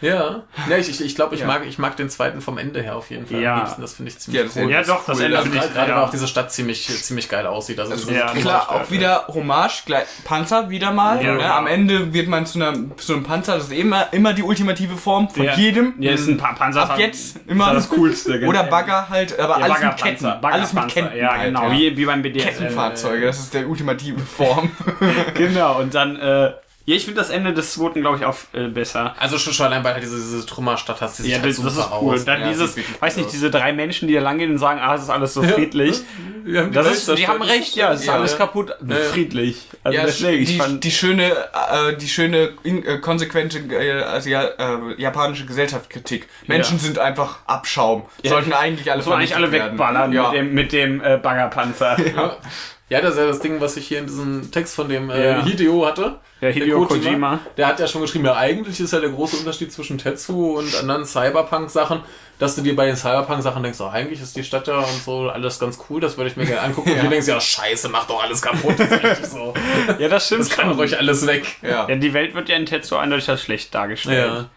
[0.00, 1.46] Ja, ja ich, ich, ich glaube, ich, Ja.
[1.48, 3.54] mag, ich mag den zweiten vom Ende her auf jeden Fall Ja.
[3.54, 3.82] am liebsten.
[3.82, 4.70] Das finde ich ziemlich Ja, das cool.
[4.70, 5.24] Ja, doch, das cool.
[5.24, 5.96] Ende Also finde ich Gerade gerade ja.
[5.96, 7.80] weil auch diese Stadt ziemlich, ziemlich geil aussieht.
[7.80, 11.22] Also, Also so- Ja, klar, auch wieder Hommage, gleich, Panzer wieder mal.
[11.24, 11.38] Ja, ne?
[11.38, 11.52] genau.
[11.54, 14.96] Am Ende wird man zu, einer, zu einem Panzer, das ist immer, immer die ultimative
[14.96, 15.54] Form von Ja.
[15.54, 15.94] jedem.
[15.98, 16.82] Ja, ist ein pa Panzer.
[16.90, 17.72] Ab jetzt immer.
[17.74, 18.38] das Coolste.
[18.38, 18.62] ganz Oder.
[18.64, 20.46] Bagger halt, aber Ja, alles mit Baggerpanzer, Ketten.
[20.46, 21.16] Alles mit Ketten.
[21.16, 21.72] Ja, halt, genau, ja.
[21.72, 22.46] Wie, wie beim BDSM.
[22.48, 24.70] Kettenfahrzeuge, das ist der ultimative Form.
[25.34, 26.52] Genau, und dann, äh,
[26.88, 29.14] ja, ich finde das Ende des zweiten, glaube ich, auch äh, besser.
[29.18, 31.62] also schon, schon allein, weil halt diese, diese Trümmerstadt hast, die sieht Ja, halt das,
[31.62, 32.14] das ist cool.
[32.14, 32.24] aus.
[32.24, 35.02] Dann Ja, dieses, weiß nicht, diese drei Menschen, die da langgehen und sagen, ah, es
[35.02, 36.00] ist alles so friedlich.
[36.46, 38.38] Die Das ist, die haben recht, ja, es ist Ja, alles ja.
[38.38, 38.74] kaputt.
[39.12, 39.68] Friedlich.
[39.84, 44.02] Also ja, deswegen, ich die, fand, die schöne, äh, die schöne, in, äh, konsequente, äh,
[44.04, 46.26] also, ja, äh, japanische Gesellschaftskritik.
[46.46, 46.82] Menschen Ja.
[46.82, 48.04] sind einfach Abschaum.
[48.24, 50.30] Sollten eigentlich alle eigentlich alle wegballern Ja.
[50.30, 51.98] mit dem, mit dem äh, Baggerpanzer.
[52.14, 52.36] Ja.
[52.88, 55.32] ja, das ist ja das Ding, was ich hier in diesem Text von dem äh,
[55.32, 55.44] Ja.
[55.44, 56.18] Hideo hatte.
[56.40, 57.40] Ja, Hideo Kojima.
[57.56, 60.74] Der hat ja schon geschrieben, ja, eigentlich ist ja der große Unterschied zwischen Tetsu und
[60.76, 62.00] anderen Cyberpunk-Sachen,
[62.38, 65.28] dass du dir bei den Cyberpunk-Sachen denkst, oh, eigentlich ist die Stadt ja und so
[65.28, 66.92] alles ganz cool, das würde ich mir gerne angucken.
[66.92, 68.76] Und du denkst, ja, scheiße, mach doch alles kaputt.
[68.78, 69.52] Das ist so.
[69.98, 71.56] Ja, das stimmt Das kann ruhig alles weg.
[71.62, 71.88] Ja.
[71.88, 74.48] Ja, die Welt wird ja in Tetsu eindeutig als schlecht dargestellt.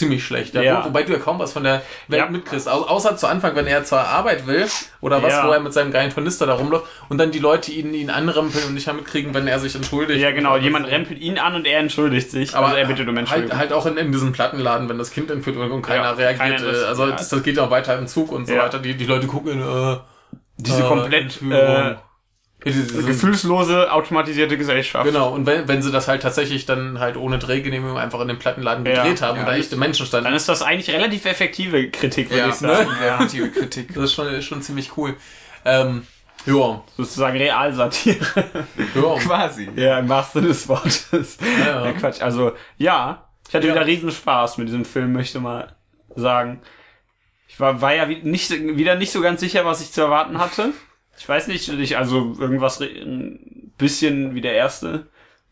[0.00, 0.54] Ziemlich schlecht.
[0.54, 0.62] Ja.
[0.62, 0.80] Ja.
[0.80, 2.30] Wo, wobei du ja kaum was von der Welt Ja.
[2.30, 2.66] mitkriegst.
[2.70, 4.66] Au außer zu Anfang, wenn er zur Arbeit will
[5.02, 7.92] oder was, wo er mit seinem geilen Tornister da rumläuft und dann die Leute ihn,
[7.92, 10.18] ihn anrempeln und nicht mehr mitkriegen, wenn er sich entschuldigt.
[10.18, 10.56] Ja, genau.
[10.56, 12.54] Jemand rempelt ihn an und er entschuldigt sich.
[12.54, 13.58] Aber also er bittet um halt, Entschuldigung.
[13.58, 16.38] halt auch in, in diesem Plattenladen, wenn das Kind entführt wird und keiner reagiert.
[16.60, 18.78] keiner äh, also das, das geht ja auch weiter im Zug und so weiter.
[18.78, 19.98] Die, die Leute gucken, äh,
[20.56, 21.94] Diese äh, komplett äh,
[22.60, 25.04] gefühlslose, automatisierte Gesellschaft.
[25.06, 28.38] Genau, und wenn, wenn sie das halt tatsächlich dann halt ohne Drehgenehmigung einfach in den
[28.38, 29.02] Plattenladen Ja.
[29.02, 29.42] gedreht haben Ja.
[29.42, 32.54] und da echte Menschen standen, Dann ist das eigentlich relativ effektive Kritik, würde Ja, ich
[32.54, 32.90] sagen.
[32.90, 32.96] ne?
[33.06, 33.14] Ja.
[33.16, 33.94] Effektive Kritik.
[33.94, 35.16] das ist schon, ist schon ziemlich cool.
[35.64, 36.06] Ähm,
[36.46, 38.16] ja, Sozusagen Realsatire.
[38.94, 39.14] ja.
[39.20, 39.68] Quasi.
[39.76, 41.38] ja, im wahrsten Sinne des Wortes.
[41.66, 41.84] Ja.
[41.86, 42.20] Ja, Quatsch.
[42.22, 43.26] Also, ja.
[43.48, 43.74] Ich hatte Ja.
[43.74, 45.74] wieder riesen Spaß mit diesem Film, möchte mal
[46.14, 46.60] sagen.
[47.48, 50.70] Ich war, war ja nicht, wieder nicht so ganz sicher, was ich zu erwarten hatte.
[51.20, 55.06] Ich weiß nicht, ich, also irgendwas ein bisschen wie der erste.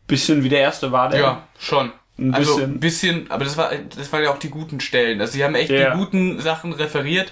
[0.07, 1.19] Bisschen wie der erste war der.
[1.19, 1.91] Ja, schon.
[2.17, 2.71] Ein Also bisschen.
[2.73, 5.21] ein bisschen, aber das war das waren ja auch die guten Stellen.
[5.21, 5.91] Also sie haben echt Ja.
[5.91, 7.31] die guten Sachen referiert.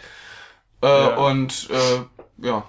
[0.84, 1.16] Äh, Ja.
[1.18, 2.64] Und äh, ja.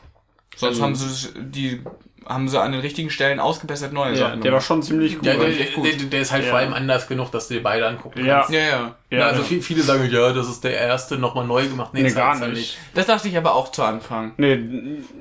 [0.56, 1.82] Sonst Also- haben sie die
[2.28, 4.42] haben sie an den richtigen Stellen ausgebessert neue ja, Sachen.
[4.42, 5.24] der war schon ziemlich gut.
[5.26, 6.50] Ja, der, der, der ist halt Ja.
[6.50, 8.36] vor allem anders genug, dass du dir beide angucken Ja.
[8.40, 8.50] kannst.
[8.50, 8.94] ja, ja.
[9.10, 11.94] ja, Ja, also viel, viele sagen, ja, das ist der erste, nochmal neu gemacht.
[11.94, 12.76] nee, das gar halt nicht.
[12.94, 14.32] Das dachte ich aber auch zu Anfang.
[14.36, 14.58] Nee,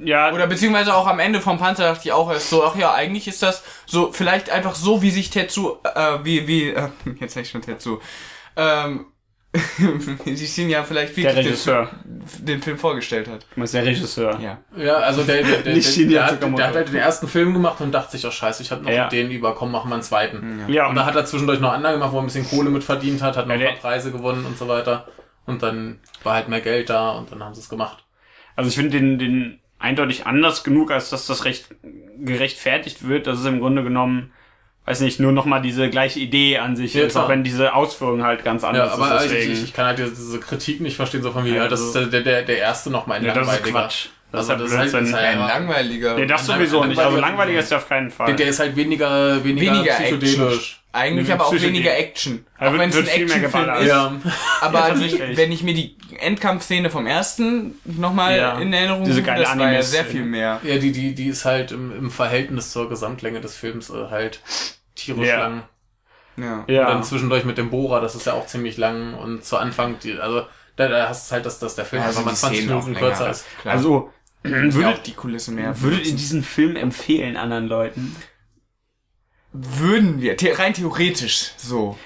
[0.04, 2.94] ja, Oder beziehungsweise auch am Ende vom Panzer dachte ich auch erst so, ach ja,
[2.94, 6.90] eigentlich ist das so, vielleicht einfach so, wie sich Tetsu, äh, wie, wie, äh,
[7.20, 8.00] jetzt sag ich schon Tetsu,
[8.58, 9.06] ähm,
[10.26, 11.90] sich ihn ja vielleicht der wirklich Regisseur.
[12.04, 13.44] den, den Film vorgestellt hat.
[13.54, 14.40] Du meinst der Regisseur.
[14.40, 14.60] Ja.
[14.76, 17.54] Ja, also der, der, der, Nicht der, der, hat, der hat halt den ersten Film
[17.54, 19.08] gemacht und dachte sich, oh scheiße, ich habe noch Ja.
[19.10, 20.62] den über, komm, machen wir einen zweiten.
[20.68, 22.70] Ja, Und und dann hat er zwischendurch noch andere gemacht, wo er ein bisschen Kohle
[22.70, 25.08] mit verdient hat, hat noch Ja, ein paar der- Preise gewonnen und so weiter.
[25.46, 28.04] Und dann war halt mehr Geld da und dann haben sie es gemacht.
[28.56, 31.70] Also ich finde den, den eindeutig anders genug, als dass das recht
[32.20, 33.28] gerechtfertigt wird.
[33.28, 34.32] Das ist im Grunde genommen,
[34.88, 37.26] weiß nicht, nur nochmal diese gleiche Idee an sich Ja, ist, klar.
[37.26, 39.26] auch wenn diese Ausführung halt ganz Ja, anders aber ist.
[39.26, 39.54] ich, Deswegen.
[39.54, 42.00] ich, ich kann halt diese Kritik nicht verstehen, so von wie, Ja, ja, das also-
[42.00, 43.64] ist der, der, der erste nochmal ein ja, das ist.
[43.64, 44.08] Quatsch.
[44.32, 45.08] Das Also ist das ja ist halt- Blödsinn.
[45.08, 46.16] ist halt- Ein langweiliger.
[46.16, 47.00] nee, das sowieso nicht.
[47.00, 48.36] Also langweiliger- langweilig ist der auf keinen Fall.
[48.36, 50.20] Der, ist halt weniger, weniger, weniger Action.
[50.20, 50.84] psychedelisch.
[50.94, 52.46] Eigentlich aber auch weniger Action.
[52.60, 53.82] Da Auch wenn es ein wird viel mehr Actionfilm geballert.
[53.84, 53.88] ist.
[53.88, 54.14] Ja.
[54.62, 58.58] Aber Ja, die, wenn ich mir die Endkampfszene vom ersten nochmal Ja.
[58.58, 60.60] in Erinnerung Diese rufe, geile das war ja sehr viel mehr.
[60.64, 64.42] Ja, die, die, die ist halt im, im Verhältnis zur Gesamtlänge des Films äh, halt
[64.96, 65.40] tierisch Ja.
[65.40, 65.64] lang.
[66.38, 66.60] Ja.
[66.68, 66.88] Und ja.
[66.88, 69.14] dann zwischendurch mit dem Bohrer, das ist ja auch ziemlich lang.
[69.14, 72.26] Und zu Anfang, die, also da, da hast du halt, dass, dass der Film einfach
[72.26, 73.46] mal 20 Szenen auch Minuten kürzer ist.
[73.62, 73.76] Klar.
[73.76, 74.12] Also,
[74.50, 75.82] ja, würdet, auch die Kulisse mehr.
[75.82, 78.16] würdet ihr diesen Film empfehlen anderen Leuten?
[79.54, 81.98] Würden wir, rein theoretisch so.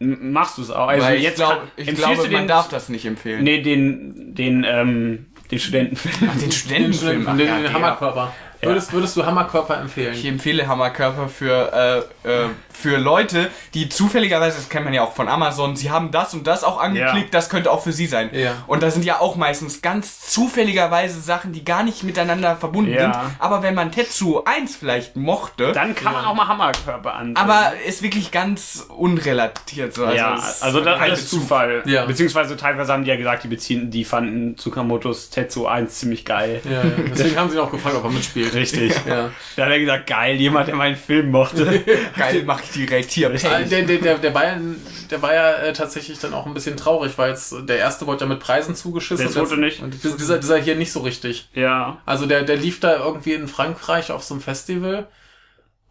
[0.00, 0.88] Machst du es auch?
[0.88, 3.06] Also Weil ich, jetzt glaub, kann- ich empfiehlst glaube, du man den, darf das nicht
[3.06, 3.44] empfehlen.
[3.44, 6.30] Nee, den, den, ähm, den Studentenfilm.
[6.40, 7.24] Den Studentenfilm.
[7.26, 7.72] Den, den, ach ja, den der.
[7.72, 8.34] Hammerkörper.
[8.66, 10.14] Würdest, würdest du Hammerkörper empfehlen?
[10.14, 15.14] Ich empfehle Hammerkörper für, äh, äh, für Leute, die zufälligerweise, das kennt man ja auch
[15.14, 17.38] von Amazon, sie haben das und das auch angeklickt, Ja.
[17.38, 18.30] das könnte auch für sie sein.
[18.32, 18.52] Ja.
[18.66, 23.00] Und da sind ja auch meistens ganz zufälligerweise Sachen, die gar nicht miteinander verbunden Ja.
[23.00, 23.16] sind.
[23.38, 27.36] Aber wenn man Tetsu 1 vielleicht mochte, Dann kann man auch mal Hammerkörper ansehen.
[27.36, 29.94] aber ist wirklich ganz unrelatiert.
[29.94, 30.04] So.
[30.04, 31.82] Also ja, es- also das alles Zufall.
[31.86, 32.04] Ja.
[32.04, 36.60] Beziehungsweise teilweise haben die ja gesagt, die beziehen, die fanden Tsukamotos Tetsu 1 ziemlich geil.
[36.64, 36.82] Ja, ja.
[37.14, 38.53] Deswegen haben sie auch gefragt, ob er mitspielt.
[38.54, 38.92] Richtig.
[39.06, 39.30] Ja.
[39.56, 41.84] Da hat er gesagt, geil, jemand, der meinen Film mochte.
[42.16, 43.28] Geil, mach ich direkt hier.
[43.28, 43.58] Ah.
[43.60, 44.76] Der, der, der, der, Bayern,
[45.10, 48.24] der war ja äh, tatsächlich dann auch ein bisschen traurig, weil jetzt der erste wurde
[48.24, 49.26] ja mit Preisen zugeschissen.
[49.26, 49.82] Der zweite nicht.
[49.82, 51.48] Und dieser, dieser hier nicht so richtig.
[51.54, 51.98] ja.
[52.06, 55.06] Also der, der lief da irgendwie in Frankreich auf so einem Festival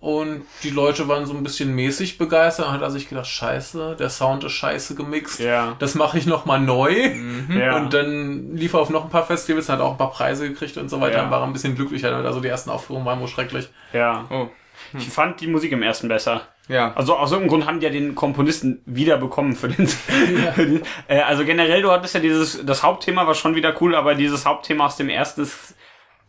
[0.04, 2.66] und die Leute waren so ein bisschen mäßig begeistert.
[2.66, 5.40] Dann hat er sich gedacht, scheiße, der Sound ist scheiße gemixt.
[5.40, 5.78] Ja.
[5.80, 6.92] Das mache ich nochmal neu.
[7.50, 7.78] ja.
[7.78, 10.76] Und dann lief er auf noch ein paar Festivals, hat auch ein paar Preise gekriegt
[10.76, 11.16] und so weiter.
[11.16, 11.22] Ja.
[11.22, 12.12] Dann war er ein bisschen glücklicher.
[12.12, 12.26] damit.
[12.26, 13.70] Also die ersten Aufführungen waren wohl schrecklich.
[13.94, 14.26] ja.
[14.30, 14.50] Oh.
[14.96, 16.42] Ich fand die Musik im ersten besser.
[16.68, 16.94] Ja.
[16.96, 19.88] Also aus irgendeinem Grund haben die ja den Komponisten wiederbekommen für den.
[20.54, 23.96] für den äh, also generell, du hattest ja dieses, das Hauptthema war schon wieder cool,
[23.96, 25.76] aber dieses Hauptthema aus dem ersten ist,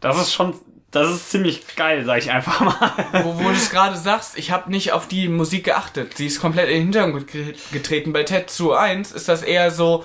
[0.00, 0.54] das ist schon,
[0.94, 2.92] das ist ziemlich geil, sag ich einfach mal.
[3.24, 6.16] Wo, wo du es gerade sagst, ich habe nicht auf die Musik geachtet.
[6.16, 8.12] Sie ist komplett in den Hintergrund ge- getreten.
[8.12, 10.04] Bei Tetsu 1 ist das eher so,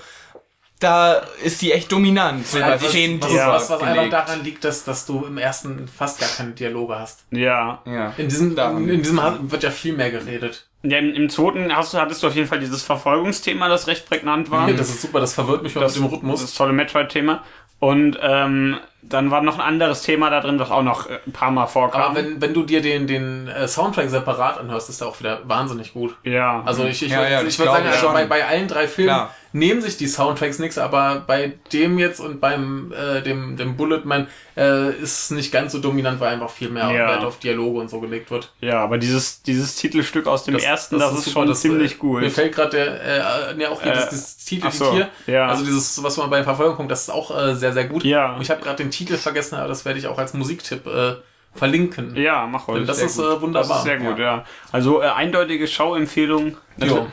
[0.80, 2.48] da ist die echt dominant.
[2.48, 6.20] So bei was, was, was, was einfach daran liegt, dass, dass du im ersten fast
[6.20, 7.26] gar keine Dialoge hast.
[7.32, 7.82] Ja.
[7.86, 8.14] Ja.
[8.18, 9.20] In diesem, Daran in diesem
[9.52, 10.68] wird ja viel mehr geredet.
[10.84, 14.08] ja im, Im zweiten hast du, hattest du auf jeden Fall dieses Verfolgungsthema, das recht
[14.08, 14.70] prägnant war.
[14.70, 16.42] Ja, das ist super, das verwirrt mich das, mit dem Rhythmus.
[16.42, 17.44] das tolle Metroid-Thema.
[17.80, 21.32] Und ähm, dann war noch ein anderes Thema da drin, was auch noch äh, ein
[21.32, 22.02] paar Mal vorkam.
[22.02, 25.48] Aber wenn, wenn du dir den, den äh, Soundtrack separat anhörst, ist der auch wieder
[25.48, 26.16] wahnsinnig gut.
[26.24, 26.62] ja.
[26.66, 28.14] Also ich, ich Ja, würde ja, ich das würd glaub sagen, ich also schon.
[28.14, 29.36] bei, bei allen drei Filmen Klar.
[29.52, 34.28] Nehmen sich die Soundtracks nichts, aber bei dem jetzt und beim äh, dem, dem Bulletman
[34.56, 37.08] äh, ist es nicht ganz so dominant, weil einfach viel mehr Ja.
[37.10, 38.52] Wert auf Dialoge und so gelegt wird.
[38.62, 41.98] ja, aber dieses, dieses Titelstück aus dem ersten, das, ist, super, schon das, ziemlich äh,
[41.98, 42.22] gut.
[42.22, 45.10] Mir fällt gerade der, äh, ne, auch hier Äh, das, das Titel so, hier.
[45.28, 45.48] ja.
[45.48, 48.04] Also dieses, was man bei Verfolgung kommt, das ist auch äh, sehr, sehr gut.
[48.04, 48.36] Ja.
[48.36, 51.16] Und ich habe gerade den Titel vergessen, aber das werde ich auch als Musiktipp äh,
[51.56, 52.16] verlinken.
[52.16, 52.78] ja, mach ruhig.
[52.80, 53.26] Denn das sehr ist gut.
[53.26, 53.78] äh, Das wunderbar.
[53.78, 54.46] ist sehr gut, ja.
[54.72, 56.58] Also äh, eindeutige Schauempfehlung.
[56.78, 57.08] Jo.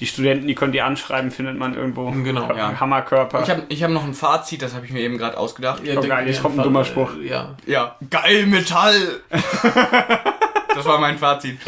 [0.00, 2.10] Die Studenten, die könnt ihr anschreiben, findet man irgendwo.
[2.10, 2.72] Genau, ja.
[2.80, 3.42] Hammerkörper.
[3.42, 5.84] Ich habe ich hab noch ein Fazit, das habe ich mir eben gerade ausgedacht.
[5.84, 7.16] Ja, Oh, geil, jetzt kommt ein dummer Spruch.
[7.16, 7.56] Äh, ja.
[7.66, 8.94] Ja, geil Metall.
[9.30, 11.58] das war mein Fazit.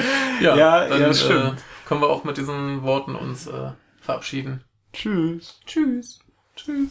[0.41, 1.59] Ja, Ja, dann ja, stimmt.
[1.59, 3.71] Äh, können wir auch mit diesen Worten uns äh,
[4.01, 4.63] verabschieden.
[4.93, 5.59] Tschüss.
[5.67, 6.21] Tschüss.
[6.57, 6.91] Tschüss.